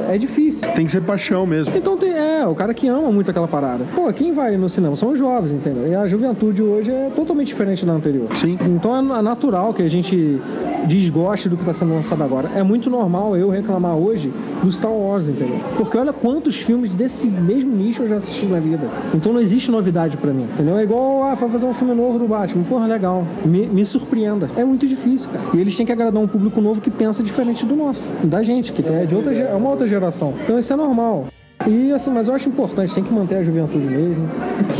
É 0.09 0.19
difícil. 0.19 0.69
Tem 0.73 0.85
que 0.85 0.90
ser 0.90 1.01
paixão 1.03 1.47
mesmo. 1.47 1.73
Então 1.77 1.97
tem, 1.97 2.11
é, 2.12 2.47
o 2.47 2.55
cara 2.55 2.75
que 2.75 2.88
ama 2.88 3.11
muito 3.12 3.31
aquela 3.31 3.49
parada. 3.49 3.85
Pô, 3.95 4.12
quem 4.12 4.33
vai 4.33 4.57
no 4.57 4.69
cinema 4.69 4.97
são 4.97 5.12
os 5.12 5.19
jovens, 5.19 5.53
entendeu? 5.53 5.87
E 5.88 5.95
a 5.95 6.07
juventude 6.07 6.62
hoje 6.62 6.90
é 6.90 7.11
totalmente 7.14 7.47
diferente 7.49 7.87
da 7.87 7.93
anterior. 7.93 8.29
Sim. 8.37 8.59
Então 8.66 8.97
é 8.97 9.01
na- 9.01 9.23
natural 9.23 9.73
que 9.73 9.83
a 9.83 9.88
gente 9.88 10.40
desgoste 10.87 11.49
do 11.49 11.57
que 11.57 11.62
está 11.62 11.75
sendo 11.75 11.95
lançado 11.95 12.23
agora. 12.23 12.51
É 12.55 12.62
muito 12.62 12.88
normal 12.90 13.37
eu 13.37 13.51
reclamar 13.51 13.95
hoje 13.97 14.33
do 14.62 14.71
Star 14.73 14.93
Wars, 14.93 15.29
entendeu? 15.29 15.59
Porque 15.77 15.97
olha 15.97 16.12
quantos 16.12 16.57
filmes 16.57 16.90
desse 16.93 17.27
mesmo 17.29 17.71
nicho 17.75 18.03
eu 18.03 18.09
já 18.09 18.16
assisti 18.16 18.47
na 18.47 18.59
vida. 18.59 18.88
Então 19.14 19.33
não 19.33 19.40
existe 19.40 19.71
novidade 19.71 20.16
pra 20.16 20.33
mim, 20.33 20.45
entendeu? 20.55 20.77
É 20.79 20.83
igual, 20.83 21.23
ah, 21.25 21.35
vai 21.35 21.49
fazer 21.49 21.66
um 21.66 21.75
filme 21.75 21.95
novo 21.95 22.19
do 22.19 22.27
Batman. 22.27 22.64
Porra, 22.64 22.87
legal. 22.87 23.25
Me, 23.45 23.66
me 23.66 23.85
surpreenda. 23.85 24.49
É 24.57 24.64
muito 24.64 24.87
difícil, 24.87 25.31
cara. 25.31 25.45
E 25.55 25.61
eles 25.61 25.77
têm 25.77 25.85
que 25.87 25.93
agradar 25.93 26.21
um 26.23 26.27
público 26.27 26.61
novo 26.61 26.81
que 26.81 26.90
pensa 26.90 27.10
diferente 27.23 27.66
do 27.66 27.75
nosso. 27.75 28.03
Da 28.25 28.42
gente, 28.42 28.73
que 28.73 28.87
é 28.87 29.05
de 29.05 29.14
outra, 29.14 29.35
é 29.35 29.55
uma 29.55 29.70
outra 29.70 29.87
geração. 29.87 30.35
Então 30.42 30.59
isso 30.59 30.73
é 30.73 30.77
normal. 30.77 31.27
E 31.66 31.92
assim, 31.92 32.11
mas 32.11 32.27
eu 32.27 32.35
acho 32.35 32.49
importante, 32.49 32.94
tem 32.94 33.05
que 33.05 33.12
manter 33.12 33.37
a 33.37 33.42
juventude 33.42 33.85
mesmo. 33.85 34.29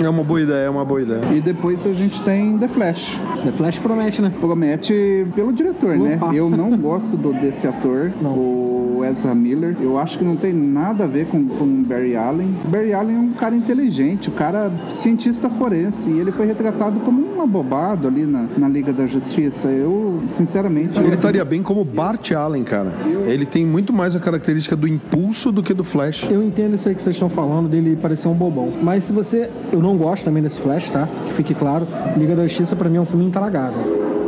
É 0.03 0.09
uma 0.09 0.25
boa 0.25 0.41
ideia, 0.41 0.67
é 0.67 0.71
uma 0.71 0.85
boa 0.85 1.03
ideia. 1.03 1.21
E 1.35 1.41
depois 1.41 1.85
a 1.87 1.93
gente 1.93 2.23
tem 2.23 2.57
The 2.57 2.69
Flash. 2.69 3.19
The 3.45 3.53
Flash 3.53 3.79
promete, 3.79 4.23
né? 4.23 4.33
Promete 4.41 5.27
pelo 5.35 5.53
diretor, 5.53 5.97
né? 5.97 6.17
Opa. 6.17 6.35
Eu 6.35 6.49
não 6.49 6.77
gosto 6.77 7.17
do, 7.17 7.33
desse 7.35 7.67
ator, 7.67 8.11
Não. 8.21 8.31
o 8.31 9.05
Ezra 9.05 9.35
Miller. 9.35 9.77
Eu 9.81 9.99
acho 9.99 10.19
que 10.19 10.25
não 10.25 10.37
tem 10.37 10.55
nada 10.55 11.05
a 11.05 11.07
ver 11.07 11.27
com, 11.27 11.47
com 11.47 11.65
o 11.65 11.85
Barry 11.85 12.17
Allen. 12.17 12.57
Barry 12.65 12.95
Allen 12.95 13.17
é 13.17 13.19
um 13.19 13.33
cara 13.33 13.55
inteligente, 13.55 14.31
um 14.31 14.35
cara 14.35 14.71
cientista 14.91 15.51
forense. 15.51 16.11
E 16.11 16.19
ele 16.19 16.33
foi 16.33 16.47
retratado 16.47 17.01
como 17.01 17.21
um 17.37 17.43
abobado 17.43 18.09
ali 18.09 18.25
na, 18.25 18.47
na 18.57 18.69
Liga 18.69 18.93
da 18.93 19.07
Justiça. 19.07 19.69
Eu, 19.69 20.23
sinceramente. 20.31 20.99
Ele 20.99 21.15
estaria 21.15 21.45
bem 21.45 21.63
como 21.63 21.85
Bart 21.85 22.33
Allen, 22.33 22.65
cara. 22.65 22.91
Ele 23.27 23.45
tem 23.45 23.67
muito 23.67 23.93
mais 23.93 24.17
a 24.17 24.21
característica 24.21 24.75
do 24.75 24.89
impulso 24.89 25.53
do 25.53 25.63
que 25.63 25.75
do 25.75 25.85
Flash. 25.85 26.27
Eu 26.31 26.43
entendo 26.43 26.70
isso 26.77 26.89
aí 26.89 26.95
que 26.95 27.03
vocês 27.03 27.17
estão 27.17 27.29
falando, 27.29 27.69
dele 27.69 27.97
parecer 27.97 28.29
um 28.29 28.35
bobão. 28.35 28.73
Mas 28.83 29.05
se 29.05 29.13
você. 29.13 29.51
Eu 29.73 29.81
não 29.81 29.97
gosto 29.97 30.25
também 30.25 30.43
desse 30.43 30.61
Flash, 30.61 30.91
tá? 30.91 31.09
Que 31.27 31.33
fique 31.33 31.55
claro. 31.55 31.87
Liga 32.17 32.35
da 32.35 32.47
Justiça 32.47 32.77
pra 32.77 32.89
mim 32.89 32.97
é 32.97 33.01
um 33.01 33.07
filme 33.07 33.25
intragável. 33.25 34.20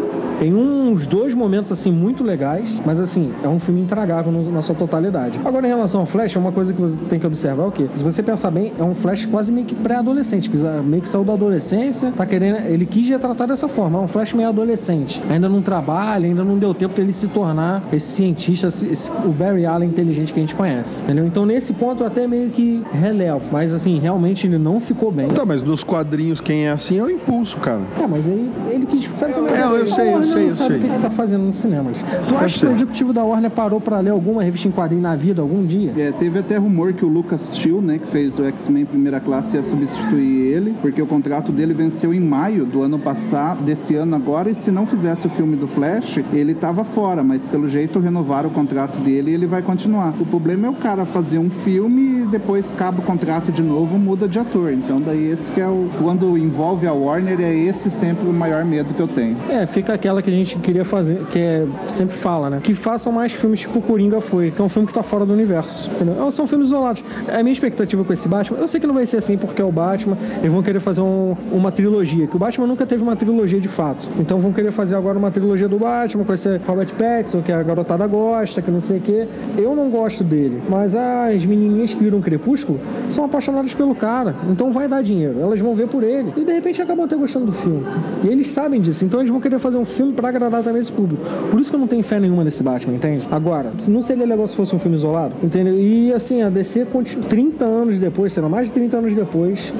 Tem 0.42 0.52
uns 0.52 1.06
dois 1.06 1.34
momentos 1.34 1.70
assim 1.70 1.92
muito 1.92 2.24
legais, 2.24 2.68
mas 2.84 2.98
assim, 2.98 3.30
é 3.44 3.46
um 3.48 3.60
filme 3.60 3.80
intragável 3.80 4.32
na 4.32 4.60
sua 4.60 4.74
totalidade. 4.74 5.38
Agora, 5.44 5.64
em 5.64 5.70
relação 5.70 6.00
ao 6.00 6.06
Flash, 6.06 6.34
uma 6.34 6.50
coisa 6.50 6.72
que 6.72 6.80
você 6.80 6.96
tem 7.08 7.16
que 7.20 7.24
observar 7.24 7.62
é 7.62 7.66
o 7.68 7.70
quê? 7.70 7.86
Se 7.94 8.02
você 8.02 8.24
pensar 8.24 8.50
bem, 8.50 8.72
é 8.76 8.82
um 8.82 8.92
Flash 8.92 9.24
quase 9.24 9.52
meio 9.52 9.64
que 9.66 9.74
pré-adolescente, 9.76 10.50
já- 10.52 10.82
meio 10.82 11.00
que 11.00 11.08
saiu 11.08 11.22
da 11.22 11.34
adolescência, 11.34 12.12
tá 12.16 12.26
querendo. 12.26 12.56
Ele 12.66 12.84
quis 12.84 13.08
retratar 13.08 13.46
dessa 13.46 13.68
forma, 13.68 14.00
é 14.00 14.02
um 14.02 14.08
Flash 14.08 14.32
meio 14.32 14.48
adolescente. 14.48 15.22
Ainda 15.30 15.48
não 15.48 15.62
trabalha, 15.62 16.26
ainda 16.26 16.42
não 16.42 16.58
deu 16.58 16.74
tempo 16.74 16.92
dele 16.96 17.12
se 17.12 17.28
tornar 17.28 17.80
esse 17.92 18.10
cientista, 18.10 18.66
esse- 18.66 19.12
o 19.24 19.30
Barry 19.30 19.64
Allen 19.64 19.90
inteligente 19.90 20.32
que 20.32 20.40
a 20.40 20.42
gente 20.42 20.56
conhece. 20.56 21.02
Entendeu? 21.04 21.24
Então, 21.24 21.46
nesse 21.46 21.72
ponto, 21.72 22.02
eu 22.02 22.06
até 22.08 22.26
meio 22.26 22.50
que 22.50 22.82
relevo. 22.92 23.42
Mas 23.52 23.72
assim, 23.72 24.00
realmente 24.00 24.44
ele 24.48 24.58
não 24.58 24.80
ficou 24.80 25.12
bem. 25.12 25.28
Tá, 25.28 25.46
mas 25.46 25.62
nos 25.62 25.84
quadrinhos 25.84 26.40
quem 26.40 26.66
é 26.66 26.72
assim 26.72 26.98
é 26.98 27.02
o 27.04 27.08
impulso, 27.08 27.58
cara. 27.58 27.82
É, 28.02 28.06
mas 28.08 28.26
aí 28.26 28.50
ele 28.72 28.86
quis. 28.86 29.08
Sabe 29.14 29.34
como 29.34 29.46
é? 29.48 29.52
É, 29.52 29.62
eu 29.62 29.82
A 29.84 29.86
sei, 29.86 30.14
eu 30.14 30.24
Warner 30.32 30.50
sei, 30.50 30.64
não 30.66 30.68
sabe 30.68 30.74
o 30.76 30.80
que, 30.80 30.88
que 30.88 31.02
tá 31.02 31.10
fazendo 31.10 31.44
nos 31.44 31.56
cinemas. 31.56 31.96
Tu 32.28 32.36
acha 32.36 32.58
que 32.58 32.66
o 32.66 32.70
executivo 32.70 33.12
da 33.12 33.24
Warner 33.24 33.50
parou 33.50 33.80
pra 33.80 34.00
ler 34.00 34.10
alguma 34.10 34.42
revista 34.42 34.68
em 34.68 34.70
quadrinho 34.70 35.02
na 35.02 35.14
vida 35.14 35.42
algum 35.42 35.64
dia? 35.64 35.92
É, 35.96 36.12
teve 36.12 36.38
até 36.38 36.56
rumor 36.56 36.92
que 36.92 37.04
o 37.04 37.08
Lucas 37.08 37.50
Till, 37.52 37.80
né, 37.80 37.98
que 37.98 38.06
fez 38.06 38.38
o 38.38 38.44
X-Men 38.44 38.84
primeira 38.84 39.20
classe, 39.20 39.56
ia 39.56 39.62
substituir 39.62 40.52
ele, 40.52 40.74
porque 40.80 41.00
o 41.00 41.06
contrato 41.06 41.52
dele 41.52 41.74
venceu 41.74 42.12
em 42.12 42.20
maio 42.20 42.64
do 42.64 42.82
ano 42.82 42.98
passado, 42.98 43.62
desse 43.62 43.94
ano 43.94 44.16
agora, 44.16 44.50
e 44.50 44.54
se 44.54 44.70
não 44.70 44.86
fizesse 44.86 45.26
o 45.26 45.30
filme 45.30 45.56
do 45.56 45.66
Flash, 45.66 46.18
ele 46.32 46.54
tava 46.54 46.84
fora, 46.84 47.22
mas 47.22 47.46
pelo 47.46 47.68
jeito 47.68 47.98
renovaram 47.98 48.48
o 48.48 48.52
contrato 48.52 48.98
dele 48.98 49.30
e 49.30 49.34
ele 49.34 49.46
vai 49.46 49.62
continuar. 49.62 50.14
O 50.20 50.26
problema 50.26 50.66
é 50.66 50.70
o 50.70 50.74
cara 50.74 51.04
fazer 51.04 51.38
um 51.38 51.50
filme 51.50 52.22
e 52.22 52.26
depois 52.26 52.72
acaba 52.72 53.00
o 53.00 53.02
contrato 53.02 53.52
de 53.52 53.62
novo, 53.62 53.98
muda 53.98 54.28
de 54.28 54.38
ator. 54.38 54.72
Então 54.72 55.00
daí 55.00 55.30
esse 55.30 55.52
que 55.52 55.60
é 55.60 55.66
o. 55.66 55.88
Quando 56.00 56.36
envolve 56.38 56.86
a 56.86 56.92
Warner, 56.92 57.40
é 57.40 57.54
esse 57.54 57.90
sempre 57.90 58.28
o 58.28 58.32
maior 58.32 58.64
medo 58.64 58.94
que 58.94 59.00
eu 59.00 59.08
tenho. 59.08 59.36
É, 59.48 59.66
fica 59.66 59.92
aquela 59.92 60.21
que 60.22 60.30
a 60.30 60.32
gente 60.32 60.56
queria 60.58 60.84
fazer, 60.84 61.18
que 61.30 61.38
é, 61.38 61.66
sempre 61.88 62.16
fala, 62.16 62.48
né? 62.50 62.60
Que 62.62 62.74
façam 62.74 63.12
mais 63.12 63.32
filmes 63.32 63.60
tipo 63.60 63.80
Coringa 63.80 64.20
foi, 64.20 64.50
que 64.50 64.60
é 64.60 64.64
um 64.64 64.68
filme 64.68 64.86
que 64.88 64.94
tá 64.94 65.02
fora 65.02 65.24
do 65.26 65.32
universo. 65.32 65.90
Entendeu? 65.90 66.30
São 66.30 66.46
filmes 66.46 66.68
isolados. 66.68 67.04
A 67.28 67.42
minha 67.42 67.52
expectativa 67.52 68.04
com 68.04 68.12
esse 68.12 68.28
Batman, 68.28 68.58
eu 68.58 68.68
sei 68.68 68.80
que 68.80 68.86
não 68.86 68.94
vai 68.94 69.04
ser 69.06 69.18
assim 69.18 69.36
porque 69.36 69.60
é 69.60 69.64
o 69.64 69.72
Batman, 69.72 70.16
eles 70.40 70.52
vão 70.52 70.62
querer 70.62 70.80
fazer 70.80 71.00
um- 71.00 71.36
uma 71.52 71.70
trilogia, 71.72 72.26
que 72.26 72.36
o 72.36 72.38
Batman 72.38 72.66
nunca 72.66 72.86
teve 72.86 73.02
uma 73.02 73.16
trilogia 73.16 73.60
de 73.60 73.68
fato. 73.68 74.08
Então 74.18 74.38
vão 74.40 74.52
querer 74.52 74.72
fazer 74.72 74.94
agora 74.96 75.18
uma 75.18 75.30
trilogia 75.30 75.68
do 75.68 75.78
Batman 75.78 76.24
com 76.24 76.32
esse 76.32 76.56
Robert 76.66 76.88
Pattinson, 76.94 77.42
que 77.42 77.52
a 77.52 77.62
garotada 77.62 78.06
gosta, 78.06 78.60
que 78.62 78.70
não 78.70 78.80
sei 78.80 78.98
o 78.98 79.00
quê. 79.00 79.26
Eu 79.58 79.74
não 79.76 79.90
gosto 79.90 80.24
dele, 80.24 80.60
mas 80.68 80.94
as 80.94 81.44
menininhas 81.46 81.92
que 81.94 82.02
viram 82.02 82.20
Crepúsculo 82.20 82.78
são 83.08 83.24
apaixonadas 83.24 83.72
pelo 83.74 83.94
cara, 83.94 84.34
então 84.50 84.72
vai 84.72 84.88
dar 84.88 85.02
dinheiro. 85.02 85.38
Elas 85.40 85.60
vão 85.60 85.74
ver 85.74 85.86
por 85.88 86.02
ele 86.02 86.32
e 86.36 86.44
de 86.44 86.52
repente 86.52 86.80
acabam 86.82 87.04
até 87.04 87.16
gostando 87.16 87.46
do 87.46 87.52
filme. 87.52 87.84
E 88.24 88.28
eles 88.28 88.48
sabem 88.48 88.80
disso, 88.80 89.04
então 89.04 89.20
eles 89.20 89.30
vão 89.30 89.40
querer 89.40 89.58
fazer 89.58 89.78
um 89.78 89.84
filme 89.84 90.01
pra 90.10 90.30
agradar 90.30 90.62
também 90.62 90.80
esse 90.80 90.90
público. 90.90 91.22
Por 91.50 91.60
isso 91.60 91.70
que 91.70 91.76
eu 91.76 91.80
não 91.80 91.86
tenho 91.86 92.02
fé 92.02 92.18
nenhuma 92.18 92.42
nesse 92.42 92.62
Batman, 92.62 92.94
entende? 92.94 93.28
Agora, 93.30 93.70
não 93.86 94.00
seria 94.02 94.24
legal 94.26 94.48
se 94.48 94.56
fosse 94.56 94.74
um 94.74 94.78
filme 94.78 94.96
isolado, 94.96 95.34
entendeu? 95.42 95.78
E 95.78 96.12
assim, 96.12 96.40
a 96.42 96.48
DC, 96.48 96.86
continua- 96.86 97.28
30 97.28 97.64
anos 97.64 97.98
depois, 97.98 98.32
será 98.32 98.48
mais 98.48 98.68
de 98.68 98.72
30 98.74 98.96
anos 98.96 99.14
depois, 99.14 99.72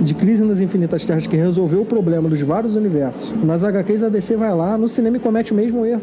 de 0.00 0.14
Crise 0.14 0.42
nas 0.42 0.60
Infinitas 0.60 1.04
Terras, 1.04 1.26
que 1.26 1.36
resolveu 1.36 1.82
o 1.82 1.84
problema 1.84 2.28
dos 2.28 2.40
vários 2.42 2.76
universos. 2.76 3.32
Nas 3.44 3.62
HQs, 3.64 4.02
a 4.02 4.08
DC 4.08 4.36
vai 4.36 4.54
lá, 4.54 4.76
no 4.76 4.88
cinema 4.88 5.16
e 5.16 5.20
comete 5.20 5.52
o 5.52 5.56
mesmo 5.56 5.84
erro. 5.84 6.00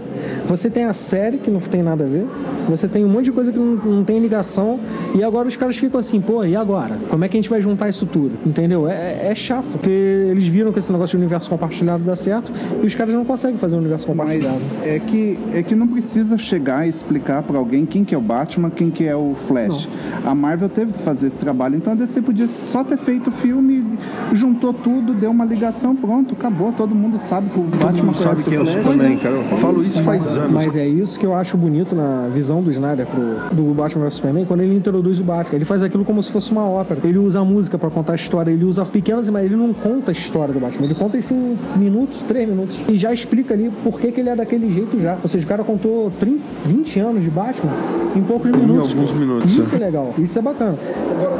Você 0.48 0.70
tem 0.70 0.86
a 0.86 0.94
série, 0.94 1.38
que 1.38 1.50
não 1.50 1.60
tem 1.60 1.82
nada 1.82 2.04
a 2.06 2.08
ver, 2.08 2.26
você 2.70 2.88
tem 2.88 3.04
um 3.04 3.10
monte 3.10 3.26
de 3.26 3.32
coisa 3.32 3.52
que 3.52 3.58
não, 3.58 3.76
não 3.76 4.04
tem 4.04 4.20
ligação, 4.20 4.80
e 5.16 5.24
agora 5.24 5.48
os 5.48 5.56
caras 5.56 5.78
ficam 5.78 6.00
assim, 6.00 6.22
pô, 6.22 6.44
e 6.44 6.56
agora? 6.56 6.98
Como 7.10 7.24
é 7.26 7.28
que 7.28 7.38
a 7.38 7.40
gente 7.42 7.50
vai 7.50 7.62
juntar 7.62 7.90
isso 7.90 8.06
tudo? 8.06 8.32
Entendeu? 8.46 8.88
É, 8.88 9.28
é 9.30 9.36
chato, 9.36 9.66
porque 9.72 9.90
eles 9.90 10.48
viram 10.48 10.72
que 10.72 10.80
esse 10.80 10.92
negócio 10.92 11.18
de 11.18 11.24
universo 11.24 11.50
compartilhado 11.50 12.04
dá 12.04 12.16
certo, 12.16 12.52
e 12.82 12.86
os 12.86 12.96
caras 12.96 13.14
não 13.14 13.26
conseguem 13.26 13.58
fazer 13.58 13.76
um 13.76 13.80
universo 13.80 14.08
Mas 14.08 14.18
compartilhado. 14.18 14.62
é 14.84 15.00
que, 15.00 15.40
é 15.54 15.64
que 15.64 15.76
não 15.76 15.88
precisa 15.88 16.38
chegar 16.38 16.86
e 16.86 16.90
explicar 16.90 17.42
pra 17.44 17.58
alguém 17.58 17.86
quem 17.86 18.04
que 18.04 18.14
é 18.14 18.18
o 18.18 18.22
Batman, 18.22 18.70
quem 18.70 18.90
que 18.90 19.06
é 19.06 19.16
o 19.16 19.34
Flash. 19.36 19.88
A 20.26 20.36
Marvel 20.36 20.70
teve 20.70 20.94
que 20.94 21.00
fazer 21.00 21.28
esse 21.28 21.38
trabalho, 21.38 21.76
então 21.76 21.94
a 21.94 21.96
DC 21.96 22.22
podia 22.22 22.48
só 22.48 22.84
ter 22.84 22.98
feito 22.98 23.30
o 23.30 23.32
filme 23.32 23.87
juntou 24.34 24.74
tudo, 24.74 25.14
deu 25.14 25.32
uma 25.32 25.46
ligação, 25.46 25.96
pronto, 25.96 26.34
acabou. 26.34 26.72
Todo 26.72 26.94
mundo 26.94 27.20
sabe 27.20 27.50
que 27.50 27.60
o 27.60 27.64
Todo 27.64 27.78
Batman 27.78 28.06
mundo 28.06 28.18
sabe 28.18 28.44
quem 28.44 28.56
é 28.56 28.62
o. 28.62 28.68
Superman, 28.68 29.18
cara. 29.18 29.36
Eu 29.36 29.58
falo 29.58 29.84
isso 29.84 30.02
faz 30.02 30.38
anos. 30.38 30.52
Mas 30.52 30.76
é 30.76 30.88
isso 30.88 31.20
que 31.20 31.26
eu 31.26 31.34
acho 31.34 31.58
bonito 31.58 31.96
na 31.96 32.28
visão 32.34 32.62
do 32.62 32.72
Snyder 32.72 33.06
pro, 33.06 33.56
do 33.56 33.74
Batman 33.74 34.06
vs 34.06 34.14
Superman, 34.16 34.46
quando 34.46 34.62
ele 34.62 34.76
introduz 34.76 35.20
o 35.20 35.24
Batman. 35.24 35.56
Ele 35.56 35.66
faz 35.66 35.84
aquilo 35.84 36.04
como 36.06 36.22
se 36.22 36.32
fosse 36.32 36.52
uma 36.52 36.68
ópera. 36.68 37.00
Ele 37.04 37.18
usa 37.18 37.40
a 37.40 37.46
música 37.46 37.78
pra 37.78 37.90
contar 37.90 38.14
a 38.14 38.16
história, 38.16 38.52
ele 38.52 38.66
usa 38.66 38.86
pequenas 38.86 39.28
imagens, 39.28 39.52
ele 39.52 39.62
não 39.62 39.74
conta 39.74 40.12
a 40.12 40.14
história 40.14 40.54
do 40.54 40.60
Batman, 40.60 40.86
ele 40.86 40.96
conta 40.96 41.18
isso 41.18 41.34
em 41.34 41.58
minutos, 41.76 42.22
três 42.28 42.48
minutos. 42.48 42.80
E 42.88 42.98
já 42.98 43.14
explica 43.14 43.54
ali 43.54 43.72
por 43.84 44.00
que, 44.00 44.12
que 44.12 44.20
ele 44.20 44.30
é 44.30 44.36
daquele 44.36 44.72
jeito 44.72 45.00
já. 45.00 45.18
Ou 45.22 45.28
seja, 45.28 45.46
o 45.46 45.48
cara 45.48 45.64
contou 45.64 46.12
30, 46.20 46.42
20 46.66 47.00
anos 47.00 47.24
de 47.24 47.30
Batman 47.30 47.72
em 48.16 48.22
poucos 48.22 48.52
minutos. 48.52 48.92
alguns 48.92 49.12
cara. 49.12 49.20
minutos, 49.20 49.56
Isso 49.56 49.76
é. 49.76 49.78
é 49.78 49.86
legal, 49.86 50.14
isso 50.18 50.40
é 50.40 50.42
bacana. 50.42 50.76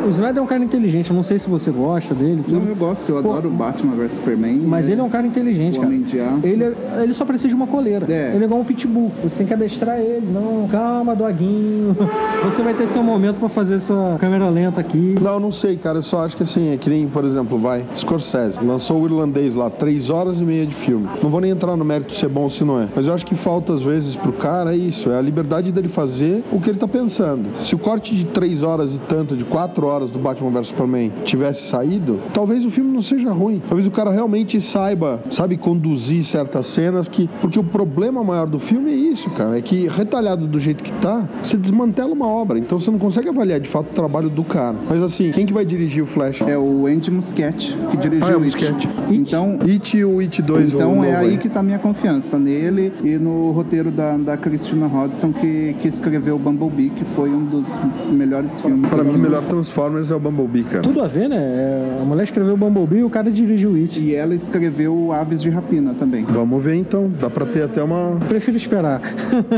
O 0.06 0.10
Snyder 0.10 0.38
é 0.38 0.42
um 0.42 0.48
cara 0.48 0.64
inteligente, 0.64 1.10
eu 1.10 1.16
não 1.16 1.24
sei 1.24 1.38
se 1.40 1.50
você 1.50 1.72
gosta 1.72 2.14
dele, 2.16 2.37
tudo. 2.44 2.60
Não, 2.60 2.68
eu 2.68 2.76
gosto, 2.76 3.10
eu 3.10 3.22
Pô, 3.22 3.32
adoro 3.32 3.50
o 3.50 3.52
Batman 3.52 3.96
vs 3.96 4.14
Superman. 4.14 4.58
Mas 4.58 4.90
ele 4.90 5.02
é 5.02 5.04
um 5.04 5.10
cara 5.10 5.26
inteligente, 5.26 5.78
O 5.78 5.82
cara. 5.82 5.88
Homem 5.88 6.02
de 6.04 6.20
Aço. 6.20 6.40
Ele, 6.46 6.76
ele 7.02 7.14
só 7.14 7.26
precisa 7.26 7.50
de 7.50 7.56
uma 7.56 7.68
coleira. 7.68 8.06
É. 8.12 8.32
Ele 8.34 8.44
é 8.44 8.48
igual 8.48 8.62
um 8.62 8.66
pitbull. 8.66 9.12
Você 9.24 9.38
tem 9.38 9.48
que 9.48 9.54
adestrar 9.54 10.00
ele. 10.00 10.28
Não, 10.32 10.68
calma, 10.70 11.16
doguinho. 11.16 11.96
Você 12.46 12.62
vai 12.62 12.74
ter 12.74 12.88
seu 12.88 13.04
momento 13.04 13.40
pra 13.40 13.50
fazer 13.50 13.80
sua 13.80 14.18
câmera 14.20 14.50
lenta 14.50 14.80
aqui. 14.80 15.16
Não, 15.22 15.34
eu 15.34 15.40
não 15.40 15.52
sei, 15.52 15.78
cara. 15.78 16.00
Eu 16.00 16.04
só 16.04 16.24
acho 16.24 16.38
que 16.38 16.44
assim, 16.44 16.74
é 16.74 16.78
que 16.78 16.90
nem, 16.90 17.08
por 17.08 17.26
exemplo, 17.26 17.58
vai, 17.58 17.84
Scorsese 17.96 18.60
lançou 18.64 19.02
o 19.02 19.06
irlandês 19.06 19.54
lá, 19.54 19.70
três 19.70 20.10
horas 20.10 20.40
e 20.40 20.44
meia 20.44 20.66
de 20.66 20.74
filme. 20.74 21.08
Não 21.22 21.30
vou 21.30 21.42
nem 21.42 21.52
entrar 21.52 21.76
no 21.76 21.86
mérito 21.86 22.14
se 22.14 22.26
é 22.26 22.30
bom 22.30 22.44
ou 22.44 22.50
se 22.50 22.64
não 22.64 22.82
é. 22.82 22.88
Mas 22.96 23.08
eu 23.08 23.14
acho 23.14 23.26
que 23.26 23.36
falta, 23.36 23.74
às 23.74 23.82
vezes, 23.82 24.16
pro 24.16 24.32
cara 24.34 24.74
é 24.74 24.78
isso, 24.78 25.10
é 25.10 25.18
a 25.18 25.22
liberdade 25.22 25.72
dele 25.72 25.88
fazer 25.88 26.44
o 26.52 26.60
que 26.60 26.70
ele 26.70 26.78
tá 26.78 26.88
pensando. 26.88 27.48
Se 27.60 27.76
o 27.76 27.78
corte 27.78 28.16
de 28.16 28.26
três 28.26 28.64
horas 28.64 28.94
e 28.94 28.98
tanto, 29.00 29.36
de 29.36 29.44
quatro 29.44 29.86
horas 29.88 30.12
do 30.12 30.20
Batman 30.20 30.52
vs 30.52 30.68
Superman 30.68 31.12
tivesse 31.24 31.68
saído, 31.68 32.17
talvez 32.34 32.66
o 32.66 32.70
filme 32.70 32.92
não 32.92 33.02
seja 33.02 33.32
ruim. 33.32 33.62
Talvez 33.68 33.88
o 33.88 33.92
cara 33.92 34.12
realmente 34.12 34.60
saiba, 34.60 35.22
sabe, 35.32 35.58
conduzir 35.58 36.24
certas 36.24 36.68
cenas 36.68 37.08
que. 37.08 37.30
Porque 37.42 37.60
o 37.60 37.64
problema 37.64 38.24
maior 38.24 38.48
do 38.48 38.60
filme 38.60 38.92
é 38.92 38.96
isso, 38.96 39.30
cara. 39.32 39.58
É 39.58 39.62
que 39.62 39.88
retalhado 39.88 40.48
do 40.48 40.60
jeito 40.60 40.84
que 40.84 40.92
tá, 40.94 41.28
você 41.42 41.58
desmantela 41.58 42.14
uma 42.14 42.28
obra. 42.28 42.60
Então 42.60 42.80
você 42.80 42.92
não 42.92 43.00
consegue 43.00 43.30
avaliar 43.30 43.60
de 43.60 43.70
fato 43.70 43.88
o 43.92 43.94
trabalho 43.94 44.30
do 44.30 44.44
cara. 44.44 44.78
Mas 44.90 45.02
assim, 45.02 45.32
quem 45.32 45.46
que 45.46 45.54
vai 45.54 45.66
dirigir 45.66 46.04
o 46.04 46.06
Flash? 46.06 46.42
É 46.42 46.58
o 46.58 46.88
Andy 46.88 47.12
Muschietti, 47.12 47.76
que 47.92 47.98
dirigiu 47.98 48.28
Ah, 48.28 48.32
é 48.32 48.38
o 48.38 48.44
It. 48.44 48.90
Então, 49.10 49.60
It 49.68 49.98
e 49.98 50.06
o 50.06 50.20
It 50.20 50.42
2 50.42 50.74
então 50.74 51.00
o 51.00 51.04
é 51.04 51.12
novo 51.12 51.26
aí 51.26 51.38
que 51.38 51.50
tá 51.50 51.60
a 51.60 51.64
minha 51.64 51.80
confiança, 51.80 52.38
nele 52.38 52.92
e 53.04 53.18
no 53.18 53.52
roteiro 53.52 53.92
da, 53.92 54.18
da 54.18 54.38
Christina 54.38 54.88
Hodson, 54.88 55.32
que, 55.32 55.76
que 55.80 55.88
escreveu 55.88 56.38
Bumblebee, 56.38 56.90
que 56.90 57.06
foi 57.06 57.30
um 57.30 57.46
dos 57.46 57.68
melhores 58.12 58.60
filmes. 58.62 58.90
Pra 58.90 59.04
mim, 59.04 59.16
o 59.16 59.20
melhor 59.20 59.44
Transformers 59.44 60.12
é 60.12 60.16
o 60.16 60.20
Bumblebee, 60.20 60.64
cara. 60.64 60.82
Tudo 60.82 61.02
a 61.02 61.08
ver, 61.08 61.30
né? 61.30 61.38
É, 61.38 61.98
A 62.02 62.06
mulher 62.08 62.24
escreveu 62.24 62.58
Bumblebee 62.58 63.00
e 63.00 63.04
o 63.04 63.10
cara 63.10 63.30
dirigiu 63.30 63.72
o 63.72 63.76
It. 63.76 64.00
E 64.00 64.16
ela 64.16 64.34
escreveu 64.34 65.12
Aves 65.14 65.42
de 65.42 65.50
Rapina 65.50 65.94
também. 65.94 66.24
Vamos 66.26 66.64
ver 66.64 66.76
então. 66.76 67.12
Dá 67.20 67.30
pra 67.30 67.46
ter 67.46 67.64
até 67.64 67.84
uma. 67.84 68.18
Prefiro 68.28 68.58
esperar. 68.58 69.02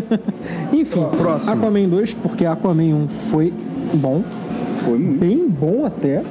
Enfim, 0.74 1.06
Próximo. 1.18 1.52
Aquaman 1.54 1.88
2, 1.88 2.14
porque 2.14 2.46
Aquaman 2.46 2.96
1 3.04 3.08
foi 3.08 3.54
bom, 3.94 4.24
Foi 4.84 4.98
muito. 4.98 5.20
bem 5.20 5.48
bom 5.48 5.86
até, 5.86 6.24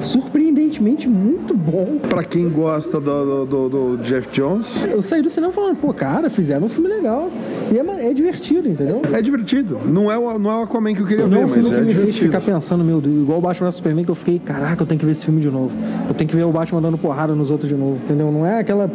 surpreendentemente 0.00 1.08
muito 1.08 1.54
bom. 1.54 1.98
Pra 2.08 2.24
quem 2.24 2.48
gosta 2.48 3.00
do, 3.00 3.44
do- 3.46 3.68
do- 3.68 3.96
do 3.96 4.02
Jeff 4.02 4.28
Jones, 4.32 4.84
Eu 4.84 5.02
saí 5.02 5.22
do 5.22 5.30
cinema 5.30 5.52
falando, 5.52 5.76
pô, 5.76 5.92
cara, 5.92 6.28
fizeram 6.28 6.66
um 6.66 6.68
filme 6.68 6.88
legal. 6.88 7.30
E 7.72 7.78
é, 7.78 8.10
é 8.10 8.12
divertido, 8.12 8.68
entendeu? 8.68 9.00
é 9.10 9.22
divertido. 9.22 9.78
Não 9.86 10.12
é, 10.12 10.18
o, 10.18 10.38
não 10.38 10.50
é 10.50 10.56
o 10.58 10.62
Aquaman 10.64 10.94
que 10.94 11.00
eu 11.00 11.06
queria 11.06 11.26
Não 11.26 11.38
é 11.38 11.40
ver, 11.40 11.44
um 11.46 11.48
filme 11.48 11.68
mas 11.70 11.78
que 11.78 11.80
é 11.80 11.84
me 11.84 11.94
fez 11.94 12.18
ficar 12.18 12.42
pensando, 12.42 12.84
meu 12.84 13.00
Deus, 13.00 13.22
igual 13.22 13.38
o 13.38 13.40
Batman 13.40 13.68
vs 13.68 13.76
Superman, 13.76 14.04
que 14.04 14.10
eu 14.10 14.14
fiquei, 14.14 14.38
caraca, 14.38 14.82
eu 14.82 14.86
tenho 14.86 14.98
que 14.98 15.06
ver 15.06 15.12
esse 15.12 15.24
filme 15.24 15.40
de 15.40 15.50
novo. 15.50 15.74
Eu 16.06 16.14
tenho 16.14 16.28
que 16.28 16.36
ver 16.36 16.44
o 16.44 16.52
Batman 16.52 16.82
dando 16.82 16.98
porrada 16.98 17.34
nos 17.34 17.50
outros 17.50 17.70
de 17.70 17.74
novo, 17.74 17.98
entendeu? 18.04 18.30
Não 18.30 18.44
é 18.46 18.60
aquela, 18.60 18.86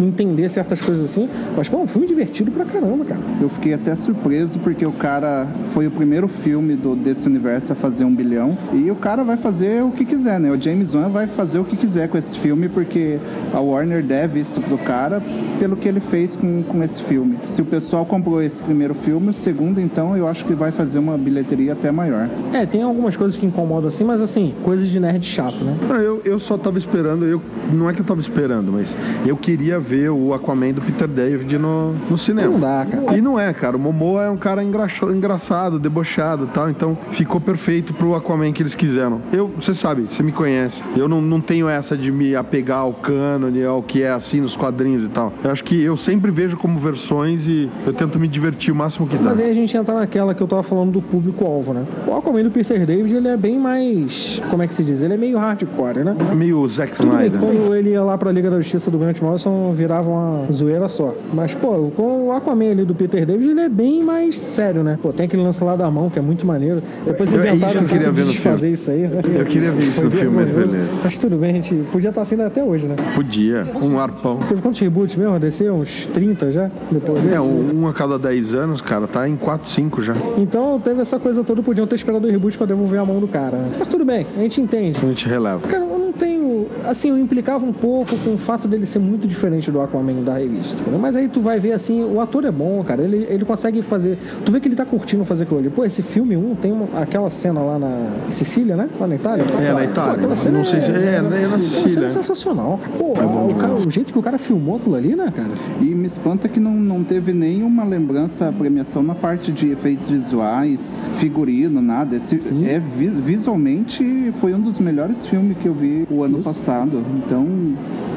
entender 0.00 0.48
certas 0.48 0.80
coisas 0.80 1.04
assim, 1.04 1.28
mas, 1.56 1.68
pô, 1.68 1.78
é 1.78 1.80
um 1.80 1.86
filme 1.86 2.06
divertido 2.06 2.50
pra 2.50 2.64
caramba, 2.64 3.04
cara. 3.04 3.20
Eu 3.40 3.48
fiquei 3.48 3.74
até 3.74 3.94
surpreso 3.94 4.58
porque 4.58 4.84
o 4.84 4.92
cara 4.92 5.46
foi 5.72 5.86
o 5.86 5.90
primeiro 5.90 6.28
filme 6.28 6.74
do, 6.76 6.94
desse 6.94 7.26
universo 7.26 7.72
a 7.72 7.76
fazer 7.76 8.04
um 8.04 8.14
bilhão. 8.14 8.56
E 8.72 8.90
o 8.90 8.96
cara 8.96 9.22
vai 9.24 9.36
fazer 9.36 9.82
o 9.82 9.90
que 9.90 10.04
quiser, 10.04 10.40
né? 10.40 10.50
O 10.50 10.60
James 10.60 10.94
Wan 10.94 11.08
vai 11.08 11.26
fazer 11.26 11.58
o 11.58 11.64
que 11.64 11.76
quiser 11.76 12.08
com 12.08 12.18
esse 12.18 12.38
filme 12.38 12.68
porque 12.68 13.18
a 13.52 13.60
Warner 13.60 14.02
deve 14.02 14.40
isso 14.40 14.60
pro 14.60 14.78
cara 14.78 15.22
pelo 15.58 15.76
que 15.76 15.88
ele 15.88 16.00
fez 16.00 16.36
com, 16.36 16.62
com 16.62 16.82
esse 16.82 17.02
filme. 17.02 17.38
Se 17.46 17.62
o 17.62 17.64
pessoal 17.64 18.04
comprou 18.04 18.42
esse 18.42 18.62
primeiro 18.62 18.94
filme, 18.94 19.30
o 19.30 19.34
segundo, 19.34 19.80
então, 19.80 20.16
eu 20.16 20.26
acho 20.28 20.44
que 20.44 20.54
vai 20.54 20.70
fazer 20.70 20.98
uma 20.98 21.16
bilheteria 21.16 21.72
até 21.72 21.90
maior. 21.90 22.28
É, 22.52 22.66
tem 22.66 22.82
algumas 22.82 23.16
coisas 23.16 23.38
que 23.38 23.46
incomodam 23.46 23.88
assim, 23.88 24.04
mas 24.04 24.20
assim, 24.20 24.54
coisas 24.62 24.88
de 24.88 24.98
nerd 24.98 25.24
chato, 25.24 25.64
né? 25.64 25.76
Não, 25.88 25.96
eu, 25.96 26.20
eu 26.24 26.38
só 26.38 26.56
tava 26.56 26.78
esperando, 26.78 27.24
eu, 27.24 27.40
não 27.72 27.88
é 27.88 27.92
que 27.92 28.00
eu 28.00 28.04
tava 28.04 28.20
esperando, 28.20 28.72
mas 28.72 28.96
eu 29.26 29.36
queria 29.36 29.78
ver 29.84 30.10
o 30.10 30.32
Aquaman 30.32 30.72
do 30.72 30.80
Peter 30.80 31.06
David 31.06 31.58
no, 31.58 31.92
no 32.10 32.16
cinema. 32.16 32.50
Não 32.50 32.60
dá, 32.60 32.86
cara. 32.90 33.16
E 33.16 33.20
não 33.20 33.38
é, 33.38 33.52
cara. 33.52 33.76
O 33.76 33.80
Momoa 33.80 34.24
é 34.24 34.30
um 34.30 34.36
cara 34.36 34.62
engraçado, 34.64 35.78
debochado 35.78 36.44
e 36.44 36.48
tal. 36.48 36.70
Então 36.70 36.96
ficou 37.10 37.40
perfeito 37.40 37.92
pro 37.92 38.14
Aquaman 38.14 38.52
que 38.52 38.62
eles 38.62 38.74
quiseram. 38.74 39.20
Eu, 39.32 39.48
você 39.48 39.74
sabe, 39.74 40.02
você 40.02 40.22
me 40.22 40.32
conhece. 40.32 40.82
Eu 40.96 41.08
não, 41.08 41.20
não 41.20 41.40
tenho 41.40 41.68
essa 41.68 41.96
de 41.96 42.10
me 42.10 42.34
apegar 42.34 42.78
ao 42.78 42.92
cânone, 42.92 43.62
ao 43.64 43.82
que 43.82 44.02
é 44.02 44.10
assim 44.10 44.40
nos 44.40 44.56
quadrinhos 44.56 45.04
e 45.04 45.08
tal. 45.08 45.32
Eu 45.42 45.50
acho 45.50 45.62
que 45.62 45.80
eu 45.80 45.96
sempre 45.96 46.30
vejo 46.30 46.56
como 46.56 46.78
versões 46.78 47.46
e 47.46 47.70
eu 47.86 47.92
tento 47.92 48.18
me 48.18 48.26
divertir 48.26 48.72
o 48.72 48.76
máximo 48.76 49.06
que 49.06 49.16
dá. 49.16 49.24
Mas 49.24 49.40
aí 49.40 49.50
a 49.50 49.54
gente 49.54 49.76
entra 49.76 49.94
naquela 49.94 50.34
que 50.34 50.42
eu 50.42 50.46
tava 50.46 50.62
falando 50.62 50.92
do 50.92 51.02
público-alvo, 51.02 51.74
né? 51.74 51.84
O 52.06 52.14
Aquaman 52.16 52.42
do 52.42 52.50
Peter 52.50 52.84
David, 52.86 53.14
ele 53.14 53.28
é 53.28 53.36
bem 53.36 53.58
mais. 53.58 54.40
Como 54.50 54.62
é 54.62 54.66
que 54.66 54.74
se 54.74 54.82
diz? 54.82 55.02
Ele 55.02 55.14
é 55.14 55.16
meio 55.16 55.38
hardcore, 55.38 56.04
né? 56.04 56.16
Meio 56.34 56.66
Zack 56.66 56.96
Tudo 56.96 57.08
bem, 57.08 57.26
Snyder. 57.26 57.40
quando 57.40 57.74
ele 57.74 57.90
ia 57.90 58.02
lá 58.02 58.16
pra 58.16 58.30
Liga 58.32 58.50
da 58.50 58.56
Justiça 58.60 58.90
do 58.90 58.98
Grant 58.98 59.20
Morrison, 59.20 59.73
virava 59.74 60.08
uma 60.10 60.50
zoeira 60.52 60.88
só. 60.88 61.14
Mas, 61.32 61.54
pô, 61.54 61.90
com 61.96 62.28
o 62.28 62.32
Aquaman 62.32 62.70
ali 62.70 62.84
do 62.84 62.94
Peter 62.94 63.26
David, 63.26 63.50
ele 63.50 63.60
é 63.60 63.68
bem 63.68 64.02
mais 64.02 64.38
sério, 64.38 64.82
né? 64.82 64.98
Pô, 65.02 65.12
tem 65.12 65.26
aquele 65.26 65.42
lance 65.42 65.62
lá 65.62 65.76
da 65.76 65.90
mão, 65.90 66.08
que 66.08 66.18
é 66.18 66.22
muito 66.22 66.46
maneiro. 66.46 66.82
Depois 67.04 67.32
É 67.32 67.36
isso 67.36 67.46
inventaram 67.48 67.84
que 67.84 67.94
eu 67.94 67.98
ver 67.98 68.12
de 68.12 68.20
no 68.22 68.32
desfazer 68.32 68.70
isso 68.72 68.90
aí, 68.90 69.06
né? 69.06 69.20
Eu 69.38 69.44
queria 69.44 69.70
ver 69.72 69.82
isso 69.82 70.02
no 70.02 70.10
filme, 70.10 70.36
mas 70.36 70.50
beleza. 70.50 70.78
Mas 71.02 71.16
tudo 71.18 71.36
bem, 71.36 71.50
a 71.50 71.54
gente 71.54 71.74
podia 71.92 72.08
estar 72.10 72.22
assim 72.22 72.40
até 72.40 72.62
hoje, 72.62 72.86
né? 72.86 72.96
Podia. 73.14 73.66
Um 73.80 73.98
arpão. 73.98 74.38
Teve 74.48 74.60
quantos 74.62 74.80
reboots 74.80 75.16
mesmo? 75.16 75.38
Desceu 75.38 75.74
uns 75.74 76.06
30 76.06 76.52
já? 76.52 76.70
Depois 76.90 77.20
desse? 77.22 77.34
É, 77.34 77.40
um, 77.40 77.82
um 77.82 77.88
a 77.88 77.92
cada 77.92 78.18
10 78.18 78.54
anos, 78.54 78.80
cara. 78.80 79.06
Tá 79.06 79.28
em 79.28 79.36
4, 79.36 79.68
5 79.68 80.02
já. 80.02 80.14
Então 80.38 80.80
teve 80.82 81.00
essa 81.00 81.18
coisa 81.18 81.42
toda, 81.44 81.62
podiam 81.62 81.86
ter 81.86 81.96
esperado 81.96 82.26
o 82.26 82.30
reboot 82.30 82.56
pra 82.56 82.66
devolver 82.66 83.00
a 83.00 83.04
mão 83.04 83.20
do 83.20 83.28
cara. 83.28 83.56
né? 83.56 83.70
Mas 83.78 83.88
tudo 83.88 84.04
bem, 84.04 84.26
a 84.36 84.40
gente 84.40 84.60
entende. 84.60 84.98
A 85.02 85.06
gente 85.06 85.26
releva. 85.28 85.60
Cara, 85.68 85.84
eu 85.84 85.98
não 85.98 86.12
tenho. 86.12 86.66
Assim, 86.86 87.10
eu 87.10 87.18
implicava 87.18 87.64
um 87.64 87.72
pouco 87.72 88.16
com 88.18 88.34
o 88.34 88.38
fato 88.38 88.68
dele 88.68 88.86
ser 88.86 88.98
muito 88.98 89.26
diferente 89.26 89.63
do 89.70 89.80
Aquaman 89.80 90.22
da 90.22 90.34
revista. 90.38 90.80
entendeu? 90.80 90.98
Mas 90.98 91.16
aí 91.16 91.28
tu 91.28 91.40
vai 91.40 91.58
ver 91.58 91.72
assim, 91.72 92.02
o 92.04 92.20
ator 92.20 92.44
é 92.44 92.50
bom, 92.50 92.82
cara. 92.84 93.02
Ele, 93.02 93.26
ele 93.28 93.44
consegue 93.44 93.82
fazer. 93.82 94.18
Tu 94.44 94.50
vê 94.52 94.60
que 94.60 94.68
ele 94.68 94.76
tá 94.76 94.84
curtindo 94.84 95.24
fazer 95.24 95.44
aquilo 95.44 95.60
ali. 95.60 95.70
Pô, 95.70 95.84
esse 95.84 96.02
filme 96.02 96.36
1 96.36 96.54
tem 96.56 96.72
uma- 96.72 97.00
aquela 97.00 97.28
cena 97.30 97.60
lá 97.60 97.78
na 97.78 98.06
Sicília, 98.30 98.76
né? 98.76 98.88
Lá 99.00 99.06
na 99.06 99.14
Itália. 99.14 99.44
É, 99.44 99.72
na 99.72 99.84
Itália. 99.84 100.10
Pô, 100.12 100.16
aquela 100.18 100.36
cena 100.36 100.58
Não 100.58 100.64
sei 100.64 100.80
se- 100.80 100.90
é, 100.90 101.14
é 101.16 101.20
na 101.20 101.28
aquela 101.28 101.58
Sicília. 101.58 101.90
cena 101.90 102.06
é 102.06 102.08
sensacional, 102.08 102.78
cara. 102.82 102.92
Pô, 102.98 103.14
bom 103.14 103.48
o, 103.50 103.54
cara- 103.54 103.66
demais. 103.68 103.86
o 103.86 103.90
jeito 103.90 104.12
que 104.12 104.18
o 104.18 104.22
cara 104.22 104.38
filmou 104.38 104.76
aquilo 104.76 104.94
ali, 104.94 105.14
né, 105.16 105.32
cara? 105.34 105.50
E 105.80 105.84
me 105.86 106.06
espanta 106.06 106.48
que 106.48 106.60
não, 106.60 106.72
não 106.72 107.02
teve 107.04 107.32
nenhuma 107.32 107.84
lembrança, 107.84 108.52
premiação 108.56 109.02
na 109.02 109.14
parte 109.14 109.50
de 109.52 109.70
efeitos 109.70 110.08
visuais, 110.08 110.98
figurino, 111.18 111.80
nada. 111.80 112.16
Esse 112.16 112.36
é 112.66 112.78
vi- 112.78 113.08
visualmente 113.08 114.32
foi 114.40 114.54
um 114.54 114.60
dos 114.60 114.78
melhores 114.78 115.24
filmes 115.26 115.56
que 115.58 115.66
eu 115.68 115.74
vi 115.74 116.06
o 116.10 116.22
ano 116.22 116.38
passado. 116.42 117.02
Então 117.16 117.46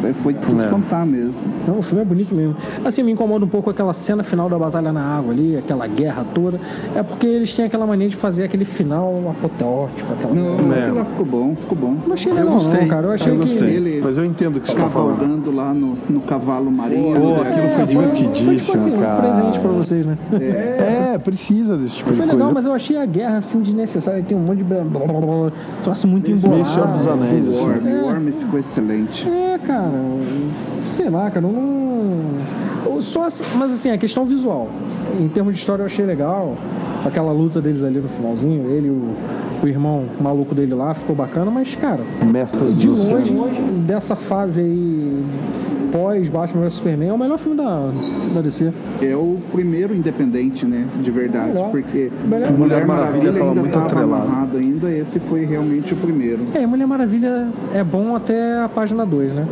é, 0.04 0.14
foi 0.14 0.34
de 0.34 0.42
se 0.44 0.52
É. 0.52 0.56
espantar 0.56 1.06
mesmo. 1.06 1.37
Não, 1.68 1.80
o 1.80 1.82
filme 1.82 2.02
é 2.02 2.06
bonito 2.06 2.34
mesmo. 2.34 2.56
Assim, 2.86 3.04
me 3.04 3.12
incomoda 3.12 3.46
um 3.46 3.48
pouco 3.48 3.70
aquela 3.70 3.94
cena 3.94 4.24
final 4.24 4.50
da 4.50 4.58
batalha 4.58 4.92
na 4.92 5.02
água 5.18 5.34
ali, 5.34 5.58
aquela 5.58 5.88
guerra 5.88 6.26
toda. 6.34 6.60
É 6.96 7.04
porque 7.04 7.26
eles 7.28 7.54
têm 7.54 7.66
aquela 7.66 7.86
mania 7.86 8.08
de 8.10 8.16
fazer 8.16 8.44
aquele 8.44 8.66
final 8.66 9.36
apoteótico, 9.38 10.14
aquela 10.14 10.34
Não, 10.34 10.56
coisa. 10.58 10.76
É. 10.76 10.92
lá 10.92 11.06
ficou 11.06 11.26
bom, 11.26 11.56
ficou 11.56 11.78
bom. 11.78 11.96
Não 12.06 12.14
achei 12.14 12.32
legal, 12.34 12.54
gostei. 12.54 12.82
não, 12.82 12.88
cara. 12.88 13.08
Eu 13.08 13.12
achei 13.12 13.32
eu 13.32 13.40
que. 13.40 13.42
gostei. 13.42 13.70
ele- 13.76 14.02
Mas 14.04 14.18
eu 14.18 14.26
entendo 14.26 14.60
que 14.60 14.68
você 14.68 14.76
tá 14.78 14.90
falando. 14.90 15.18
Cavalgando 15.20 15.56
lá 15.56 15.74
no, 15.74 15.98
no 16.10 16.22
cavalo 16.22 16.72
marinho. 16.72 17.14
Pô, 17.16 17.28
né? 17.44 17.50
aquilo 17.50 17.68
foi 17.70 17.82
É, 17.82 17.86
Foi, 17.86 17.86
divertidíssimo, 17.88 18.56
tipo 18.58 18.74
assim, 18.76 18.96
um 18.96 19.02
cara. 19.02 19.22
presente 19.22 19.60
pra 19.60 19.72
vocês, 19.72 20.06
né? 20.06 20.18
É, 20.34 21.18
precisa 21.18 21.78
desse 21.78 21.96
tipo 21.98 22.10
Foi 22.14 22.16
de 22.16 22.22
legal, 22.32 22.38
coisa. 22.38 22.54
mas 22.54 22.66
eu 22.66 22.74
achei 22.74 22.98
a 22.98 23.06
guerra 23.06 23.38
assim 23.38 23.62
desnecessária. 23.62 24.24
Tem 24.24 24.38
um 24.38 24.42
monte 24.42 24.60
de. 24.60 24.64
blá, 24.64 24.82
blá, 24.82 25.00
blá, 25.06 25.20
blá, 25.22 25.52
Troço 25.84 26.08
muito 26.08 26.26
Meio 26.26 26.38
embolado. 26.38 26.70
Senhor 26.70 26.88
dos 26.88 27.08
Anéis, 27.08 27.48
O 27.48 27.52
assim. 27.52 27.62
Worm, 27.62 27.88
o 27.88 28.06
Worm 28.06 28.28
ficou 28.32 28.60
excelente. 28.60 29.28
É, 29.30 29.58
cara, 29.66 29.92
sei 30.98 31.10
lá, 31.10 31.30
cara, 31.30 31.46
eu 31.46 31.52
não. 31.52 33.02
Só 33.02 33.26
assim- 33.28 33.44
mas 33.56 33.72
assim, 33.72 33.92
a 33.92 33.98
questão 33.98 34.26
visual. 34.26 34.68
Em 35.20 35.28
termos 35.28 35.54
de 35.54 35.60
história 35.60 35.84
eu 35.84 35.86
achei 35.86 36.04
legal. 36.06 36.56
Aquela 37.06 37.32
luta 37.32 37.62
deles 37.62 37.84
ali 37.84 38.00
no 38.00 38.10
finalzinho, 38.10 38.70
ele 38.72 38.88
e 38.88 38.90
o, 38.90 39.14
o 39.64 39.68
irmão 39.68 40.06
maluco 40.20 40.56
dele 40.56 40.74
lá, 40.74 40.94
ficou 40.96 41.16
bacana, 41.16 41.50
mas, 41.52 41.76
cara, 41.76 42.02
Mestres 42.26 42.76
de 42.76 42.90
longe, 42.90 43.34
dessa 43.86 44.16
fase 44.16 44.60
aí 44.60 45.24
pós 45.92 46.28
Batman 46.28 46.64
vs 46.64 46.74
Superman, 46.74 47.10
é 47.10 47.14
o 47.14 47.18
melhor 47.18 47.38
filme 47.38 47.56
da, 47.56 47.92
da 48.34 48.42
DC. 48.42 48.74
É 49.02 49.16
o 49.16 49.38
primeiro 49.54 49.96
independente, 49.96 50.66
né? 50.66 50.86
De 51.02 51.12
verdade. 51.12 51.54
Melhor. 51.54 51.70
Porque 51.72 52.12
Melhor. 52.28 52.52
Mulher 52.52 52.86
Maravilha 52.86 53.32
tava 53.32 53.50
ainda 53.50 53.62
muito 53.62 53.78
atrelado. 53.80 54.14
amarrado 54.28 54.58
ainda, 54.58 54.92
esse 54.92 55.20
foi 55.20 55.46
realmente 55.46 55.94
o 55.94 55.98
primeiro. 55.98 56.40
É, 56.54 56.66
Mulher 56.66 56.88
Maravilha 56.88 57.48
é 57.74 57.84
bom 57.84 58.16
até 58.16 58.60
a 58.60 58.68
página 58.68 59.06
2, 59.06 59.32
né? 59.34 59.46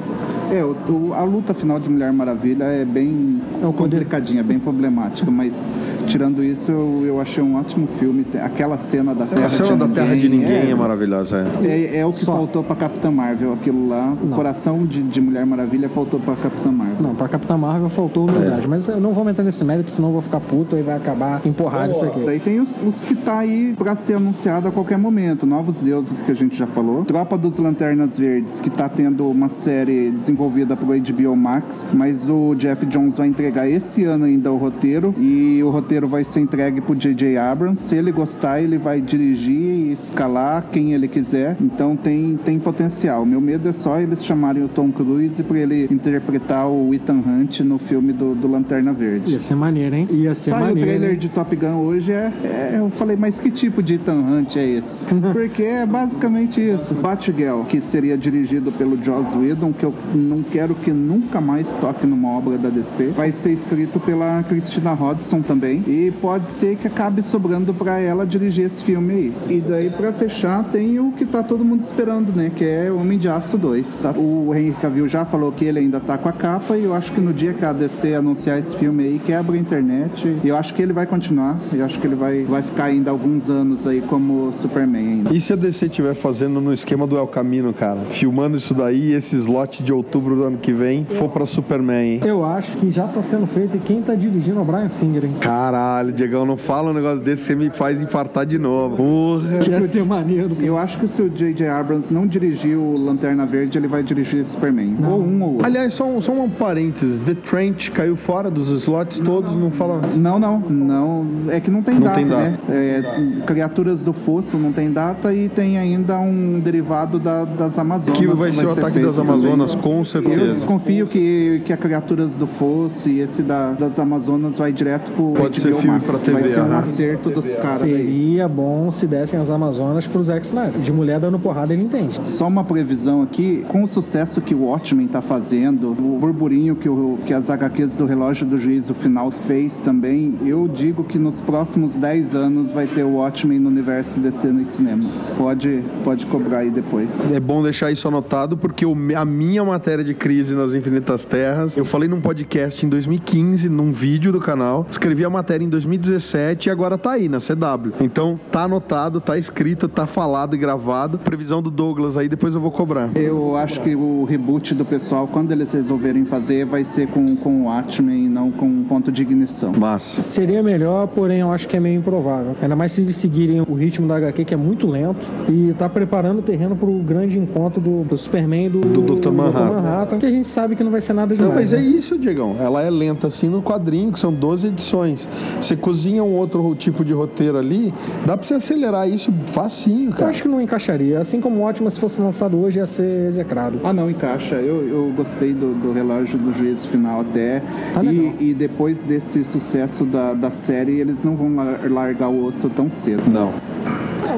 É, 0.56 0.64
o- 0.64 1.14
a 1.14 1.22
luta 1.26 1.54
final 1.54 1.78
de 1.80 1.90
Mulher 1.90 2.14
Maravilha 2.14 2.64
é 2.64 2.86
bem 2.86 3.42
É 3.62 3.74
complicadinha, 3.74 4.42
bem 4.42 4.58
problemática, 4.58 5.30
mas 5.30 5.68
tirando 6.06 6.44
isso, 6.44 6.72
eu, 6.72 7.20
achei 7.20 7.44
um 7.44 7.56
ótimo 7.56 7.88
filme. 8.00 8.26
Aquela 8.42 8.78
cena 8.78 9.14
da 9.14 9.26
Terra, 9.26 9.46
A 9.46 9.50
cena 9.50 9.72
de, 9.72 9.76
da 9.76 9.88
ninguém, 9.88 10.04
Terra 10.04 10.16
de 10.16 10.30
Ninguém 10.30 10.56
é, 10.68 10.70
é, 10.72 10.76
maravilhosa. 10.76 11.46
É. 11.64 11.68
é, 11.68 11.98
é 11.98 12.06
o 12.06 12.12
que 12.12 12.24
Só. 12.24 12.34
faltou 12.34 12.64
pra 12.64 12.76
Capitã 12.76 13.12
Marvel, 13.12 13.54
aquilo 13.54 13.88
lá. 13.88 14.14
O 14.22 14.26
Não. 14.26 14.36
coração 14.36 14.86
de, 14.86 15.02
de 15.02 15.22
Mulher 15.22 15.46
Maravilha 15.46 15.90
faltou 15.90 16.20
pra 16.20 16.36
Capitã 16.36 16.72
Marvel. 16.72 16.96
Não, 17.00 17.16
pra 17.16 17.28
Capitã 17.28 17.58
Marvel 17.58 17.90
faltou 17.90 18.28
humildade. 18.30 18.68
Mas 18.68 18.88
eu 18.88 19.00
não 19.00 19.14
vou 19.14 19.24
meter 19.24 19.44
nesse 19.44 19.64
mérito, 19.64 19.92
senão 19.92 20.10
eu 20.10 20.14
vou 20.14 20.22
ficar 20.22 20.40
puto 20.40 20.78
e 20.78 20.82
vai 20.82 20.96
acabar 20.98 21.42
empurrado 21.46 21.92
isso 21.92 22.06
aqui. 22.06 22.20
Daí 22.26 22.40
tem 22.40 22.60
os, 22.60 22.80
os 22.86 23.04
que 23.04 23.16
tá 23.16 23.40
aí 23.40 23.76
pra 23.78 23.96
ser 23.96 24.16
anunciado 24.16 24.68
a 24.68 24.72
qualquer 24.72 24.98
momento. 24.98 25.46
Novos 25.46 25.82
Deuses, 25.82 26.22
que 26.22 26.32
a 26.32 26.36
gente 26.36 26.56
já 26.56 26.68
falou. 26.68 27.06
Tropa 27.06 27.38
dos 27.38 27.58
Lanternas 27.58 28.18
Verdes, 28.18 28.60
que 28.60 28.70
tá 28.70 28.90
tendo 28.90 29.30
uma 29.30 29.50
série 29.50 30.12
desenvolvida 30.12 30.76
pro 30.76 30.88
HBO 30.88 31.36
Max. 31.36 31.86
Mas 31.94 32.30
o 32.30 32.56
Jeff 32.56 32.86
Jones 32.86 33.18
vai 33.18 33.28
entregar 33.28 33.70
esse 33.70 34.04
ano 34.04 34.26
ainda 34.26 34.52
o 34.52 34.58
roteiro. 34.58 35.14
E 35.18 35.62
o 35.64 35.70
roteiro 35.70 35.95
vai 36.04 36.24
ser 36.24 36.42
entregue 36.42 36.82
pro 36.82 36.96
J.J. 36.96 37.38
Abrams. 37.38 37.82
Se 37.82 37.96
ele 37.96 38.12
gostar, 38.12 38.62
ele 38.62 38.78
vai 38.78 39.00
dirigir 39.02 39.54
e 39.56 39.92
escalar 39.92 40.66
quem 40.72 40.94
ele 40.94 41.08
quiser. 41.08 41.56
Então 41.62 41.96
tem, 41.96 42.38
tem 42.44 42.60
potencial. 42.60 43.26
Meu 43.26 43.40
medo 43.40 43.70
é 43.70 43.74
só 43.74 44.00
eles 44.00 44.24
chamarem 44.24 44.64
o 44.64 44.68
Tom 44.68 44.92
Cruise 44.92 45.42
pra 45.44 45.58
ele 45.60 45.88
interpretar 45.92 46.68
o 46.68 46.94
Ethan 46.94 47.22
Hunt 47.26 47.60
no 47.62 47.78
filme 47.78 48.12
do, 48.14 48.36
do 48.36 48.48
Lanterna 48.48 48.92
Verde. 48.94 49.34
Ia 49.34 49.42
ser 49.42 49.56
maneiro, 49.56 49.96
hein? 49.96 50.08
Ia 50.12 50.34
ser 50.36 50.52
Sai 50.52 50.60
maneiro. 50.62 50.80
o 50.80 50.84
trailer 50.84 51.12
hein? 51.12 51.18
de 51.20 51.30
Top 51.30 51.56
Gun 51.56 51.76
hoje, 51.84 52.12
é, 52.12 52.32
é- 52.44 52.76
eu 52.80 52.90
falei, 52.90 53.16
mas 53.16 53.40
que 53.40 53.50
tipo 53.52 53.82
de 53.82 53.96
Ethan 53.96 54.14
Hunt 54.16 54.56
é 54.56 54.66
esse? 54.66 55.06
Porque 55.34 55.64
é 55.64 55.86
basicamente 55.86 56.60
isso. 56.60 56.94
Batgirl, 56.96 57.62
que 57.64 57.80
seria 57.80 58.18
dirigido 58.18 58.72
pelo 58.72 59.02
Joss 59.02 59.36
Whedon, 59.38 59.72
que 59.74 59.84
eu 59.86 59.94
não 60.14 60.42
quero 60.42 60.76
que 60.76 60.92
nunca 60.92 61.40
mais 61.40 61.74
toque 61.76 62.06
numa 62.08 62.30
obra 62.30 62.58
da 62.58 62.70
DC, 62.70 63.08
vai 63.08 63.32
ser 63.32 63.52
escrito 63.52 64.00
pela 64.00 64.44
Christina 64.44 64.94
Hodson 64.94 65.42
também, 65.42 65.84
e 65.86 66.12
pode 66.22 66.50
ser 66.50 66.76
que 66.76 66.88
acabe 66.88 67.22
sobrando 67.22 67.74
pra 67.74 68.00
ela 68.00 68.26
dirigir 68.26 68.66
esse 68.66 68.84
filme 68.84 69.14
aí. 69.14 69.34
E 69.50 69.60
daí, 69.60 69.90
pra 69.90 70.12
fechar, 70.12 70.64
tem 70.64 71.00
o 71.00 71.12
que 71.12 71.26
tá 71.26 71.44
todo 71.44 71.64
mundo 71.64 71.82
esperando, 71.82 72.36
né, 72.36 72.52
que 72.54 72.64
é 72.64 72.92
Homem 72.92 73.18
de 73.18 73.28
Aço 73.28 73.58
2. 73.58 73.98
Tá? 73.98 74.12
O 74.12 74.54
Henry 74.54 74.76
Cavill 74.82 75.08
já 75.08 75.26
falou 75.26 75.52
que 75.52 75.66
ele 75.66 75.80
ainda 75.80 76.00
tá 76.00 76.18
com 76.18 76.30
a 76.30 76.34
capa, 76.34 76.78
e 76.78 76.84
eu 76.84 76.94
acho 76.94 77.12
que 77.12 77.22
no 77.22 77.34
dia 77.34 77.54
que 77.54 77.64
a 77.64 77.74
DC 77.74 78.16
anunciar 78.16 78.60
esse 78.60 78.76
filme 78.76 79.04
aí, 79.04 79.22
quebra 79.26 79.56
a 79.56 79.60
internet, 79.60 80.36
e 80.44 80.48
eu 80.48 80.58
acho 80.58 80.74
que 80.74 80.82
ele 80.82 80.94
vai 80.94 81.06
continuar, 81.06 81.58
eu 81.74 81.84
acho 81.86 82.00
que 82.00 82.08
ele 82.08 82.16
vai, 82.16 82.44
vai 82.44 82.62
ficar 82.62 82.86
ainda 82.86 83.12
alguns 83.12 83.50
anos 83.50 83.88
aí 83.88 84.02
como 84.02 84.54
Superman 84.54 85.08
ainda. 85.08 85.34
E 85.34 85.40
se 85.40 85.54
a 85.54 85.56
DC 85.56 85.86
estiver 85.86 86.14
fazendo 86.14 86.60
no 86.62 86.74
esquema 86.74 87.06
do 87.06 87.18
El 87.18 87.28
Camino, 87.28 87.74
cara? 87.74 88.00
Filmando 88.10 88.58
isso 88.58 88.74
daí, 88.74 89.14
esse 89.14 89.36
slot 89.36 89.84
de 89.84 89.94
outubro 89.94 90.36
do 90.36 90.44
ano 90.44 90.58
que 90.58 90.74
vem, 90.74 91.06
for 91.06 91.30
pra 91.30 91.46
Superman, 91.46 92.16
hein? 92.16 92.22
Eu 92.24 92.44
acho 92.44 92.78
que 92.78 92.90
já 92.90 93.08
tá 93.08 93.22
sendo 93.22 93.46
feito 93.48 93.78
e 93.78 93.80
quem 93.80 94.02
tá 94.02 94.16
dirigindo 94.16 94.60
é 94.60 94.62
o 94.62 94.66
Brian 94.66 94.88
Singer, 94.88 95.26
hein? 95.26 95.36
Caralho, 95.76 96.14
Diegão, 96.14 96.46
não 96.46 96.56
fala 96.56 96.92
um 96.92 96.94
negócio 96.94 97.22
desse, 97.22 97.44
você 97.44 97.54
me 97.56 97.70
faz 97.70 98.00
infartar 98.00 98.46
de 98.46 98.58
novo. 98.58 98.96
Porra. 98.96 99.60
Ia 99.70 99.86
ser 99.86 100.06
maneiro. 100.06 100.56
Eu 100.62 100.78
acho 100.78 100.98
que 100.98 101.06
se 101.06 101.22
o 101.22 101.30
J.J. 101.30 101.68
Abrams 101.68 102.14
não 102.14 102.26
dirigir 102.26 102.78
o 102.78 102.94
Lanterna 102.98 103.46
Verde, 103.46 103.78
ele 103.78 103.88
vai 103.88 104.02
dirigir 104.02 104.46
Superman. 104.46 104.96
Ou 105.06 105.22
um 105.22 105.44
ou 105.44 105.50
outro. 105.56 105.66
Aliás, 105.66 105.92
só 105.94 106.06
um, 106.08 106.22
só 106.22 106.32
um 106.32 106.50
parênteses. 106.50 107.20
The 107.20 107.34
Trench 107.34 107.92
caiu 107.92 108.16
fora 108.16 108.50
dos 108.50 108.70
slots 108.70 109.20
todos, 109.20 109.54
não 109.54 109.70
fala. 109.70 110.00
Não, 110.16 110.40
não, 110.40 110.60
não. 110.62 111.26
É 111.50 111.60
que 111.60 111.70
não 111.70 111.82
tem 111.84 111.96
Não 111.96 112.04
data, 112.04 112.16
tem 112.16 112.26
data. 112.28 112.42
né? 112.42 112.58
É, 112.70 113.42
Criaturas 113.46 114.02
do 114.02 114.14
Fosso 114.14 114.56
não 114.58 114.72
tem 114.72 114.90
data 114.92 115.34
e 115.34 115.50
tem 115.50 115.78
ainda 115.78 116.18
um 116.20 116.58
derivado 116.58 117.20
da- 117.20 117.44
das 117.44 117.78
Amazonas. 117.78 118.18
Que 118.18 118.28
vai 118.28 118.54
ser 118.54 118.66
o 118.66 118.72
ataque 118.72 119.00
das 119.00 119.20
Amazonas, 119.20 119.72
também. 119.76 119.84
com 119.92 119.98
Eu 120.00 120.06
certeza. 120.06 120.46
desconfio 120.54 121.06
que, 121.08 121.62
que 121.66 121.74
a 121.74 121.78
Criaturas 121.78 122.38
do 122.38 122.48
Fosso 122.48 123.10
e 123.10 123.20
esse 123.20 123.44
da- 123.44 123.74
das 123.74 124.00
Amazonas 124.00 124.58
vai 124.58 124.72
direto 124.72 125.12
pro 125.12 125.34
Pode 125.34 125.60
ser 125.74 125.82
filme 125.82 125.98
Max. 126.00 126.06
pra 126.06 126.20
TV, 126.20 126.32
Vai 126.42 126.50
ser 126.50 126.62
um 126.62 126.78
acerto 126.78 127.30
dos 127.30 127.56
caras. 127.56 127.80
Seria 127.80 128.48
bom 128.48 128.90
se 128.92 129.06
dessem 129.08 129.40
as 129.40 129.50
Amazonas 129.50 130.08
pro 130.08 130.24
Zack 130.24 130.46
Snyder. 130.46 130.82
De 130.82 130.92
mulher 130.92 131.20
dando 131.20 131.40
porrada, 131.40 131.74
ele 131.74 131.84
entende. 131.84 132.20
Só 132.26 132.48
uma 132.48 132.64
previsão 132.64 133.22
aqui, 133.22 133.66
com 133.68 133.84
o 133.84 133.88
sucesso 133.88 134.42
que 134.42 134.54
o 134.54 134.64
Watchmen 134.66 135.08
tá 135.08 135.22
fazendo, 135.22 135.92
o 135.92 136.18
burburinho 136.20 136.76
que, 136.76 136.90
o, 136.90 137.18
que 137.26 137.34
as 137.34 137.50
HQs 137.50 137.96
do 137.96 138.06
Relógio 138.06 138.46
do 138.46 138.58
Juízo 138.58 138.94
Final 138.94 139.32
fez 139.32 139.80
também, 139.80 140.34
eu 140.46 140.68
digo 140.68 141.04
que 141.04 141.18
nos 141.18 141.42
próximos 141.42 141.98
10 141.98 142.36
anos 142.36 142.72
vai 142.72 142.86
ter 142.88 143.04
o 143.04 143.16
Watchmen 143.16 143.60
no 143.60 143.70
universo 143.70 144.20
DC 144.20 144.48
nos 144.48 144.68
cinemas. 144.70 145.34
Pode, 145.38 145.84
pode 146.04 146.26
cobrar 146.26 146.60
aí 146.60 146.70
depois. 146.72 147.26
É 147.32 147.40
bom 147.40 147.62
deixar 147.64 147.92
isso 147.92 148.08
anotado 148.08 148.58
porque 148.58 148.86
o- 148.86 148.96
a 149.16 149.24
minha 149.26 149.64
matéria 149.64 150.04
de 150.04 150.14
crise 150.14 150.54
nas 150.56 150.74
Infinitas 150.74 151.26
Terras, 151.26 151.78
eu 151.78 151.86
falei 151.86 152.10
num 152.10 152.20
podcast 152.22 152.86
em 152.86 152.90
2015, 152.90 153.70
num 153.70 153.92
vídeo 153.92 154.32
do 154.32 154.40
canal, 154.40 154.86
escrevi 154.90 155.24
a 155.24 155.30
matéria 155.30 155.55
em 155.64 155.70
2017 155.70 156.68
e 156.68 156.72
agora 156.72 156.98
tá 156.98 157.12
aí 157.12 157.30
na 157.30 157.40
CW. 157.40 157.94
Então 158.02 158.40
tá 158.52 158.64
anotado, 158.64 159.22
tá 159.22 159.38
escrito, 159.38 159.88
tá 159.88 160.06
falado 160.06 160.56
e 160.56 160.58
gravado. 160.58 161.18
Previsão 161.18 161.62
do 161.62 161.72
Douglas 161.72 162.18
aí, 162.18 162.28
depois 162.28 162.56
eu 162.56 162.62
vou 162.62 162.72
cobrar. 162.72 163.10
Eu 163.16 163.56
acho 163.56 163.82
que 163.82 163.96
o 163.96 164.24
reboot 164.26 164.74
do 164.74 164.86
pessoal, 164.86 165.28
quando 165.28 165.52
eles 165.52 165.72
resolverem 165.72 166.26
fazer, 166.26 166.66
vai 166.66 166.84
ser 166.84 167.08
com, 167.08 167.36
com 167.36 167.62
o 167.62 167.66
Watchmen 167.66 168.26
e 168.26 168.30
não 168.30 168.52
com 168.52 168.66
um 168.66 168.84
ponto 168.84 169.12
de 169.12 169.22
ignição. 169.22 169.72
Massa. 169.74 170.22
Seria 170.22 170.62
melhor, 170.64 171.08
porém 171.08 171.40
eu 171.40 171.52
acho 171.52 171.68
que 171.68 171.78
é 171.78 171.80
meio 171.80 172.00
improvável. 172.00 172.56
Ainda 172.62 172.76
mais 172.76 172.92
se 172.92 173.02
eles 173.02 173.16
seguirem 173.16 173.62
o 173.62 173.74
ritmo 173.74 174.08
da 174.08 174.18
HQ, 174.18 174.46
que 174.46 174.54
é 174.54 174.58
muito 174.58 174.88
lento, 174.88 175.32
e 175.50 175.74
tá 175.74 175.88
preparando 175.90 176.40
o 176.40 176.42
terreno 176.42 176.76
pro 176.76 176.92
grande 177.00 177.38
encontro 177.38 177.82
do, 177.82 178.04
do 178.04 178.18
Superman 178.18 178.68
e 178.68 178.70
do, 178.70 178.82
Do 178.82 179.16
Dr. 179.16 179.32
Manhattan. 179.32 179.66
Manhattan, 179.66 180.20
que 180.20 180.26
a 180.26 180.32
gente 180.32 180.48
sabe 180.48 180.76
que 180.76 180.84
não 180.84 180.92
vai 180.92 181.02
ser 181.02 181.14
nada 181.14 181.34
Não, 181.36 181.50
demais. 181.50 181.72
mas 181.72 181.74
é 181.74 181.78
né? 181.78 181.84
isso, 181.84 182.18
Diegão. 182.18 182.56
Ela 182.60 182.82
é 182.82 182.90
lenta 182.90 183.28
assim 183.28 183.50
no 183.50 183.62
quadrinho, 183.62 184.12
que 184.12 184.20
são 184.20 184.34
12 184.34 184.68
edições. 184.68 185.28
Você 185.60 185.76
cozinha 185.76 186.24
um 186.24 186.34
outro 186.34 186.76
tipo 186.76 187.04
de 187.04 187.14
roteiro 187.14 187.58
ali, 187.58 187.94
dá 188.26 188.36
pra 188.38 188.46
você 188.46 188.56
acelerar 188.56 189.08
isso 189.10 189.34
facinho, 189.48 190.10
Eu 190.10 190.14
cara. 190.16 190.30
acho 190.30 190.42
que 190.44 190.48
não 190.48 190.62
encaixaria. 190.62 191.20
Assim 191.20 191.40
como 191.42 191.62
o 191.62 191.64
Ótimo, 191.64 191.90
se 191.90 192.00
fosse 192.00 192.22
lançado 192.22 192.58
hoje, 192.60 192.80
ia 192.80 192.86
ser 192.86 193.28
execrado. 193.28 193.80
Ah, 193.84 193.94
não, 193.94 194.10
encaixa. 194.10 194.56
Eu, 194.56 194.88
eu 194.88 195.14
gostei 195.16 195.54
do, 195.54 195.74
do 195.74 195.92
relógio 195.94 196.38
do 196.38 196.54
juízo 196.54 196.88
final 196.88 197.22
até. 197.22 197.62
Tá 197.94 198.04
e, 198.04 198.36
e 198.40 198.54
depois 198.54 199.04
desse 199.04 199.44
sucesso 199.44 200.06
da, 200.06 200.34
da 200.34 200.52
série, 200.52 201.00
eles 201.00 201.24
não 201.24 201.36
vão 201.36 201.56
lar- 201.56 201.80
largar 201.90 202.30
o 202.30 202.46
osso 202.46 202.70
tão 202.70 202.90
cedo. 202.90 203.24
Não. 203.32 203.54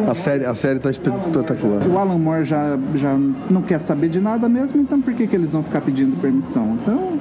A 0.07 0.13
série, 0.13 0.45
a 0.45 0.53
série 0.53 0.79
tá 0.79 0.89
espe- 0.89 1.09
espetacular. 1.09 1.81
O 1.87 1.97
Alan 1.97 2.17
Moore 2.17 2.45
já, 2.45 2.77
já 2.95 3.17
não 3.49 3.61
quer 3.61 3.79
saber 3.79 4.09
de 4.09 4.19
nada 4.19 4.47
mesmo, 4.47 4.79
então 4.79 5.01
por 5.01 5.13
que, 5.13 5.25
que 5.27 5.35
eles 5.35 5.51
vão 5.53 5.63
ficar 5.63 5.81
pedindo 5.81 6.15
permissão? 6.21 6.77
Então, 6.81 7.17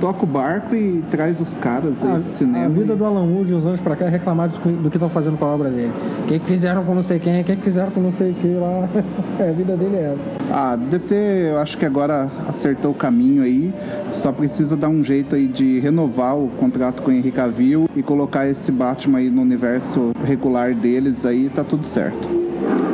toca 0.00 0.24
o 0.24 0.26
barco 0.26 0.74
e 0.74 1.02
traz 1.10 1.40
os 1.40 1.54
caras 1.54 2.04
aí 2.04 2.12
A, 2.12 2.18
do 2.18 2.28
cinema. 2.28 2.64
a 2.64 2.68
vida 2.68 2.92
e- 2.92 2.96
do 2.96 3.04
Alan 3.04 3.26
Moore 3.26 3.46
de 3.46 3.54
uns 3.54 3.66
anos 3.66 3.80
pra 3.80 3.96
cá 3.96 4.06
é 4.06 4.08
reclamar 4.08 4.48
do, 4.48 4.90
que 4.90 4.96
estão 4.96 5.08
fazendo 5.08 5.36
com 5.38 5.44
a 5.44 5.48
obra 5.48 5.70
dele. 5.70 5.92
O 6.24 6.26
que, 6.26 6.38
que 6.38 6.46
fizeram 6.46 6.84
com 6.84 6.94
não 6.94 7.02
sei 7.02 7.18
quem, 7.18 7.40
o 7.40 7.44
que, 7.44 7.56
que 7.56 7.62
fizeram 7.62 7.90
com 7.90 8.00
não 8.00 8.12
sei 8.12 8.30
o 8.32 8.34
que 8.34 8.48
lá. 8.54 8.88
É, 9.38 9.48
a 9.48 9.52
vida 9.52 9.76
dele 9.76 9.96
é 9.96 10.12
essa. 10.12 10.30
Ah, 10.50 10.76
DC, 10.76 11.14
eu 11.14 11.58
acho 11.58 11.78
que 11.78 11.86
agora 11.86 12.30
acertou 12.46 12.90
o 12.90 12.94
caminho 12.94 13.42
aí. 13.42 13.72
Só 14.12 14.30
precisa 14.30 14.76
dar 14.76 14.88
um 14.88 15.02
jeito 15.02 15.34
aí 15.34 15.46
de 15.48 15.80
renovar 15.80 16.36
o 16.36 16.48
contrato 16.58 17.00
com 17.02 17.10
o 17.10 17.14
Henry 17.14 17.30
Cavill 17.32 17.88
e 17.96 18.02
colocar 18.02 18.46
esse 18.46 18.70
Batman 18.70 19.18
aí 19.18 19.30
no 19.30 19.40
universo 19.42 20.12
regular 20.24 20.74
deles 20.74 21.24
aí, 21.24 21.48
tá 21.48 21.64
tudo 21.64 21.84
certo. 21.84 22.41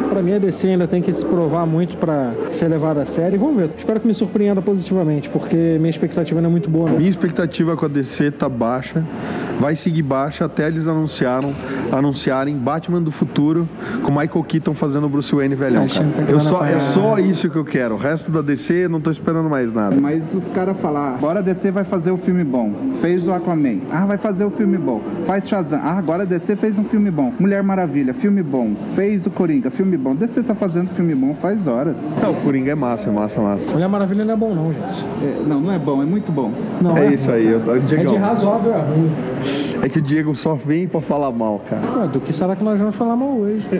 Pra 0.09 0.22
mim, 0.22 0.34
a 0.34 0.38
DC 0.38 0.68
ainda 0.68 0.86
tem 0.86 1.02
que 1.02 1.12
se 1.12 1.24
provar 1.24 1.66
muito 1.66 1.96
pra 1.96 2.32
ser 2.50 2.68
levada 2.68 3.02
a 3.02 3.06
sério. 3.06 3.38
Vamos 3.38 3.56
ver. 3.56 3.70
Espero 3.76 4.00
que 4.00 4.06
me 4.06 4.14
surpreenda 4.14 4.62
positivamente, 4.62 5.28
porque 5.28 5.76
minha 5.78 5.90
expectativa 5.90 6.40
não 6.40 6.48
é 6.48 6.52
muito 6.52 6.70
boa, 6.70 6.90
não. 6.90 6.98
Minha 6.98 7.11
expectativa 7.11 7.76
com 7.76 7.84
a 7.84 7.88
DC 7.88 8.30
tá 8.32 8.48
baixa. 8.48 9.04
Vai 9.59 9.74
seguir 9.74 10.02
baixa 10.02 10.44
até 10.44 10.68
eles 10.68 10.86
anunciaram, 10.86 11.52
anunciarem 11.90 12.56
Batman 12.56 13.02
do 13.02 13.11
futuro 13.11 13.68
com 14.02 14.11
Michael 14.11 14.44
Keaton 14.44 14.74
fazendo 14.74 15.06
o 15.06 15.09
Bruce 15.09 15.34
Wayne 15.34 15.54
velhão. 15.54 15.84
Eu 16.28 16.40
só, 16.40 16.64
é 16.64 16.78
só 16.78 17.18
isso 17.18 17.50
que 17.50 17.56
eu 17.56 17.64
quero. 17.64 17.94
O 17.94 17.98
resto 17.98 18.30
da 18.30 18.40
DC 18.40 18.88
não 18.88 19.00
tô 19.00 19.11
esperando 19.11 19.48
mais 19.50 19.72
nada. 19.72 19.96
Mas 20.00 20.34
os 20.34 20.48
caras 20.50 20.76
falar, 20.78 21.16
agora 21.16 21.40
a 21.40 21.42
DC 21.42 21.70
vai 21.70 21.84
fazer 21.84 22.11
o 22.11 22.16
filme 22.16 22.44
bom. 22.44 22.72
Fez 23.00 23.26
o 23.26 23.32
Aquaman. 23.32 23.80
Ah, 23.90 24.06
vai 24.06 24.16
fazer 24.16 24.44
o 24.44 24.50
filme 24.50 24.78
bom. 24.78 25.00
Faz 25.26 25.48
Shazam. 25.48 25.80
Ah, 25.82 25.98
agora 25.98 26.22
a 26.22 26.26
DC 26.26 26.56
fez 26.56 26.78
um 26.78 26.84
filme 26.84 27.11
bom. 27.11 27.32
Mulher 27.38 27.62
Maravilha, 27.62 28.14
filme 28.14 28.42
bom. 28.42 28.74
Fez 28.94 29.26
o 29.26 29.30
Coringa, 29.30 29.70
filme 29.70 29.96
bom. 29.99 30.14
DC 30.14 30.42
tá 30.42 30.55
fazendo 30.55 30.88
filme 30.90 31.14
bom 31.14 31.34
faz 31.34 31.66
horas. 31.66 32.14
Não, 32.22 32.32
o 32.32 32.36
Coringa 32.36 32.72
é 32.72 32.74
massa, 32.74 33.09
é 33.09 33.12
massa, 33.12 33.40
massa. 33.40 33.72
Mulher 33.72 33.88
Maravilha 33.88 34.24
não 34.24 34.34
é 34.34 34.36
bom, 34.36 34.55
não, 34.55 34.72
gente. 34.72 35.07
É, 35.22 35.42
não, 35.46 35.61
não 35.61 35.72
é 35.72 35.78
bom, 35.78 36.03
é 36.03 36.07
muito 36.07 36.32
bom. 36.32 36.53
Não, 36.80 36.96
É 36.96 37.12
isso 37.12 37.30
aí, 37.30 37.46
eu, 37.46 37.61
É 37.74 37.78
de 37.78 38.16
razoável 38.16 38.74
a 38.74 38.78
ruim. 38.78 39.12
É 39.89 39.91
que 39.91 40.01
o 40.01 40.03
Diego 40.03 40.36
só 40.36 40.55
vem 40.55 40.86
pra 40.86 41.01
falar 41.01 41.32
mal, 41.32 41.62
cara. 41.66 42.03
Ah, 42.03 42.07
do 42.07 42.20
que 42.20 42.30
será 42.30 42.55
que 42.55 42.62
nós 42.62 42.78
vamos 42.78 42.95
falar 42.95 43.16
mal 43.16 43.30
hoje? 43.30 43.66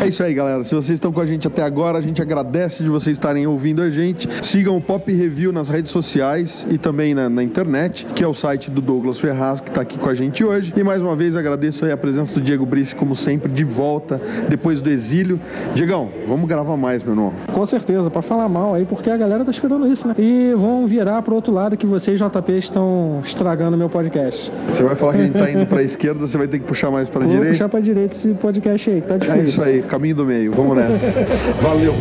É 0.00 0.06
isso 0.06 0.22
aí, 0.22 0.34
galera. 0.34 0.62
Se 0.62 0.74
vocês 0.74 0.96
estão 0.96 1.12
com 1.12 1.20
a 1.20 1.26
gente 1.26 1.46
até 1.46 1.62
agora, 1.62 1.98
a 1.98 2.00
gente 2.00 2.20
agradece 2.20 2.82
de 2.82 2.88
vocês 2.88 3.16
estarem 3.16 3.46
ouvindo 3.46 3.82
a 3.82 3.90
gente. 3.90 4.28
Sigam 4.44 4.76
o 4.76 4.80
Pop 4.80 5.10
Review 5.12 5.52
nas 5.52 5.68
redes 5.68 5.90
sociais 5.90 6.66
e 6.70 6.78
também 6.78 7.14
na, 7.14 7.28
na 7.28 7.42
internet, 7.42 8.06
que 8.14 8.22
é 8.22 8.28
o 8.28 8.34
site 8.34 8.70
do 8.70 8.80
Douglas 8.80 9.18
Ferraz, 9.18 9.60
que 9.60 9.70
está 9.70 9.80
aqui 9.80 9.98
com 9.98 10.08
a 10.08 10.14
gente 10.14 10.44
hoje. 10.44 10.72
E 10.76 10.84
mais 10.84 11.02
uma 11.02 11.16
vez 11.16 11.34
agradeço 11.34 11.84
aí 11.84 11.92
a 11.92 11.96
presença 11.96 12.34
do 12.34 12.40
Diego 12.40 12.64
Brice, 12.66 12.94
como 12.94 13.16
sempre, 13.16 13.50
de 13.50 13.64
volta 13.64 14.20
depois 14.48 14.80
do 14.80 14.90
exílio. 14.90 15.40
Diegão, 15.74 16.10
vamos 16.26 16.48
gravar 16.48 16.76
mais, 16.76 17.02
meu 17.02 17.12
irmão. 17.12 17.32
Com 17.52 17.66
certeza, 17.66 18.10
pra 18.10 18.22
falar 18.22 18.48
mal 18.48 18.74
aí, 18.74 18.84
porque 18.84 19.10
a 19.10 19.16
galera 19.16 19.44
tá 19.44 19.50
esperando 19.50 19.86
isso, 19.90 20.06
né? 20.06 20.14
E 20.18 20.52
vão 20.54 20.86
virar 20.86 21.22
pro 21.22 21.34
outro 21.34 21.52
lado 21.52 21.76
que 21.76 21.86
vocês, 21.86 22.20
JP, 22.20 22.52
estão 22.52 23.20
estragando 23.24 23.76
meu 23.76 23.88
podcast. 23.88 24.52
Você 24.66 24.82
vai 24.82 24.94
falar 24.94 25.14
que 25.14 25.20
a 25.20 25.24
gente 25.24 25.38
tá 25.38 25.50
indo 25.50 25.66
pra 25.66 25.82
esquerda, 25.82 26.20
você 26.20 26.36
vai 26.38 26.46
ter 26.48 26.58
que 26.58 26.64
puxar 26.66 26.90
mais 26.90 27.08
pra 27.08 27.20
Vou 27.20 27.28
direita. 27.30 27.52
puxar 27.52 27.68
pra 27.68 27.80
direita 27.80 28.14
esse 28.14 28.28
podcast 28.34 28.90
aí, 28.90 29.00
que 29.00 29.06
tá 29.08 29.14
É 29.14 29.18
difícil. 29.18 29.44
isso 29.44 29.62
aí, 29.62 29.82
caminho 29.82 30.16
do 30.16 30.24
meio. 30.26 30.52
Vamos 30.52 30.76
nessa. 30.76 31.06
Valeu. 31.62 31.94